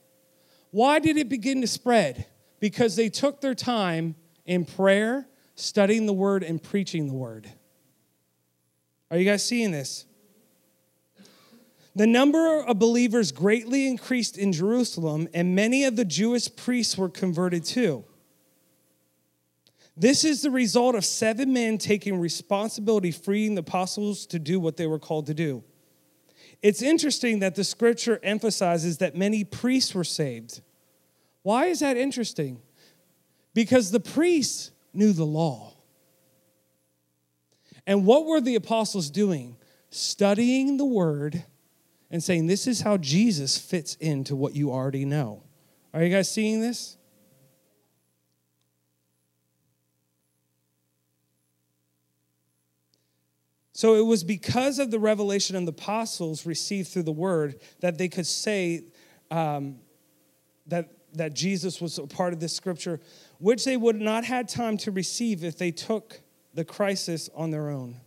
Why 0.71 0.99
did 0.99 1.17
it 1.17 1.29
begin 1.29 1.61
to 1.61 1.67
spread? 1.67 2.27
Because 2.59 2.95
they 2.95 3.09
took 3.09 3.41
their 3.41 3.55
time 3.55 4.15
in 4.45 4.65
prayer, 4.65 5.27
studying 5.55 6.05
the 6.05 6.13
word, 6.13 6.43
and 6.43 6.61
preaching 6.61 7.07
the 7.07 7.13
word. 7.13 7.49
Are 9.13 9.19
you 9.19 9.25
guys 9.25 9.45
seeing 9.45 9.69
this? 9.69 10.07
The 11.95 12.07
number 12.07 12.63
of 12.63 12.79
believers 12.79 13.31
greatly 13.31 13.85
increased 13.85 14.39
in 14.39 14.51
Jerusalem, 14.51 15.27
and 15.35 15.53
many 15.53 15.83
of 15.83 15.95
the 15.95 16.03
Jewish 16.03 16.53
priests 16.55 16.97
were 16.97 17.09
converted 17.09 17.63
too. 17.63 18.05
This 19.95 20.23
is 20.23 20.41
the 20.41 20.49
result 20.49 20.95
of 20.95 21.05
seven 21.05 21.53
men 21.53 21.77
taking 21.77 22.19
responsibility, 22.19 23.11
freeing 23.11 23.53
the 23.53 23.59
apostles 23.59 24.25
to 24.25 24.39
do 24.39 24.59
what 24.59 24.77
they 24.77 24.87
were 24.87 24.97
called 24.97 25.27
to 25.27 25.35
do. 25.35 25.63
It's 26.63 26.81
interesting 26.81 27.37
that 27.37 27.53
the 27.53 27.63
scripture 27.63 28.19
emphasizes 28.23 28.97
that 28.97 29.15
many 29.15 29.43
priests 29.43 29.93
were 29.93 30.03
saved. 30.03 30.61
Why 31.43 31.67
is 31.67 31.81
that 31.81 31.97
interesting? 31.97 32.63
Because 33.53 33.91
the 33.91 33.99
priests 33.99 34.71
knew 34.91 35.13
the 35.13 35.23
law. 35.23 35.72
And 37.85 38.05
what 38.05 38.25
were 38.25 38.41
the 38.41 38.55
apostles 38.55 39.09
doing? 39.09 39.57
Studying 39.89 40.77
the 40.77 40.85
word 40.85 41.43
and 42.09 42.23
saying, 42.23 42.47
This 42.47 42.67
is 42.67 42.81
how 42.81 42.97
Jesus 42.97 43.57
fits 43.57 43.95
into 43.95 44.35
what 44.35 44.55
you 44.55 44.71
already 44.71 45.05
know. 45.05 45.43
Are 45.93 46.03
you 46.03 46.09
guys 46.09 46.31
seeing 46.31 46.61
this? 46.61 46.97
So 53.73 53.95
it 53.95 54.05
was 54.05 54.23
because 54.23 54.79
of 54.79 54.91
the 54.91 54.99
revelation 54.99 55.55
and 55.55 55.67
the 55.67 55.71
apostles 55.71 56.45
received 56.45 56.89
through 56.89 57.03
the 57.03 57.11
word 57.11 57.59
that 57.81 57.97
they 57.97 58.07
could 58.07 58.27
say 58.27 58.83
um, 59.31 59.79
that, 60.67 60.89
that 61.15 61.33
Jesus 61.33 61.81
was 61.81 61.97
a 61.97 62.07
part 62.07 62.33
of 62.33 62.39
this 62.39 62.55
scripture, 62.55 63.01
which 63.39 63.65
they 63.65 63.75
would 63.75 63.99
not 63.99 64.23
had 64.23 64.47
time 64.47 64.77
to 64.77 64.91
receive 64.91 65.43
if 65.43 65.57
they 65.57 65.71
took 65.71 66.21
the 66.53 66.65
crisis 66.65 67.29
on 67.35 67.51
their 67.51 67.69
own. 67.69 67.99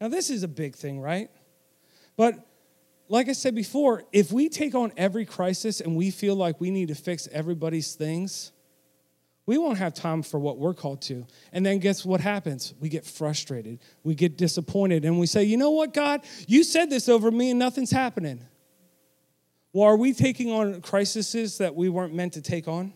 Now, 0.00 0.08
this 0.08 0.30
is 0.30 0.42
a 0.42 0.48
big 0.48 0.74
thing, 0.76 1.00
right? 1.00 1.30
But 2.16 2.46
like 3.08 3.28
I 3.28 3.32
said 3.32 3.54
before, 3.54 4.04
if 4.12 4.32
we 4.32 4.48
take 4.48 4.74
on 4.74 4.92
every 4.96 5.26
crisis 5.26 5.80
and 5.80 5.96
we 5.96 6.10
feel 6.10 6.36
like 6.36 6.60
we 6.60 6.70
need 6.70 6.88
to 6.88 6.94
fix 6.94 7.28
everybody's 7.32 7.94
things, 7.94 8.52
we 9.46 9.58
won't 9.58 9.78
have 9.78 9.94
time 9.94 10.22
for 10.22 10.38
what 10.38 10.58
we're 10.58 10.74
called 10.74 11.02
to. 11.02 11.26
And 11.52 11.66
then 11.66 11.80
guess 11.80 12.04
what 12.04 12.20
happens? 12.20 12.72
We 12.78 12.88
get 12.88 13.04
frustrated, 13.04 13.80
we 14.04 14.14
get 14.14 14.38
disappointed, 14.38 15.04
and 15.04 15.18
we 15.18 15.26
say, 15.26 15.42
you 15.42 15.56
know 15.56 15.70
what, 15.70 15.92
God, 15.92 16.22
you 16.46 16.62
said 16.62 16.88
this 16.88 17.08
over 17.08 17.30
me 17.30 17.50
and 17.50 17.58
nothing's 17.58 17.90
happening. 17.90 18.46
Well, 19.72 19.88
are 19.88 19.96
we 19.96 20.12
taking 20.12 20.50
on 20.50 20.80
crises 20.80 21.58
that 21.58 21.74
we 21.74 21.88
weren't 21.88 22.14
meant 22.14 22.34
to 22.34 22.42
take 22.42 22.68
on? 22.68 22.92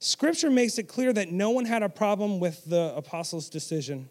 Scripture 0.00 0.50
makes 0.50 0.78
it 0.78 0.84
clear 0.84 1.12
that 1.12 1.32
no 1.32 1.50
one 1.50 1.64
had 1.64 1.82
a 1.82 1.88
problem 1.88 2.38
with 2.38 2.64
the 2.64 2.92
apostles' 2.96 3.48
decision. 3.48 4.08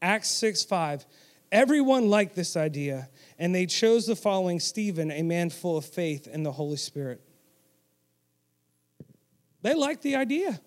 Acts 0.00 0.28
6 0.30 0.64
5. 0.64 1.04
Everyone 1.52 2.08
liked 2.08 2.34
this 2.34 2.56
idea, 2.56 3.08
and 3.38 3.54
they 3.54 3.66
chose 3.66 4.06
the 4.06 4.16
following 4.16 4.58
Stephen, 4.58 5.10
a 5.10 5.22
man 5.22 5.50
full 5.50 5.76
of 5.76 5.84
faith 5.84 6.26
and 6.30 6.44
the 6.44 6.52
Holy 6.52 6.76
Spirit. 6.76 7.20
They 9.62 9.74
liked 9.74 10.02
the 10.02 10.16
idea. 10.16 10.60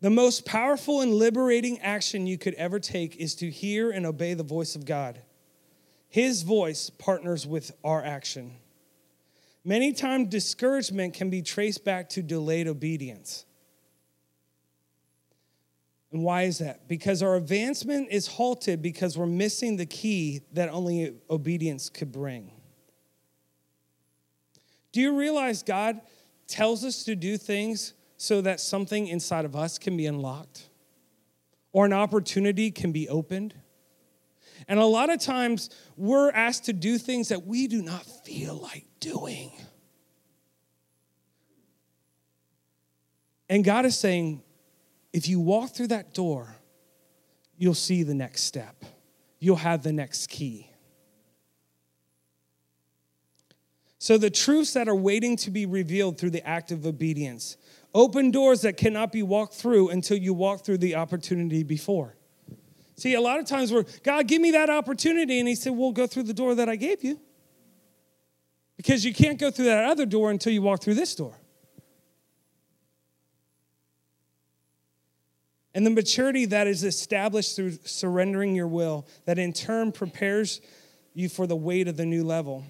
The 0.00 0.10
most 0.10 0.44
powerful 0.44 1.00
and 1.00 1.14
liberating 1.14 1.80
action 1.80 2.26
you 2.26 2.38
could 2.38 2.54
ever 2.54 2.78
take 2.78 3.16
is 3.16 3.34
to 3.36 3.50
hear 3.50 3.90
and 3.90 4.06
obey 4.06 4.34
the 4.34 4.42
voice 4.42 4.76
of 4.76 4.84
God. 4.84 5.20
His 6.08 6.42
voice 6.42 6.90
partners 6.90 7.46
with 7.46 7.72
our 7.82 8.04
action. 8.04 8.56
Many 9.66 9.92
times, 9.92 10.28
discouragement 10.28 11.12
can 11.14 11.28
be 11.28 11.42
traced 11.42 11.84
back 11.84 12.08
to 12.10 12.22
delayed 12.22 12.68
obedience. 12.68 13.44
And 16.12 16.22
why 16.22 16.42
is 16.42 16.58
that? 16.58 16.86
Because 16.86 17.20
our 17.20 17.34
advancement 17.34 18.12
is 18.12 18.28
halted 18.28 18.80
because 18.80 19.18
we're 19.18 19.26
missing 19.26 19.76
the 19.76 19.84
key 19.84 20.42
that 20.52 20.68
only 20.68 21.16
obedience 21.28 21.90
could 21.90 22.12
bring. 22.12 22.52
Do 24.92 25.00
you 25.00 25.18
realize 25.18 25.64
God 25.64 26.00
tells 26.46 26.84
us 26.84 27.02
to 27.02 27.16
do 27.16 27.36
things 27.36 27.94
so 28.16 28.40
that 28.42 28.60
something 28.60 29.08
inside 29.08 29.44
of 29.44 29.56
us 29.56 29.80
can 29.80 29.96
be 29.96 30.06
unlocked 30.06 30.68
or 31.72 31.86
an 31.86 31.92
opportunity 31.92 32.70
can 32.70 32.92
be 32.92 33.08
opened? 33.08 33.52
And 34.68 34.78
a 34.78 34.86
lot 34.86 35.10
of 35.10 35.18
times 35.18 35.70
we're 35.96 36.30
asked 36.30 36.66
to 36.66 36.72
do 36.72 36.98
things 36.98 37.30
that 37.30 37.44
we 37.44 37.66
do 37.66 37.82
not 37.82 38.06
feel 38.24 38.54
like 38.54 38.86
doing. 39.06 39.52
And 43.48 43.64
God 43.64 43.86
is 43.86 43.96
saying, 43.96 44.42
if 45.12 45.28
you 45.28 45.38
walk 45.38 45.70
through 45.70 45.88
that 45.88 46.12
door, 46.12 46.56
you'll 47.56 47.74
see 47.74 48.02
the 48.02 48.14
next 48.14 48.42
step, 48.42 48.84
you'll 49.38 49.56
have 49.56 49.82
the 49.82 49.92
next 49.92 50.28
key. 50.28 50.70
So, 53.98 54.18
the 54.18 54.30
truths 54.30 54.74
that 54.74 54.88
are 54.88 54.94
waiting 54.94 55.36
to 55.38 55.50
be 55.50 55.66
revealed 55.66 56.18
through 56.18 56.30
the 56.30 56.46
act 56.46 56.70
of 56.70 56.86
obedience 56.86 57.56
open 57.94 58.30
doors 58.30 58.60
that 58.60 58.76
cannot 58.76 59.10
be 59.10 59.22
walked 59.22 59.54
through 59.54 59.88
until 59.88 60.18
you 60.18 60.34
walk 60.34 60.64
through 60.64 60.76
the 60.76 60.96
opportunity 60.96 61.62
before. 61.62 62.14
See, 62.96 63.14
a 63.14 63.20
lot 63.20 63.38
of 63.38 63.46
times 63.46 63.72
we're, 63.72 63.84
God, 64.02 64.28
give 64.28 64.42
me 64.42 64.50
that 64.50 64.68
opportunity. 64.68 65.38
And 65.38 65.48
He 65.48 65.54
said, 65.54 65.72
Well, 65.72 65.92
go 65.92 66.06
through 66.06 66.24
the 66.24 66.34
door 66.34 66.54
that 66.56 66.68
I 66.68 66.76
gave 66.76 67.02
you. 67.02 67.20
Because 68.76 69.04
you 69.04 69.14
can't 69.14 69.38
go 69.38 69.50
through 69.50 69.66
that 69.66 69.84
other 69.84 70.06
door 70.06 70.30
until 70.30 70.52
you 70.52 70.62
walk 70.62 70.82
through 70.82 70.94
this 70.94 71.14
door. 71.14 71.34
And 75.74 75.84
the 75.84 75.90
maturity 75.90 76.46
that 76.46 76.66
is 76.66 76.84
established 76.84 77.54
through 77.54 77.72
surrendering 77.84 78.54
your 78.54 78.66
will, 78.66 79.06
that 79.26 79.38
in 79.38 79.52
turn 79.52 79.92
prepares 79.92 80.60
you 81.12 81.28
for 81.28 81.46
the 81.46 81.56
weight 81.56 81.86
of 81.86 81.96
the 81.96 82.06
new 82.06 82.24
level. 82.24 82.64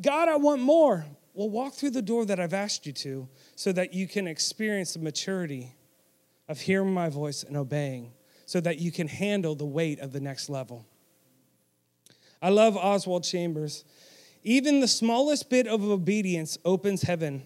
God, 0.00 0.28
I 0.28 0.36
want 0.36 0.60
more. 0.60 1.06
Well, 1.32 1.48
walk 1.48 1.74
through 1.74 1.90
the 1.90 2.02
door 2.02 2.26
that 2.26 2.38
I've 2.38 2.52
asked 2.52 2.86
you 2.86 2.92
to 2.92 3.28
so 3.56 3.72
that 3.72 3.94
you 3.94 4.06
can 4.06 4.26
experience 4.26 4.94
the 4.94 4.98
maturity 4.98 5.74
of 6.48 6.60
hearing 6.60 6.92
my 6.92 7.08
voice 7.08 7.44
and 7.44 7.56
obeying 7.56 8.12
so 8.44 8.60
that 8.60 8.78
you 8.78 8.90
can 8.90 9.06
handle 9.06 9.54
the 9.54 9.64
weight 9.64 10.00
of 10.00 10.12
the 10.12 10.20
next 10.20 10.50
level. 10.50 10.84
I 12.42 12.48
love 12.48 12.76
Oswald 12.76 13.22
Chambers. 13.22 13.84
Even 14.42 14.80
the 14.80 14.88
smallest 14.88 15.50
bit 15.50 15.66
of 15.66 15.82
obedience 15.82 16.56
opens 16.64 17.02
heaven, 17.02 17.42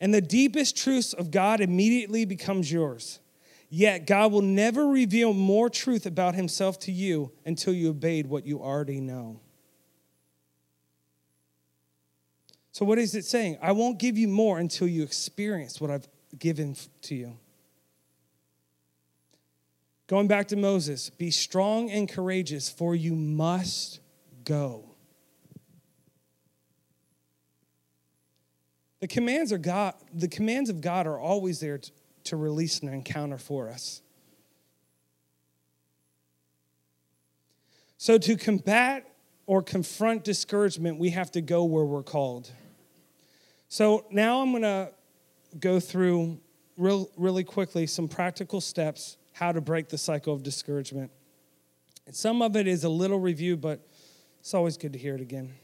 and 0.00 0.14
the 0.14 0.20
deepest 0.20 0.76
truths 0.76 1.12
of 1.12 1.30
God 1.30 1.60
immediately 1.60 2.24
becomes 2.24 2.70
yours. 2.70 3.18
Yet 3.68 4.06
God 4.06 4.30
will 4.30 4.42
never 4.42 4.86
reveal 4.86 5.32
more 5.32 5.68
truth 5.68 6.06
about 6.06 6.34
himself 6.34 6.78
to 6.80 6.92
you 6.92 7.32
until 7.44 7.72
you 7.72 7.90
obeyed 7.90 8.28
what 8.28 8.46
you 8.46 8.60
already 8.60 9.00
know. 9.00 9.40
So, 12.70 12.84
what 12.84 12.98
is 12.98 13.14
it 13.14 13.24
saying? 13.24 13.58
I 13.60 13.72
won't 13.72 13.98
give 13.98 14.18
you 14.18 14.28
more 14.28 14.58
until 14.58 14.86
you 14.86 15.02
experience 15.02 15.80
what 15.80 15.90
I've 15.90 16.06
given 16.38 16.76
to 17.02 17.14
you. 17.14 17.38
Going 20.06 20.28
back 20.28 20.48
to 20.48 20.56
Moses, 20.56 21.10
be 21.10 21.30
strong 21.30 21.90
and 21.90 22.08
courageous, 22.08 22.68
for 22.68 22.94
you 22.94 23.16
must 23.16 24.00
go. 24.44 24.95
The 29.00 29.08
commands 29.08 29.52
of 29.52 29.62
God, 29.62 29.94
the 30.12 30.28
commands 30.28 30.70
of 30.70 30.80
God 30.80 31.06
are 31.06 31.18
always 31.18 31.60
there 31.60 31.78
to, 31.78 31.90
to 32.24 32.36
release 32.36 32.80
an 32.80 32.88
encounter 32.88 33.38
for 33.38 33.68
us. 33.68 34.02
So 37.98 38.18
to 38.18 38.36
combat 38.36 39.06
or 39.46 39.62
confront 39.62 40.24
discouragement, 40.24 40.98
we 40.98 41.10
have 41.10 41.30
to 41.32 41.40
go 41.40 41.64
where 41.64 41.84
we're 41.84 42.02
called. 42.02 42.50
So 43.68 44.06
now 44.10 44.42
I'm 44.42 44.50
going 44.50 44.62
to 44.62 44.92
go 45.58 45.80
through 45.80 46.38
real, 46.76 47.10
really 47.16 47.44
quickly 47.44 47.86
some 47.86 48.08
practical 48.08 48.60
steps 48.60 49.16
how 49.32 49.52
to 49.52 49.60
break 49.60 49.88
the 49.88 49.98
cycle 49.98 50.32
of 50.32 50.42
discouragement. 50.42 51.10
And 52.06 52.14
some 52.14 52.40
of 52.42 52.56
it 52.56 52.66
is 52.66 52.84
a 52.84 52.88
little 52.88 53.20
review, 53.20 53.56
but 53.56 53.86
it's 54.40 54.54
always 54.54 54.76
good 54.76 54.92
to 54.92 54.98
hear 54.98 55.14
it 55.14 55.20
again. 55.20 55.54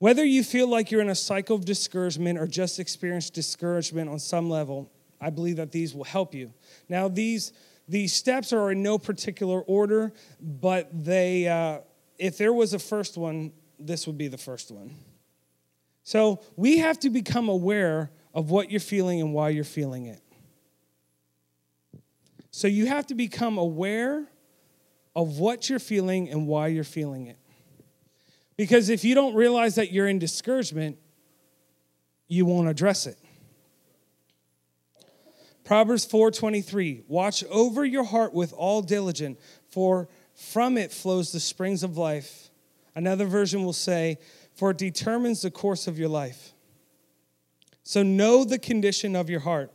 Whether 0.00 0.24
you 0.24 0.42
feel 0.42 0.66
like 0.66 0.90
you're 0.90 1.02
in 1.02 1.10
a 1.10 1.14
cycle 1.14 1.54
of 1.54 1.66
discouragement 1.66 2.38
or 2.38 2.46
just 2.46 2.80
experience 2.80 3.28
discouragement 3.28 4.08
on 4.08 4.18
some 4.18 4.48
level, 4.48 4.90
I 5.20 5.28
believe 5.28 5.56
that 5.56 5.72
these 5.72 5.94
will 5.94 6.04
help 6.04 6.34
you. 6.34 6.54
Now, 6.88 7.08
these, 7.08 7.52
these 7.86 8.14
steps 8.14 8.54
are 8.54 8.72
in 8.72 8.82
no 8.82 8.96
particular 8.96 9.60
order, 9.60 10.14
but 10.40 10.88
they, 11.04 11.46
uh, 11.46 11.80
if 12.18 12.38
there 12.38 12.54
was 12.54 12.72
a 12.72 12.78
first 12.78 13.18
one, 13.18 13.52
this 13.78 14.06
would 14.06 14.16
be 14.16 14.28
the 14.28 14.38
first 14.38 14.70
one. 14.70 14.94
So 16.02 16.40
we 16.56 16.78
have 16.78 16.98
to 17.00 17.10
become 17.10 17.50
aware 17.50 18.10
of 18.32 18.50
what 18.50 18.70
you're 18.70 18.80
feeling 18.80 19.20
and 19.20 19.34
why 19.34 19.50
you're 19.50 19.64
feeling 19.64 20.06
it. 20.06 20.22
So 22.50 22.68
you 22.68 22.86
have 22.86 23.06
to 23.08 23.14
become 23.14 23.58
aware 23.58 24.24
of 25.14 25.38
what 25.38 25.68
you're 25.68 25.78
feeling 25.78 26.30
and 26.30 26.46
why 26.46 26.68
you're 26.68 26.84
feeling 26.84 27.26
it. 27.26 27.36
Because 28.60 28.90
if 28.90 29.04
you 29.04 29.14
don't 29.14 29.34
realize 29.34 29.76
that 29.76 29.90
you're 29.90 30.06
in 30.06 30.18
discouragement, 30.18 30.98
you 32.28 32.44
won't 32.44 32.68
address 32.68 33.06
it. 33.06 33.16
Proverbs 35.64 36.04
4:23 36.04 37.04
Watch 37.08 37.42
over 37.44 37.86
your 37.86 38.04
heart 38.04 38.34
with 38.34 38.52
all 38.52 38.82
diligence 38.82 39.40
for 39.70 40.10
from 40.34 40.76
it 40.76 40.92
flows 40.92 41.32
the 41.32 41.40
springs 41.40 41.82
of 41.82 41.96
life. 41.96 42.50
Another 42.94 43.24
version 43.24 43.64
will 43.64 43.72
say 43.72 44.18
for 44.52 44.72
it 44.72 44.76
determines 44.76 45.40
the 45.40 45.50
course 45.50 45.86
of 45.86 45.98
your 45.98 46.10
life. 46.10 46.52
So 47.82 48.02
know 48.02 48.44
the 48.44 48.58
condition 48.58 49.16
of 49.16 49.30
your 49.30 49.40
heart. 49.40 49.72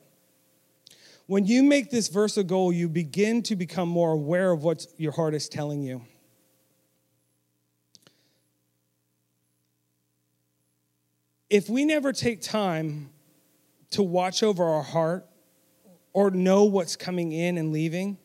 When 1.26 1.48
you 1.48 1.64
make 1.64 1.90
this 1.90 2.08
verse 2.08 2.38
a 2.38 2.44
goal, 2.44 2.72
you 2.72 2.88
begin 2.88 3.42
to 3.50 3.56
become 3.56 3.90
more 3.90 4.12
aware 4.12 4.52
of 4.52 4.64
what 4.64 4.86
your 4.98 5.14
heart 5.14 5.34
is 5.34 5.50
telling 5.50 5.82
you. 5.82 6.04
If 11.50 11.70
we 11.70 11.86
never 11.86 12.12
take 12.12 12.42
time 12.42 13.10
to 13.92 14.04
watch 14.04 14.44
over 14.44 14.64
our 14.64 14.84
heart 14.84 15.28
or 16.14 16.32
know 16.32 16.64
what's 16.66 16.96
coming 16.96 17.32
in 17.32 17.58
and 17.58 17.72
leaving, 17.72 18.18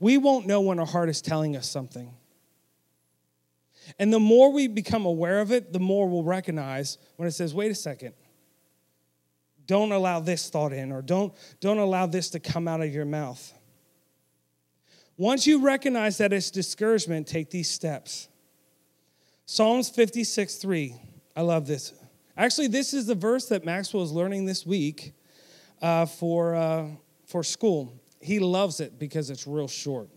we 0.00 0.18
won't 0.18 0.46
know 0.46 0.60
when 0.60 0.78
our 0.78 0.86
heart 0.86 1.08
is 1.08 1.20
telling 1.20 1.56
us 1.56 1.68
something. 1.68 2.14
And 3.98 4.12
the 4.12 4.20
more 4.20 4.50
we 4.50 4.66
become 4.66 5.04
aware 5.04 5.40
of 5.40 5.52
it, 5.52 5.72
the 5.72 5.80
more 5.80 6.08
we'll 6.08 6.24
recognize 6.24 6.98
when 7.16 7.28
it 7.28 7.32
says, 7.32 7.54
wait 7.54 7.70
a 7.70 7.74
second, 7.74 8.14
don't 9.66 9.92
allow 9.92 10.20
this 10.20 10.50
thought 10.50 10.72
in, 10.72 10.92
or 10.92 11.02
don't, 11.02 11.32
don't 11.60 11.78
allow 11.78 12.06
this 12.06 12.30
to 12.30 12.40
come 12.40 12.68
out 12.68 12.80
of 12.80 12.92
your 12.94 13.04
mouth. 13.04 13.52
Once 15.16 15.46
you 15.46 15.62
recognize 15.62 16.18
that 16.18 16.32
it's 16.32 16.50
discouragement, 16.50 17.26
take 17.26 17.50
these 17.50 17.70
steps. 17.70 18.28
Psalms 19.46 19.88
56 19.88 20.56
3. 20.56 20.96
I 21.36 21.42
love 21.42 21.66
this. 21.66 21.92
Actually, 22.36 22.66
this 22.66 22.92
is 22.92 23.06
the 23.06 23.14
verse 23.14 23.46
that 23.46 23.64
Maxwell 23.64 24.02
is 24.02 24.10
learning 24.10 24.44
this 24.44 24.66
week 24.66 25.12
uh, 25.80 26.06
for, 26.06 26.54
uh, 26.54 26.86
for 27.26 27.44
school. 27.44 28.00
He 28.20 28.38
loves 28.38 28.80
it 28.80 28.98
because 28.98 29.30
it's 29.30 29.46
real 29.46 29.68
short. 29.68 30.08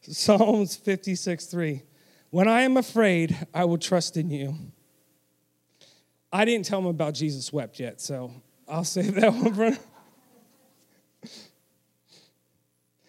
Psalms 0.00 0.74
56 0.74 1.46
3. 1.46 1.82
When 2.30 2.48
I 2.48 2.62
am 2.62 2.76
afraid, 2.76 3.46
I 3.54 3.64
will 3.64 3.78
trust 3.78 4.16
in 4.16 4.30
you. 4.30 4.54
I 6.32 6.44
didn't 6.44 6.66
tell 6.66 6.78
him 6.80 6.86
about 6.86 7.14
Jesus 7.14 7.52
wept 7.52 7.78
yet, 7.78 8.00
so 8.00 8.32
I'll 8.66 8.84
save 8.84 9.14
that 9.14 9.32
one 9.32 9.54
for. 9.54 9.78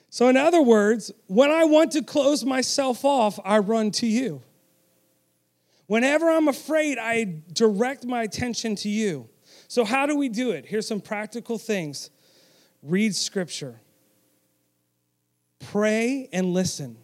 So, 0.09 0.27
in 0.27 0.37
other 0.37 0.61
words, 0.61 1.11
when 1.27 1.51
I 1.51 1.63
want 1.63 1.91
to 1.93 2.01
close 2.01 2.43
myself 2.43 3.05
off, 3.05 3.39
I 3.45 3.59
run 3.59 3.91
to 3.91 4.07
you. 4.07 4.41
Whenever 5.89 6.29
I'm 6.29 6.47
afraid, 6.47 6.99
I 6.99 7.41
direct 7.51 8.05
my 8.05 8.21
attention 8.21 8.75
to 8.75 8.89
you. 8.89 9.27
So, 9.67 9.83
how 9.83 10.05
do 10.05 10.15
we 10.15 10.29
do 10.29 10.51
it? 10.51 10.67
Here's 10.67 10.87
some 10.87 11.01
practical 11.01 11.57
things 11.57 12.11
read 12.83 13.15
scripture 13.15 13.81
pray 15.57 16.29
and 16.31 16.53
listen. 16.53 16.95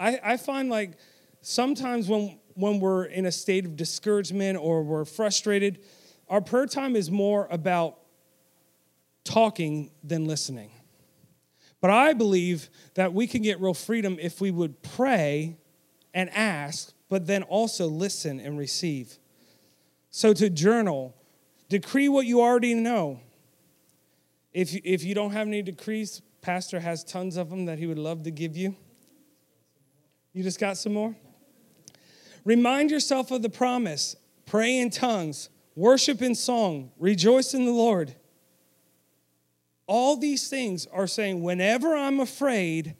I, 0.00 0.18
I 0.24 0.36
find 0.38 0.68
like 0.70 0.98
sometimes 1.40 2.08
when, 2.08 2.40
when 2.54 2.80
we're 2.80 3.04
in 3.04 3.26
a 3.26 3.32
state 3.32 3.64
of 3.64 3.76
discouragement 3.76 4.58
or 4.58 4.82
we're 4.82 5.04
frustrated, 5.04 5.78
our 6.28 6.40
prayer 6.40 6.66
time 6.66 6.96
is 6.96 7.12
more 7.12 7.46
about 7.48 8.00
talking 9.22 9.92
than 10.02 10.26
listening. 10.26 10.72
But 11.80 11.92
I 11.92 12.12
believe 12.12 12.70
that 12.94 13.12
we 13.12 13.28
can 13.28 13.42
get 13.42 13.60
real 13.60 13.72
freedom 13.72 14.18
if 14.20 14.40
we 14.40 14.50
would 14.50 14.82
pray 14.82 15.58
and 16.12 16.28
ask, 16.30 16.92
but 17.08 17.26
then 17.26 17.42
also 17.44 17.86
listen 17.86 18.40
and 18.40 18.58
receive. 18.58 19.18
So 20.10 20.32
to 20.34 20.50
journal, 20.50 21.14
decree 21.68 22.08
what 22.08 22.26
you 22.26 22.40
already 22.40 22.74
know. 22.74 23.20
If, 24.52 24.74
if 24.84 25.04
you 25.04 25.14
don't 25.14 25.32
have 25.32 25.46
any 25.46 25.62
decrees, 25.62 26.22
Pastor 26.40 26.80
has 26.80 27.04
tons 27.04 27.36
of 27.36 27.50
them 27.50 27.66
that 27.66 27.78
he 27.78 27.86
would 27.86 27.98
love 27.98 28.22
to 28.24 28.30
give 28.30 28.56
you. 28.56 28.76
You 30.32 30.42
just 30.42 30.60
got 30.60 30.76
some 30.76 30.94
more? 30.94 31.14
Remind 32.44 32.90
yourself 32.90 33.30
of 33.30 33.42
the 33.42 33.50
promise. 33.50 34.16
Pray 34.46 34.78
in 34.78 34.90
tongues, 34.90 35.50
worship 35.74 36.22
in 36.22 36.34
song, 36.34 36.90
rejoice 36.98 37.52
in 37.52 37.66
the 37.66 37.72
Lord. 37.72 38.14
All 39.86 40.16
these 40.16 40.48
things 40.48 40.86
are 40.86 41.06
saying, 41.06 41.42
whenever 41.42 41.94
I'm 41.94 42.20
afraid, 42.20 42.94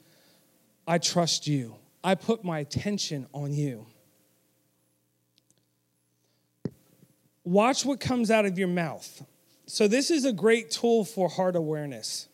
I 0.87 0.97
trust 0.97 1.47
you. 1.47 1.75
I 2.03 2.15
put 2.15 2.43
my 2.43 2.59
attention 2.59 3.27
on 3.33 3.53
you. 3.53 3.87
Watch 7.49 7.83
what 7.83 7.99
comes 7.99 8.29
out 8.29 8.45
of 8.45 8.59
your 8.59 8.67
mouth. 8.67 9.25
So, 9.65 9.87
this 9.87 10.11
is 10.11 10.23
a 10.23 10.31
great 10.31 10.69
tool 10.69 11.03
for 11.03 11.27
heart 11.27 11.55
awareness. 11.55 12.27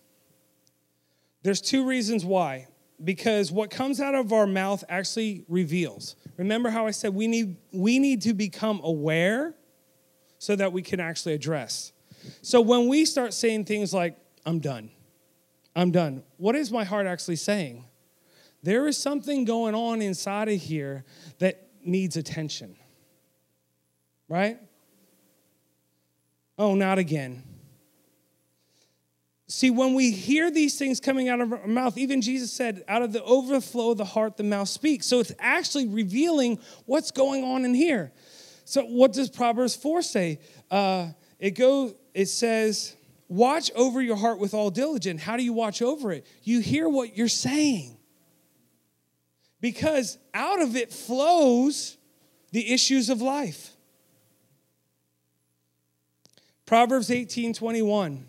There's 1.41 1.61
two 1.61 1.88
reasons 1.88 2.26
why. 2.26 2.68
Because 3.01 3.49
what 3.49 3.70
comes 3.70 4.01
out 4.01 4.13
of 4.13 4.34
our 4.34 4.45
mouth 4.45 4.84
actually 4.89 5.45
reveals. 5.47 6.18
Remember 6.36 6.70
how 6.70 6.86
I 6.86 6.91
said 6.91 7.13
we 7.13 7.28
need, 7.28 7.55
we 7.72 7.97
need 7.97 8.24
to 8.24 8.34
become 8.34 8.82
aware 8.84 9.55
so 10.38 10.53
that 10.53 10.74
we 10.74 10.82
can 10.82 10.99
actually 10.99 11.34
address. 11.34 11.93
So 12.41 12.59
when 12.59 12.89
we 12.89 13.05
start 13.05 13.34
saying 13.34 13.66
things 13.66 13.93
like, 13.93 14.18
I'm 14.45 14.59
done, 14.59 14.89
I'm 15.78 15.91
done, 15.91 16.24
what 16.36 16.55
is 16.55 16.74
my 16.74 16.84
heart 16.84 17.07
actually 17.07 17.38
saying? 17.38 17.86
There 18.63 18.86
is 18.86 18.97
something 18.97 19.45
going 19.45 19.76
on 19.76 20.01
inside 20.01 20.49
of 20.49 20.59
here 20.59 21.05
that 21.39 21.70
needs 21.86 22.18
attention. 22.18 22.76
Right? 24.28 24.59
Oh, 26.58 26.76
not 26.76 26.97
again. 26.97 27.43
See, 29.47 29.70
when 29.70 29.93
we 29.93 30.12
hear 30.12 30.49
these 30.49 30.78
things 30.78 30.99
coming 30.99 31.30
out 31.30 31.39
of 31.39 31.53
our 31.53 31.68
mouth, 31.68 31.97
even 31.97 32.22
Jesus 32.22 32.51
said, 32.51 32.84
out 32.88 33.03
of 33.03 33.14
the 33.14 33.24
overflow 33.24 33.91
of 33.91 33.97
the 33.97 34.06
heart, 34.06 34.38
the 34.38 34.43
mouth 34.43 34.68
speaks. 34.68 35.06
So 35.06 35.20
it's 35.20 35.34
actually 35.38 35.88
revealing 35.88 36.60
what's 36.86 37.12
going 37.12 37.43
on 37.43 37.64
in 37.64 37.74
here. 37.74 38.12
So, 38.68 38.84
what 38.84 39.14
does 39.14 39.30
Proverbs 39.30 39.76
4 39.76 40.01
say? 40.01 40.39
Uh, 40.72 41.10
it 41.38 41.51
goes, 41.51 41.93
it 42.16 42.26
says, 42.26 42.95
Watch 43.28 43.72
over 43.76 44.01
your 44.01 44.16
heart 44.16 44.39
with 44.39 44.53
all 44.53 44.72
diligence. 44.72 45.22
How 45.22 45.38
do 45.38 45.43
you 45.43 45.53
watch 45.53 45.82
over 45.82 46.12
it? 46.12 46.26
You 46.43 46.60
hear 46.60 46.89
what 46.89 47.16
you're 47.16 47.28
saying. 47.28 47.97
Because 49.62 50.18
out 50.34 50.62
of 50.62 50.76
it 50.76 50.91
flows 50.91 51.97
the 52.51 52.72
issues 52.72 53.10
of 53.10 53.22
life. 53.22 53.74
Proverbs 56.66 57.11
18 57.11 57.53
21. 57.53 58.26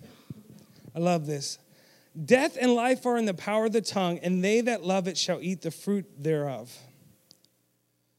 I 0.95 0.99
love 0.99 1.27
this. 1.27 1.59
Death 2.25 2.57
and 2.61 2.75
life 2.75 3.05
are 3.05 3.17
in 3.17 3.27
the 3.27 3.35
power 3.35 3.67
of 3.67 3.73
the 3.73 3.81
tongue, 3.81 4.19
and 4.19 4.43
they 4.43 4.61
that 4.63 4.83
love 4.83 5.09
it 5.09 5.19
shall 5.19 5.39
eat 5.41 5.63
the 5.63 5.71
fruit 5.71 6.07
thereof. 6.19 6.75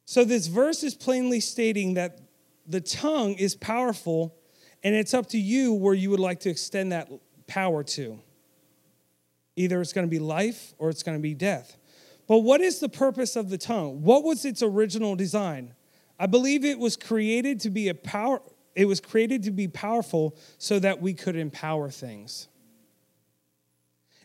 So, 0.06 0.24
this 0.24 0.48
verse 0.48 0.84
is 0.84 0.94
plainly 0.96 1.40
stating 1.40 1.96
that 1.96 2.20
the 2.68 2.82
tongue 2.82 3.34
is 3.34 3.56
powerful, 3.56 4.36
and 4.84 4.96
it's 4.96 5.14
up 5.14 5.28
to 5.30 5.38
you 5.38 5.74
where 5.74 5.94
you 5.94 6.10
would 6.10 6.20
like 6.20 6.40
to 6.42 6.50
extend 6.50 6.92
that 6.92 7.10
power 7.48 7.84
to. 7.84 8.20
Either 9.56 9.82
it's 9.82 9.94
going 9.94 10.06
to 10.06 10.12
be 10.12 10.20
life 10.20 10.74
or 10.78 10.90
it's 10.90 11.02
going 11.04 11.18
to 11.18 11.22
be 11.22 11.34
death. 11.34 11.78
But 12.28 12.40
what 12.40 12.62
is 12.62 12.80
the 12.80 12.90
purpose 12.90 13.36
of 13.36 13.50
the 13.50 13.58
tongue? 13.58 14.04
What 14.04 14.24
was 14.24 14.46
its 14.46 14.62
original 14.62 15.16
design? 15.16 15.74
I 16.20 16.26
believe 16.26 16.66
it 16.66 16.78
was 16.78 16.96
created 16.98 17.60
to 17.62 17.70
be 17.70 17.88
a 17.90 17.96
power 17.96 18.42
it 18.78 18.86
was 18.86 19.02
created 19.02 19.42
to 19.42 19.52
be 19.52 19.68
powerful 19.68 20.38
so 20.60 20.78
that 20.78 21.02
we 21.02 21.12
could 21.16 21.36
empower 21.36 21.90
things. 21.90 22.48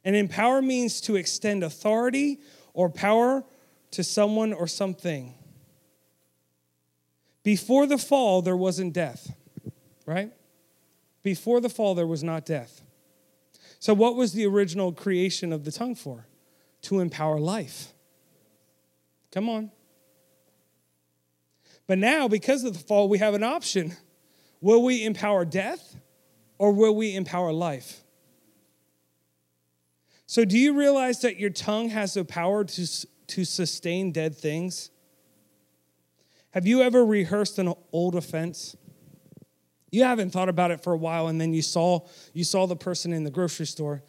And 0.04 0.14
empower 0.14 0.60
means 0.60 1.00
to 1.02 1.16
extend 1.16 1.64
authority 1.64 2.38
or 2.74 2.90
power 2.90 3.44
to 3.92 4.04
someone 4.04 4.52
or 4.52 4.66
something. 4.66 5.32
Before 7.42 7.86
the 7.86 7.96
fall, 7.96 8.42
there 8.42 8.56
wasn't 8.56 8.92
death, 8.92 9.34
right? 10.04 10.30
Before 11.22 11.58
the 11.58 11.70
fall, 11.70 11.94
there 11.94 12.06
was 12.06 12.22
not 12.22 12.44
death. 12.44 12.82
So, 13.78 13.94
what 13.94 14.16
was 14.16 14.34
the 14.34 14.44
original 14.44 14.92
creation 14.92 15.50
of 15.54 15.64
the 15.64 15.72
tongue 15.72 15.94
for? 15.94 16.26
To 16.82 17.00
empower 17.00 17.40
life. 17.40 17.94
Come 19.30 19.48
on. 19.48 19.70
But 21.86 21.96
now, 21.96 22.28
because 22.28 22.64
of 22.64 22.74
the 22.74 22.78
fall, 22.80 23.08
we 23.08 23.16
have 23.16 23.32
an 23.32 23.42
option. 23.42 23.96
Will 24.62 24.82
we 24.82 25.04
empower 25.04 25.44
death 25.44 25.96
or 26.56 26.72
will 26.72 26.94
we 26.94 27.14
empower 27.14 27.52
life? 27.52 28.02
So, 30.26 30.46
do 30.46 30.56
you 30.56 30.72
realize 30.72 31.20
that 31.22 31.38
your 31.38 31.50
tongue 31.50 31.90
has 31.90 32.14
the 32.14 32.24
power 32.24 32.64
to, 32.64 33.06
to 33.26 33.44
sustain 33.44 34.12
dead 34.12 34.34
things? 34.34 34.90
Have 36.52 36.66
you 36.66 36.80
ever 36.80 37.04
rehearsed 37.04 37.58
an 37.58 37.74
old 37.92 38.14
offense? 38.14 38.76
You 39.90 40.04
haven't 40.04 40.30
thought 40.30 40.48
about 40.48 40.70
it 40.70 40.82
for 40.82 40.94
a 40.94 40.96
while, 40.96 41.26
and 41.26 41.38
then 41.38 41.52
you 41.52 41.60
saw 41.60 42.06
you 42.32 42.44
saw 42.44 42.66
the 42.66 42.76
person 42.76 43.12
in 43.12 43.24
the 43.24 43.30
grocery 43.30 43.66
store, 43.66 44.02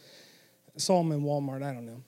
saw 0.78 1.02
them 1.02 1.12
in 1.12 1.24
Walmart. 1.24 1.64
I 1.64 1.74
don't 1.74 1.86
know. 1.86 2.04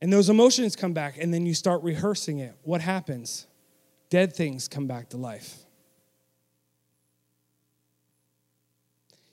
And 0.00 0.12
those 0.12 0.28
emotions 0.28 0.76
come 0.76 0.92
back, 0.92 1.16
and 1.18 1.32
then 1.32 1.46
you 1.46 1.54
start 1.54 1.82
rehearsing 1.82 2.38
it. 2.38 2.54
What 2.62 2.82
happens? 2.82 3.46
Dead 4.14 4.32
things 4.32 4.68
come 4.68 4.86
back 4.86 5.08
to 5.08 5.16
life. 5.16 5.64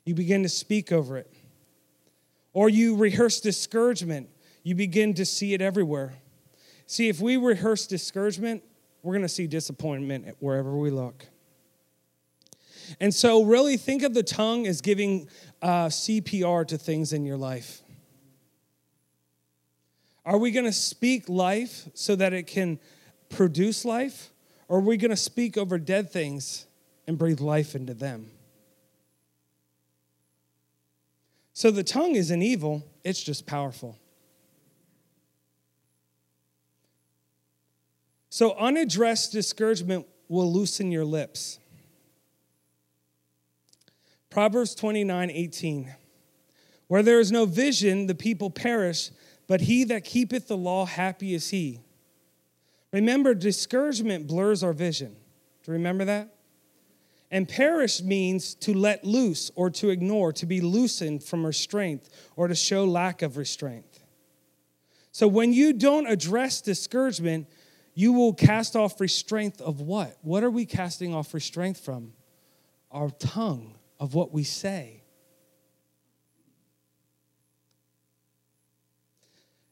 you 0.05 0.15
begin 0.15 0.41
to 0.41 0.49
speak 0.49 0.91
over 0.91 1.17
it. 1.17 1.31
Or 2.51 2.67
you 2.67 2.95
rehearse 2.95 3.39
discouragement, 3.39 4.27
you 4.63 4.73
begin 4.73 5.13
to 5.13 5.23
see 5.23 5.53
it 5.53 5.61
everywhere. 5.61 6.15
See, 6.87 7.09
if 7.09 7.21
we 7.21 7.37
rehearse 7.37 7.85
discouragement, 7.85 8.63
we're 9.03 9.13
going 9.13 9.21
to 9.21 9.29
see 9.29 9.45
disappointment 9.45 10.35
wherever 10.39 10.75
we 10.75 10.89
look. 10.89 11.27
And 12.99 13.13
so, 13.13 13.43
really 13.43 13.77
think 13.77 14.01
of 14.01 14.15
the 14.15 14.23
tongue 14.23 14.65
as 14.65 14.81
giving 14.81 15.29
uh, 15.61 15.89
CPR 15.89 16.67
to 16.69 16.79
things 16.79 17.13
in 17.13 17.23
your 17.23 17.37
life. 17.37 17.83
Are 20.25 20.39
we 20.39 20.49
going 20.49 20.65
to 20.65 20.73
speak 20.73 21.29
life 21.29 21.87
so 21.93 22.15
that 22.15 22.33
it 22.33 22.47
can 22.47 22.79
produce 23.29 23.85
life? 23.85 24.31
Or 24.71 24.77
are 24.77 24.79
we 24.79 24.95
going 24.95 25.11
to 25.11 25.17
speak 25.17 25.57
over 25.57 25.77
dead 25.77 26.09
things 26.11 26.65
and 27.05 27.17
breathe 27.17 27.41
life 27.41 27.75
into 27.75 27.93
them? 27.93 28.31
So 31.51 31.71
the 31.71 31.83
tongue 31.83 32.15
isn't 32.15 32.41
evil, 32.41 32.81
it's 33.03 33.21
just 33.21 33.45
powerful. 33.45 33.99
So 38.29 38.55
unaddressed 38.57 39.33
discouragement 39.33 40.07
will 40.29 40.49
loosen 40.49 40.89
your 40.89 41.03
lips. 41.03 41.59
Proverbs 44.29 44.73
29 44.73 45.31
18. 45.31 45.95
Where 46.87 47.03
there 47.03 47.19
is 47.19 47.29
no 47.29 47.43
vision, 47.43 48.07
the 48.07 48.15
people 48.15 48.49
perish, 48.49 49.11
but 49.47 49.59
he 49.59 49.83
that 49.83 50.05
keepeth 50.05 50.47
the 50.47 50.55
law, 50.55 50.85
happy 50.85 51.33
is 51.33 51.49
he. 51.49 51.81
Remember, 52.91 53.33
discouragement 53.33 54.27
blurs 54.27 54.63
our 54.63 54.73
vision. 54.73 55.15
Do 55.63 55.71
you 55.71 55.73
remember 55.73 56.05
that? 56.05 56.35
And 57.29 57.47
perish 57.47 58.01
means 58.01 58.55
to 58.55 58.73
let 58.73 59.05
loose 59.05 59.51
or 59.55 59.69
to 59.69 59.89
ignore, 59.89 60.33
to 60.33 60.45
be 60.45 60.59
loosened 60.59 61.23
from 61.23 61.45
restraint 61.45 62.09
or 62.35 62.47
to 62.49 62.55
show 62.55 62.83
lack 62.83 63.21
of 63.21 63.37
restraint. 63.37 64.01
So 65.13 65.27
when 65.27 65.53
you 65.53 65.71
don't 65.73 66.07
address 66.07 66.61
discouragement, 66.61 67.47
you 67.93 68.11
will 68.13 68.33
cast 68.33 68.75
off 68.75 68.99
restraint 68.99 69.61
of 69.61 69.81
what? 69.81 70.17
What 70.21 70.43
are 70.43 70.49
we 70.49 70.65
casting 70.65 71.13
off 71.13 71.33
restraint 71.33 71.77
from? 71.77 72.13
Our 72.91 73.09
tongue, 73.11 73.75
of 74.01 74.15
what 74.15 74.33
we 74.33 74.43
say. 74.43 75.00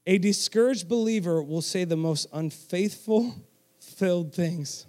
A 0.05 0.17
discouraged 0.17 0.87
believer 0.87 1.41
will 1.43 1.61
say 1.61 1.83
the 1.83 1.97
most 1.97 2.27
unfaithful 2.33 3.35
filled 3.79 4.33
things. 4.33 4.85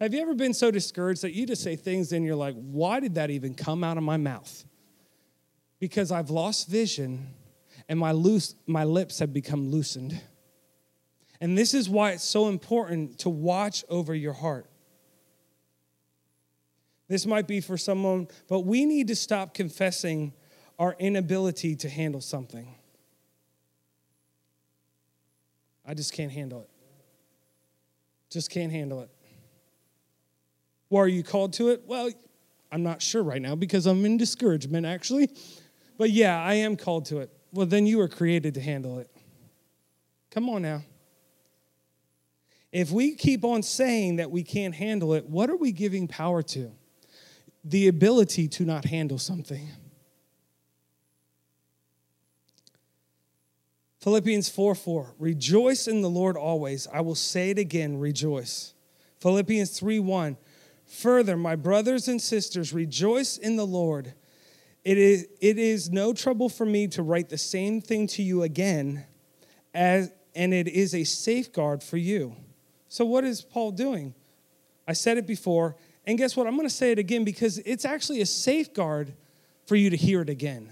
Have 0.00 0.14
you 0.14 0.20
ever 0.20 0.34
been 0.34 0.54
so 0.54 0.70
discouraged 0.70 1.22
that 1.22 1.32
you 1.32 1.46
just 1.46 1.62
say 1.62 1.74
things 1.74 2.12
and 2.12 2.24
you're 2.24 2.36
like, 2.36 2.54
why 2.54 3.00
did 3.00 3.16
that 3.16 3.30
even 3.30 3.54
come 3.54 3.82
out 3.82 3.96
of 3.96 4.04
my 4.04 4.16
mouth? 4.16 4.64
Because 5.80 6.12
I've 6.12 6.30
lost 6.30 6.68
vision 6.68 7.34
and 7.88 7.98
my, 7.98 8.12
loose, 8.12 8.54
my 8.66 8.84
lips 8.84 9.18
have 9.18 9.32
become 9.32 9.70
loosened. 9.70 10.20
And 11.40 11.56
this 11.56 11.74
is 11.74 11.88
why 11.88 12.12
it's 12.12 12.24
so 12.24 12.48
important 12.48 13.18
to 13.20 13.28
watch 13.28 13.84
over 13.88 14.14
your 14.14 14.32
heart. 14.32 14.66
This 17.08 17.24
might 17.26 17.48
be 17.48 17.60
for 17.60 17.78
someone, 17.78 18.28
but 18.48 18.60
we 18.60 18.84
need 18.84 19.08
to 19.08 19.16
stop 19.16 19.54
confessing 19.54 20.32
our 20.78 20.94
inability 20.98 21.74
to 21.76 21.88
handle 21.88 22.20
something. 22.20 22.74
I 25.88 25.94
just 25.94 26.12
can't 26.12 26.30
handle 26.30 26.60
it. 26.60 26.68
Just 28.30 28.50
can't 28.50 28.70
handle 28.70 29.00
it. 29.00 29.10
Well, 30.90 31.02
are 31.02 31.08
you 31.08 31.22
called 31.22 31.54
to 31.54 31.70
it? 31.70 31.84
Well, 31.86 32.10
I'm 32.70 32.82
not 32.82 33.00
sure 33.00 33.22
right 33.22 33.40
now 33.40 33.54
because 33.54 33.86
I'm 33.86 34.04
in 34.04 34.18
discouragement, 34.18 34.84
actually. 34.84 35.30
But 35.96 36.10
yeah, 36.10 36.42
I 36.42 36.54
am 36.54 36.76
called 36.76 37.06
to 37.06 37.20
it. 37.20 37.32
Well, 37.54 37.64
then 37.64 37.86
you 37.86 37.96
were 37.96 38.08
created 38.08 38.54
to 38.54 38.60
handle 38.60 38.98
it. 38.98 39.10
Come 40.30 40.50
on 40.50 40.60
now. 40.60 40.82
If 42.70 42.90
we 42.90 43.14
keep 43.14 43.42
on 43.42 43.62
saying 43.62 44.16
that 44.16 44.30
we 44.30 44.42
can't 44.42 44.74
handle 44.74 45.14
it, 45.14 45.24
what 45.24 45.48
are 45.48 45.56
we 45.56 45.72
giving 45.72 46.06
power 46.06 46.42
to? 46.42 46.70
The 47.64 47.88
ability 47.88 48.48
to 48.48 48.64
not 48.66 48.84
handle 48.84 49.18
something. 49.18 49.68
Philippians 54.00 54.48
4 54.48 54.74
4. 54.74 55.14
Rejoice 55.18 55.88
in 55.88 56.02
the 56.02 56.10
Lord 56.10 56.36
always. 56.36 56.86
I 56.92 57.00
will 57.00 57.14
say 57.14 57.50
it 57.50 57.58
again, 57.58 57.98
rejoice. 57.98 58.74
Philippians 59.20 59.76
3 59.78 59.98
1. 59.98 60.36
Further, 60.86 61.36
my 61.36 61.56
brothers 61.56 62.08
and 62.08 62.20
sisters, 62.20 62.72
rejoice 62.72 63.36
in 63.36 63.56
the 63.56 63.66
Lord. 63.66 64.14
It 64.84 64.96
is, 64.96 65.26
it 65.40 65.58
is 65.58 65.90
no 65.90 66.14
trouble 66.14 66.48
for 66.48 66.64
me 66.64 66.86
to 66.88 67.02
write 67.02 67.28
the 67.28 67.36
same 67.36 67.80
thing 67.80 68.06
to 68.08 68.22
you 68.22 68.42
again, 68.42 69.04
as, 69.74 70.10
and 70.34 70.54
it 70.54 70.66
is 70.66 70.94
a 70.94 71.04
safeguard 71.04 71.82
for 71.82 71.98
you. 71.98 72.34
So, 72.88 73.04
what 73.04 73.24
is 73.24 73.42
Paul 73.42 73.72
doing? 73.72 74.14
I 74.86 74.94
said 74.94 75.18
it 75.18 75.26
before, 75.26 75.76
and 76.06 76.16
guess 76.16 76.36
what? 76.36 76.46
I'm 76.46 76.56
going 76.56 76.66
to 76.66 76.74
say 76.74 76.92
it 76.92 76.98
again 76.98 77.24
because 77.24 77.58
it's 77.58 77.84
actually 77.84 78.22
a 78.22 78.26
safeguard 78.26 79.12
for 79.66 79.76
you 79.76 79.90
to 79.90 79.96
hear 79.96 80.22
it 80.22 80.30
again. 80.30 80.70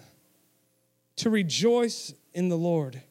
To 1.16 1.28
rejoice 1.28 2.14
in 2.32 2.48
the 2.48 2.56
Lord. 2.56 3.02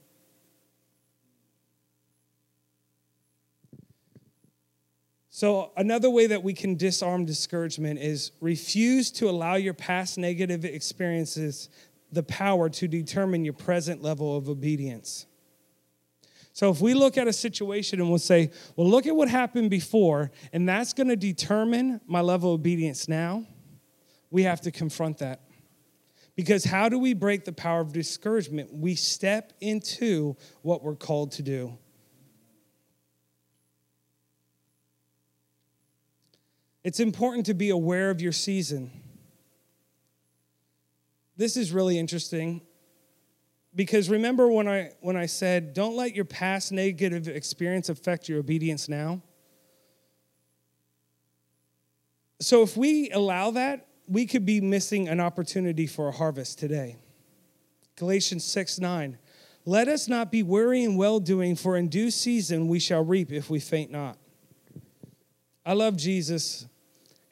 So, 5.38 5.74
another 5.76 6.10
way 6.10 6.28
that 6.28 6.44
we 6.44 6.54
can 6.54 6.78
disarm 6.78 7.26
discouragement 7.26 8.00
is 8.00 8.32
refuse 8.40 9.12
to 9.12 9.30
allow 9.30 9.56
your 9.56 9.74
past 9.74 10.18
negative 10.18 10.64
experiences 10.64 11.68
the 12.10 12.24
power 12.24 12.70
to 12.70 12.88
determine 12.88 13.44
your 13.44 13.54
present 13.54 14.02
level 14.02 14.38
of 14.38 14.48
obedience. 14.48 15.26
So 16.54 16.72
if 16.72 16.80
we 16.80 16.94
look 16.94 17.18
at 17.18 17.28
a 17.28 17.34
situation 17.34 18.00
and 18.00 18.08
we'll 18.08 18.18
say, 18.18 18.50
well, 18.78 18.90
look 18.90 19.08
at 19.08 19.14
what 19.14 19.28
happened 19.28 19.70
before, 19.70 20.32
and 20.54 20.70
that's 20.70 20.94
going 20.94 21.10
to 21.10 21.18
determine 21.18 22.00
my 22.08 22.22
level 22.22 22.54
of 22.54 22.62
obedience 22.62 23.10
now, 23.10 23.46
we 24.32 24.44
have 24.44 24.62
to 24.62 24.72
confront 24.72 25.18
that. 25.18 25.42
Because 26.38 26.64
how 26.64 26.88
do 26.88 26.98
we 26.98 27.14
break 27.14 27.44
the 27.44 27.52
power 27.52 27.82
of 27.82 27.92
discouragement? 27.92 28.74
We 28.74 28.96
step 28.96 29.52
into 29.60 30.38
what 30.62 30.82
we're 30.82 30.96
called 30.96 31.34
to 31.34 31.44
do. 31.44 31.78
It's 36.86 37.00
important 37.00 37.48
to 37.48 37.56
be 37.56 37.72
aware 37.72 38.12
of 38.12 38.22
your 38.22 38.32
season. 38.32 38.92
This 41.36 41.58
is 41.58 41.72
really 41.72 41.98
interesting 41.98 42.62
because 43.74 44.08
remember 44.08 44.48
when 44.48 44.68
I 44.68 44.92
when 45.02 45.18
I 45.18 45.26
said 45.26 45.74
don't 45.74 45.96
let 45.96 46.14
your 46.14 46.26
past 46.26 46.72
negative 46.72 47.28
experience 47.28 47.90
affect 47.90 48.30
your 48.30 48.38
obedience 48.38 48.88
now. 48.88 49.24
So 52.40 52.62
if 52.62 52.78
we 52.78 53.10
allow 53.10 53.50
that, 53.50 53.88
we 54.08 54.28
could 54.28 54.46
be 54.46 54.62
missing 54.62 55.08
an 55.08 55.20
opportunity 55.20 55.88
for 55.88 56.10
a 56.10 56.12
harvest 56.12 56.60
today. 56.60 56.98
Galatians 57.96 58.44
6 58.44 58.80
9. 58.80 59.18
Let 59.66 59.88
us 59.88 60.08
not 60.08 60.32
be 60.32 60.44
weary 60.44 60.84
in 60.84 60.98
well 60.98 61.20
doing, 61.20 61.56
for 61.56 61.78
in 61.78 61.88
due 61.88 62.12
season 62.12 62.68
we 62.68 62.78
shall 62.78 63.04
reap 63.04 63.32
if 63.32 63.50
we 63.50 63.60
faint 63.60 63.90
not. 63.90 64.20
I 65.66 65.74
love 65.74 65.98
Jesus. 65.98 66.68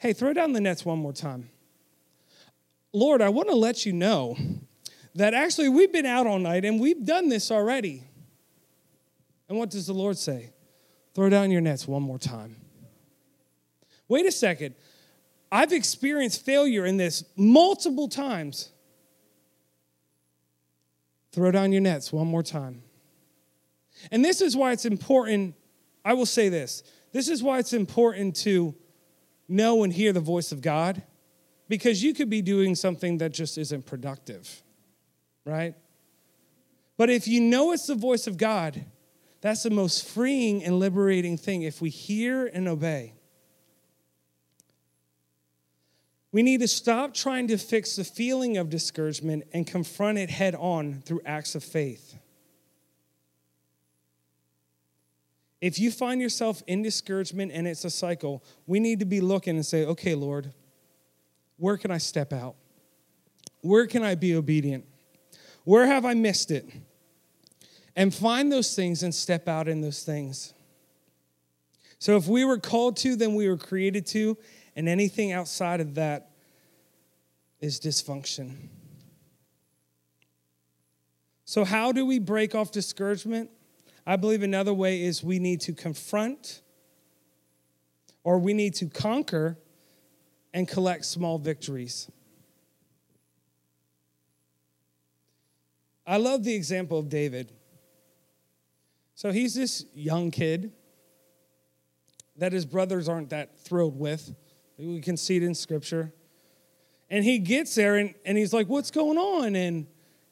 Hey, 0.04 0.12
throw 0.12 0.34
down 0.34 0.52
the 0.52 0.60
nets 0.60 0.84
one 0.84 0.98
more 0.98 1.14
time. 1.14 1.48
Lord, 2.92 3.22
I 3.22 3.30
want 3.30 3.48
to 3.48 3.54
let 3.54 3.86
you 3.86 3.94
know 3.94 4.36
that 5.14 5.32
actually 5.32 5.70
we've 5.70 5.90
been 5.94 6.04
out 6.04 6.26
all 6.26 6.38
night 6.38 6.66
and 6.66 6.78
we've 6.78 7.06
done 7.06 7.30
this 7.30 7.50
already. 7.50 8.02
And 9.48 9.56
what 9.56 9.70
does 9.70 9.86
the 9.86 9.94
Lord 9.94 10.18
say? 10.18 10.52
Throw 11.14 11.30
down 11.30 11.50
your 11.50 11.62
nets 11.62 11.88
one 11.88 12.02
more 12.02 12.18
time. 12.18 12.56
Wait 14.06 14.26
a 14.26 14.30
second. 14.30 14.74
I've 15.50 15.72
experienced 15.72 16.44
failure 16.44 16.84
in 16.84 16.98
this 16.98 17.24
multiple 17.34 18.06
times. 18.06 18.72
Throw 21.32 21.50
down 21.50 21.72
your 21.72 21.80
nets 21.80 22.12
one 22.12 22.26
more 22.26 22.42
time. 22.42 22.82
And 24.12 24.22
this 24.22 24.42
is 24.42 24.54
why 24.54 24.72
it's 24.72 24.84
important. 24.84 25.54
I 26.04 26.12
will 26.12 26.26
say 26.26 26.50
this 26.50 26.82
this 27.12 27.30
is 27.30 27.42
why 27.42 27.58
it's 27.58 27.72
important 27.72 28.36
to 28.42 28.74
know 29.48 29.82
and 29.82 29.92
hear 29.92 30.12
the 30.12 30.20
voice 30.20 30.52
of 30.52 30.60
God 30.60 31.02
because 31.68 32.02
you 32.02 32.14
could 32.14 32.30
be 32.30 32.42
doing 32.42 32.74
something 32.74 33.18
that 33.18 33.32
just 33.32 33.58
isn't 33.58 33.86
productive 33.86 34.62
right? 35.44 35.74
But 36.96 37.10
if 37.10 37.28
you 37.28 37.40
know 37.40 37.72
it's 37.72 37.86
the 37.86 37.94
voice 37.94 38.26
of 38.26 38.36
God, 38.36 38.84
that's 39.40 39.62
the 39.62 39.70
most 39.70 40.06
freeing 40.06 40.64
and 40.64 40.78
liberating 40.78 41.36
thing 41.36 41.62
if 41.62 41.80
we 41.80 41.90
hear 41.90 42.46
and 42.46 42.68
obey. 42.68 43.14
We 46.32 46.42
need 46.42 46.60
to 46.60 46.68
stop 46.68 47.14
trying 47.14 47.48
to 47.48 47.58
fix 47.58 47.96
the 47.96 48.04
feeling 48.04 48.56
of 48.56 48.68
discouragement 48.68 49.44
and 49.52 49.66
confront 49.66 50.18
it 50.18 50.30
head 50.30 50.54
on 50.54 51.02
through 51.04 51.20
acts 51.24 51.54
of 51.54 51.62
faith. 51.62 52.16
If 55.64 55.78
you 55.78 55.90
find 55.90 56.20
yourself 56.20 56.62
in 56.66 56.82
discouragement 56.82 57.50
and 57.50 57.66
it's 57.66 57.86
a 57.86 57.90
cycle, 57.90 58.44
we 58.66 58.80
need 58.80 58.98
to 58.98 59.06
be 59.06 59.22
looking 59.22 59.56
and 59.56 59.64
say, 59.64 59.86
okay, 59.86 60.14
Lord, 60.14 60.52
where 61.56 61.78
can 61.78 61.90
I 61.90 61.96
step 61.96 62.34
out? 62.34 62.56
Where 63.62 63.86
can 63.86 64.02
I 64.02 64.14
be 64.14 64.36
obedient? 64.36 64.84
Where 65.64 65.86
have 65.86 66.04
I 66.04 66.12
missed 66.12 66.50
it? 66.50 66.68
And 67.96 68.14
find 68.14 68.52
those 68.52 68.76
things 68.76 69.02
and 69.02 69.14
step 69.14 69.48
out 69.48 69.66
in 69.66 69.80
those 69.80 70.02
things. 70.02 70.52
So 71.98 72.18
if 72.18 72.28
we 72.28 72.44
were 72.44 72.58
called 72.58 72.98
to, 72.98 73.16
then 73.16 73.34
we 73.34 73.48
were 73.48 73.56
created 73.56 74.04
to, 74.08 74.36
and 74.76 74.86
anything 74.86 75.32
outside 75.32 75.80
of 75.80 75.94
that 75.94 76.32
is 77.62 77.80
dysfunction. 77.80 78.68
So, 81.46 81.64
how 81.64 81.90
do 81.90 82.04
we 82.04 82.18
break 82.18 82.54
off 82.54 82.70
discouragement? 82.70 83.48
I 84.06 84.16
believe 84.16 84.42
another 84.42 84.74
way 84.74 85.02
is 85.02 85.24
we 85.24 85.38
need 85.38 85.60
to 85.62 85.72
confront 85.72 86.60
or 88.22 88.38
we 88.38 88.52
need 88.52 88.74
to 88.74 88.86
conquer 88.86 89.58
and 90.52 90.68
collect 90.68 91.04
small 91.04 91.38
victories. 91.38 92.10
I 96.06 96.18
love 96.18 96.44
the 96.44 96.54
example 96.54 96.98
of 96.98 97.08
David. 97.08 97.52
So 99.14 99.32
he's 99.32 99.54
this 99.54 99.86
young 99.94 100.30
kid 100.30 100.72
that 102.36 102.52
his 102.52 102.66
brothers 102.66 103.08
aren't 103.08 103.30
that 103.30 103.58
thrilled 103.58 103.98
with. 103.98 104.34
We 104.76 105.00
can 105.00 105.16
see 105.16 105.36
it 105.36 105.42
in 105.42 105.54
scripture. 105.54 106.12
And 107.08 107.24
he 107.24 107.38
gets 107.38 107.74
there 107.74 107.96
and, 107.96 108.14
and 108.24 108.36
he's 108.36 108.52
like, 108.52 108.66
What's 108.66 108.90
going 108.90 109.18
on? 109.18 109.54
And 109.54 109.86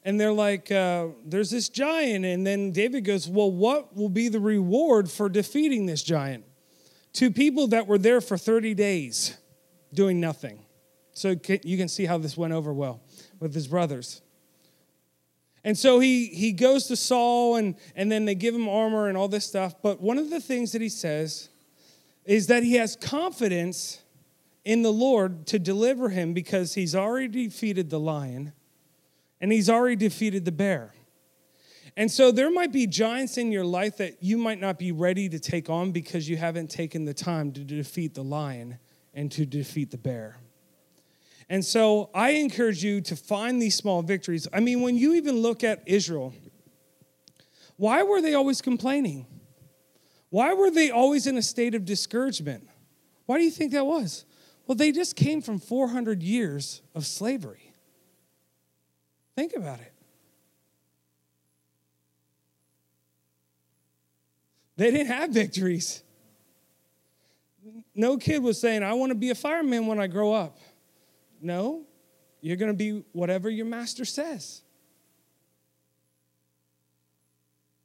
and 0.05 0.21
they're 0.21 0.33
like, 0.33 0.71
uh, 0.71 1.09
There's 1.25 1.51
this 1.51 1.69
giant. 1.69 2.25
And 2.25 2.47
then 2.47 2.73
David 2.73 3.05
goes, 3.05 3.29
Well, 3.29 3.51
what 3.51 3.97
will 3.97 4.09
be 4.09 4.29
the 4.29 4.41
reward 4.41 5.11
for 5.11 5.29
defeating 5.29 5.87
this 5.87 6.03
giant? 6.03 6.45
Two 7.13 7.31
people 7.31 7.69
that 7.69 7.87
were 7.87 7.99
there 7.99 8.21
for 8.21 8.39
30 8.39 8.75
days 8.75 9.37
doing 9.93 10.21
nothing. 10.21 10.65
So 11.13 11.37
you 11.63 11.77
can 11.77 11.89
see 11.89 12.07
how 12.07 12.17
this 12.19 12.37
went 12.37 12.55
over 12.55 12.73
well 12.73 13.03
with 13.39 13.55
his 13.55 13.69
brothers. 13.69 14.23
And 15.65 15.79
so 15.79 16.01
he, 16.01 16.27
he 16.27 16.53
goes 16.53 16.87
to 16.89 16.97
Saul, 16.97 17.57
and, 17.57 17.77
and 17.95 18.11
then 18.11 18.25
they 18.25 18.35
give 18.35 18.55
him 18.55 18.69
armor 18.69 19.09
and 19.09 19.17
all 19.17 19.29
this 19.29 19.47
stuff. 19.47 19.75
But 19.81 20.01
one 20.01 20.19
of 20.19 20.31
the 20.31 20.41
things 20.41 20.73
that 20.73 20.83
he 20.83 20.89
says 20.89 21.51
is 22.25 22.49
that 22.49 22.63
he 22.63 22.75
has 22.75 22.97
confidence 22.97 24.01
in 24.65 24.83
the 24.83 24.93
Lord 24.93 25.47
to 25.49 25.59
deliver 25.59 26.09
him 26.09 26.33
because 26.33 26.75
he's 26.75 26.95
already 26.95 27.47
defeated 27.47 27.91
the 27.91 28.01
lion 28.01 28.53
and 29.43 29.53
he's 29.53 29.69
already 29.69 29.97
defeated 29.97 30.45
the 30.45 30.53
bear. 30.53 30.95
And 31.97 32.11
so 32.11 32.31
there 32.31 32.51
might 32.51 32.73
be 32.73 32.87
giants 32.87 33.37
in 33.37 33.53
your 33.53 33.65
life 33.65 33.99
that 33.99 34.23
you 34.23 34.39
might 34.39 34.61
not 34.61 34.79
be 34.79 34.93
ready 34.93 35.29
to 35.29 35.39
take 35.39 35.69
on 35.69 35.93
because 35.93 36.29
you 36.29 36.39
haven't 36.39 36.71
taken 36.71 37.05
the 37.05 37.13
time 37.13 37.53
to 37.53 37.61
defeat 37.61 38.15
the 38.15 38.23
lion 38.23 38.79
and 39.13 39.31
to 39.33 39.45
defeat 39.45 39.91
the 39.91 39.99
bear. 39.99 40.39
And 41.51 41.63
so 41.63 42.09
I 42.15 42.31
encourage 42.31 42.83
you 42.83 43.03
to 43.03 43.17
find 43.17 43.61
these 43.61 43.75
small 43.75 44.01
victories. 44.01 44.49
I 44.55 44.61
mean, 44.61 44.81
when 44.81 44.97
you 44.97 45.15
even 45.15 45.43
look 45.43 45.63
at 45.65 45.83
Israel, 45.85 46.33
why 47.77 48.05
were 48.05 48.23
they 48.23 48.33
always 48.33 48.63
complaining? 48.63 49.27
Why 50.31 50.55
were 50.55 50.71
they 50.71 50.91
always 50.91 51.27
in 51.27 51.37
a 51.37 51.43
state 51.43 51.75
of 51.75 51.85
discouragement? 51.85 52.69
Why 53.27 53.37
do 53.37 53.45
you 53.45 53.51
think 53.51 53.73
that 53.73 53.85
was? 53.85 54.25
Well, 54.67 54.77
they 54.77 54.93
just 54.93 55.15
came 55.15 55.43
from 55.43 55.59
400 55.59 56.23
years 56.23 56.81
of 56.95 57.05
slavery. 57.05 57.72
Think 59.35 59.55
about 59.57 59.81
it. 59.81 59.93
They 64.77 64.91
didn't 64.91 65.09
have 65.09 65.31
victories. 65.31 66.03
No 67.95 68.17
kid 68.17 68.43
was 68.43 68.61
saying, 68.61 68.83
I 68.83 68.95
want 68.95 69.11
to 69.11 69.15
be 69.15 69.31
a 69.31 69.35
fireman 69.35 69.87
when 69.87 70.01
I 70.01 70.07
grow 70.07 70.33
up. 70.33 70.59
No, 71.41 71.85
you're 72.41 72.57
going 72.57 72.71
to 72.71 72.77
be 72.77 73.05
whatever 73.13 73.49
your 73.49 73.67
master 73.67 74.05
says. 74.05 74.63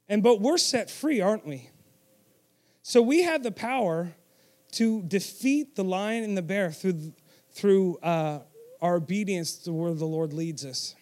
And 0.08 0.22
but 0.22 0.40
we're 0.40 0.58
set 0.58 0.90
free, 0.90 1.20
aren't 1.20 1.46
we? 1.46 1.68
So 2.82 3.02
we 3.02 3.22
have 3.22 3.42
the 3.42 3.52
power 3.52 4.14
to 4.72 5.02
defeat 5.02 5.76
the 5.76 5.84
lion 5.84 6.24
and 6.24 6.36
the 6.36 6.42
bear 6.42 6.72
through, 6.72 7.12
through 7.52 7.98
uh, 7.98 8.40
our 8.80 8.96
obedience 8.96 9.56
to 9.58 9.72
where 9.72 9.92
the 9.92 10.06
Lord 10.06 10.32
leads 10.32 10.64
us. 10.64 10.94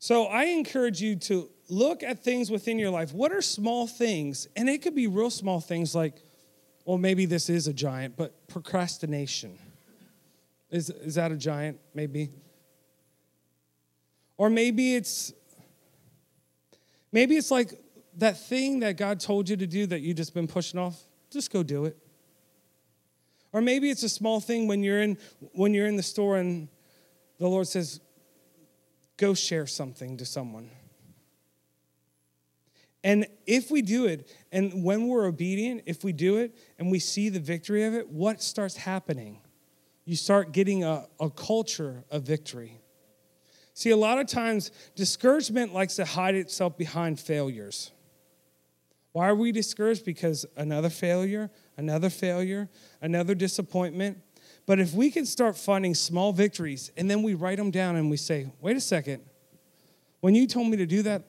So 0.00 0.24
I 0.24 0.44
encourage 0.44 1.02
you 1.02 1.14
to 1.16 1.50
look 1.68 2.02
at 2.02 2.24
things 2.24 2.50
within 2.50 2.78
your 2.78 2.88
life. 2.88 3.12
What 3.12 3.32
are 3.32 3.42
small 3.42 3.86
things? 3.86 4.48
And 4.56 4.66
it 4.66 4.80
could 4.80 4.94
be 4.94 5.06
real 5.06 5.28
small 5.28 5.60
things 5.60 5.94
like, 5.94 6.22
well, 6.86 6.96
maybe 6.96 7.26
this 7.26 7.50
is 7.50 7.66
a 7.68 7.72
giant, 7.74 8.16
but 8.16 8.48
procrastination. 8.48 9.58
Is, 10.70 10.88
is 10.88 11.16
that 11.16 11.32
a 11.32 11.36
giant? 11.36 11.80
Maybe. 11.92 12.30
Or 14.38 14.48
maybe 14.48 14.94
it's 14.94 15.34
maybe 17.12 17.36
it's 17.36 17.50
like 17.50 17.74
that 18.16 18.40
thing 18.40 18.80
that 18.80 18.96
God 18.96 19.20
told 19.20 19.50
you 19.50 19.56
to 19.58 19.66
do 19.66 19.86
that 19.86 20.00
you 20.00 20.14
just 20.14 20.32
been 20.32 20.48
pushing 20.48 20.80
off. 20.80 20.98
Just 21.30 21.52
go 21.52 21.62
do 21.62 21.84
it. 21.84 21.98
Or 23.52 23.60
maybe 23.60 23.90
it's 23.90 24.02
a 24.02 24.08
small 24.08 24.40
thing 24.40 24.66
when 24.66 24.82
you're 24.82 25.02
in 25.02 25.18
when 25.52 25.74
you're 25.74 25.86
in 25.86 25.96
the 25.96 26.02
store 26.02 26.38
and 26.38 26.68
the 27.38 27.48
Lord 27.48 27.66
says, 27.66 28.00
go 29.20 29.34
share 29.34 29.66
something 29.68 30.16
to 30.16 30.24
someone. 30.24 30.70
And 33.04 33.26
if 33.46 33.70
we 33.70 33.82
do 33.82 34.06
it, 34.06 34.28
and 34.50 34.82
when 34.82 35.06
we're 35.06 35.26
obedient, 35.26 35.82
if 35.86 36.02
we 36.02 36.12
do 36.12 36.38
it 36.38 36.58
and 36.78 36.90
we 36.90 36.98
see 36.98 37.28
the 37.28 37.40
victory 37.40 37.84
of 37.84 37.94
it, 37.94 38.08
what 38.08 38.42
starts 38.42 38.76
happening? 38.76 39.40
you 40.10 40.16
start 40.16 40.50
getting 40.50 40.82
a, 40.82 41.06
a 41.20 41.30
culture 41.30 42.02
of 42.10 42.24
victory. 42.24 42.80
See, 43.74 43.90
a 43.90 43.96
lot 43.96 44.18
of 44.18 44.26
times, 44.26 44.72
discouragement 44.96 45.72
likes 45.72 45.94
to 45.96 46.04
hide 46.04 46.34
itself 46.34 46.76
behind 46.76 47.20
failures. 47.20 47.92
Why 49.12 49.28
are 49.28 49.36
we 49.36 49.52
discouraged? 49.52 50.04
Because 50.04 50.44
another 50.56 50.90
failure, 50.90 51.48
another 51.76 52.10
failure, 52.10 52.68
another 53.00 53.36
disappointment. 53.36 54.18
But 54.70 54.78
if 54.78 54.94
we 54.94 55.10
can 55.10 55.26
start 55.26 55.56
finding 55.56 55.96
small 55.96 56.32
victories 56.32 56.92
and 56.96 57.10
then 57.10 57.24
we 57.24 57.34
write 57.34 57.58
them 57.58 57.72
down 57.72 57.96
and 57.96 58.08
we 58.08 58.16
say, 58.16 58.52
wait 58.60 58.76
a 58.76 58.80
second, 58.80 59.20
when 60.20 60.36
you 60.36 60.46
told 60.46 60.68
me 60.68 60.76
to 60.76 60.86
do 60.86 61.02
that, 61.02 61.24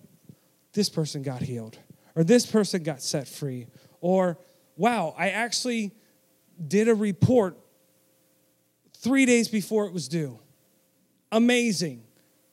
this 0.74 0.90
person 0.90 1.24
got 1.24 1.42
healed, 1.42 1.80
or 2.16 2.24
this 2.24 2.46
person 2.46 2.84
got 2.84 3.02
set 3.02 3.28
free, 3.28 3.66
or 4.00 4.38
wow, 4.78 5.16
I 5.18 5.30
actually 5.30 5.92
did 6.68 6.88
a 6.88 6.94
report 6.94 7.58
three 8.98 9.26
days 9.26 9.48
before 9.48 9.88
it 9.88 9.92
was 9.92 10.08
due. 10.08 10.38
Amazing. 11.32 12.04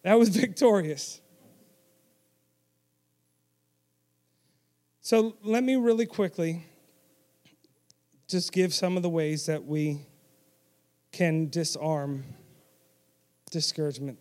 That 0.05 0.19
was 0.19 0.29
victorious. 0.45 1.21
So 5.03 5.37
let 5.43 5.63
me 5.63 5.77
really 5.77 6.07
quickly 6.07 6.65
just 8.27 8.53
give 8.53 8.73
some 8.73 8.97
of 8.97 9.03
the 9.03 9.11
ways 9.11 9.45
that 9.45 9.67
we 9.67 10.08
can 11.13 11.49
disarm 11.49 12.25
discouragement. 13.51 14.19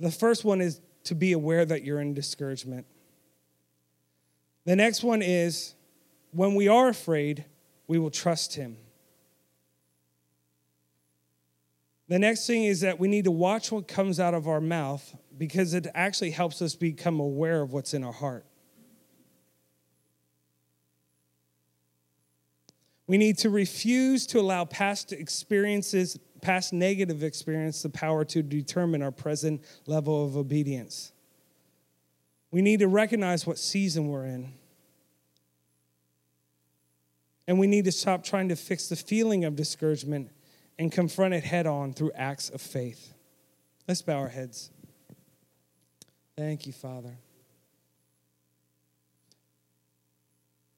The 0.00 0.10
first 0.10 0.44
one 0.44 0.60
is 0.60 0.80
to 1.04 1.14
be 1.14 1.32
aware 1.32 1.64
that 1.64 1.84
you're 1.84 2.00
in 2.00 2.14
discouragement. 2.14 2.86
The 4.64 4.76
next 4.76 5.02
one 5.02 5.22
is 5.22 5.74
when 6.32 6.54
we 6.54 6.68
are 6.68 6.88
afraid, 6.88 7.44
we 7.86 7.98
will 7.98 8.10
trust 8.10 8.54
Him. 8.54 8.76
The 12.08 12.18
next 12.18 12.46
thing 12.46 12.64
is 12.64 12.80
that 12.80 12.98
we 12.98 13.08
need 13.08 13.24
to 13.24 13.30
watch 13.30 13.72
what 13.72 13.88
comes 13.88 14.20
out 14.20 14.34
of 14.34 14.46
our 14.46 14.60
mouth 14.60 15.16
because 15.36 15.74
it 15.74 15.86
actually 15.94 16.30
helps 16.30 16.60
us 16.60 16.74
become 16.74 17.18
aware 17.18 17.62
of 17.62 17.72
what's 17.72 17.94
in 17.94 18.04
our 18.04 18.12
heart. 18.12 18.44
We 23.06 23.18
need 23.18 23.38
to 23.38 23.50
refuse 23.50 24.26
to 24.28 24.40
allow 24.40 24.64
past 24.64 25.12
experiences, 25.12 26.18
past 26.40 26.72
negative 26.72 27.22
experience, 27.22 27.82
the 27.82 27.90
power 27.90 28.24
to 28.26 28.42
determine 28.42 29.02
our 29.02 29.10
present 29.10 29.62
level 29.86 30.24
of 30.24 30.36
obedience. 30.36 31.12
We 32.50 32.62
need 32.62 32.80
to 32.80 32.88
recognize 32.88 33.46
what 33.46 33.58
season 33.58 34.08
we're 34.08 34.26
in. 34.26 34.52
And 37.46 37.58
we 37.58 37.66
need 37.66 37.84
to 37.84 37.92
stop 37.92 38.24
trying 38.24 38.48
to 38.48 38.56
fix 38.56 38.88
the 38.88 38.96
feeling 38.96 39.44
of 39.44 39.54
discouragement 39.54 40.30
and 40.78 40.90
confront 40.90 41.34
it 41.34 41.44
head 41.44 41.66
on 41.66 41.92
through 41.92 42.12
acts 42.14 42.48
of 42.48 42.62
faith. 42.62 43.12
Let's 43.86 44.00
bow 44.00 44.18
our 44.18 44.28
heads. 44.28 44.70
Thank 46.36 46.66
you, 46.66 46.72
Father. 46.72 47.18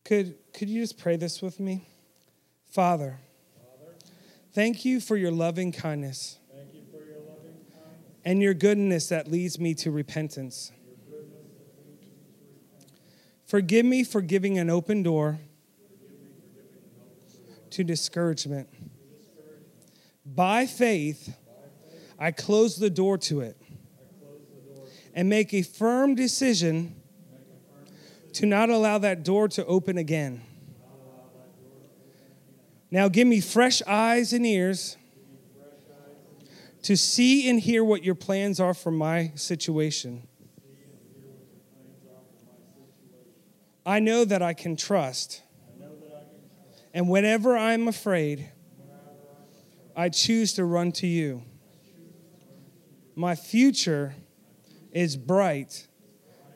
Could, 0.04 0.36
could 0.52 0.68
you 0.68 0.82
just 0.82 0.98
pray 0.98 1.16
this 1.16 1.40
with 1.40 1.60
me? 1.60 1.86
Father, 2.68 3.20
thank 4.52 4.84
you 4.84 5.00
for 5.00 5.16
your 5.16 5.30
loving 5.30 5.72
kindness 5.72 6.38
and 8.24 8.42
your 8.42 8.54
goodness 8.54 9.08
that 9.08 9.30
leads 9.30 9.58
me 9.60 9.72
to 9.74 9.90
repentance. 9.90 10.72
Forgive 13.46 13.86
me 13.86 14.02
for 14.02 14.20
giving 14.20 14.58
an 14.58 14.68
open 14.68 15.04
door 15.04 15.38
to 17.70 17.84
discouragement. 17.84 18.68
By 20.24 20.66
faith, 20.66 21.36
I 22.18 22.32
close 22.32 22.76
the 22.76 22.90
door 22.90 23.16
to 23.18 23.42
it 23.42 23.56
and 25.14 25.28
make 25.28 25.54
a 25.54 25.62
firm 25.62 26.14
decision 26.16 26.96
to 28.32 28.44
not 28.44 28.70
allow 28.70 28.98
that 28.98 29.22
door 29.22 29.48
to 29.48 29.64
open 29.66 29.96
again. 29.98 30.42
Now 32.96 33.08
give 33.08 33.28
me 33.28 33.42
fresh 33.42 33.82
eyes 33.86 34.32
and 34.32 34.46
ears 34.46 34.96
to 36.84 36.96
see 36.96 37.50
and 37.50 37.60
hear 37.60 37.84
what 37.84 38.02
your 38.02 38.14
plans 38.14 38.58
are 38.58 38.72
for 38.72 38.90
my 38.90 39.32
situation. 39.34 40.26
I 43.84 43.98
know 43.98 44.24
that 44.24 44.40
I 44.40 44.54
can 44.54 44.76
trust. 44.76 45.42
And 46.94 47.10
whenever 47.10 47.54
I'm 47.54 47.86
afraid, 47.86 48.50
I 49.94 50.08
choose 50.08 50.54
to 50.54 50.64
run 50.64 50.90
to 50.92 51.06
you. 51.06 51.42
My 53.14 53.34
future 53.34 54.14
is 54.90 55.18
bright 55.18 55.86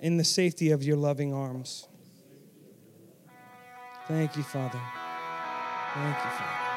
in 0.01 0.16
the 0.16 0.24
safety 0.24 0.70
of 0.70 0.82
your 0.82 0.97
loving 0.97 1.34
arms. 1.34 1.86
Thank 4.09 4.38
you, 4.38 4.43
Father. 4.43 4.80
Thank 5.95 6.24
you, 6.24 6.30
Father. 6.30 6.70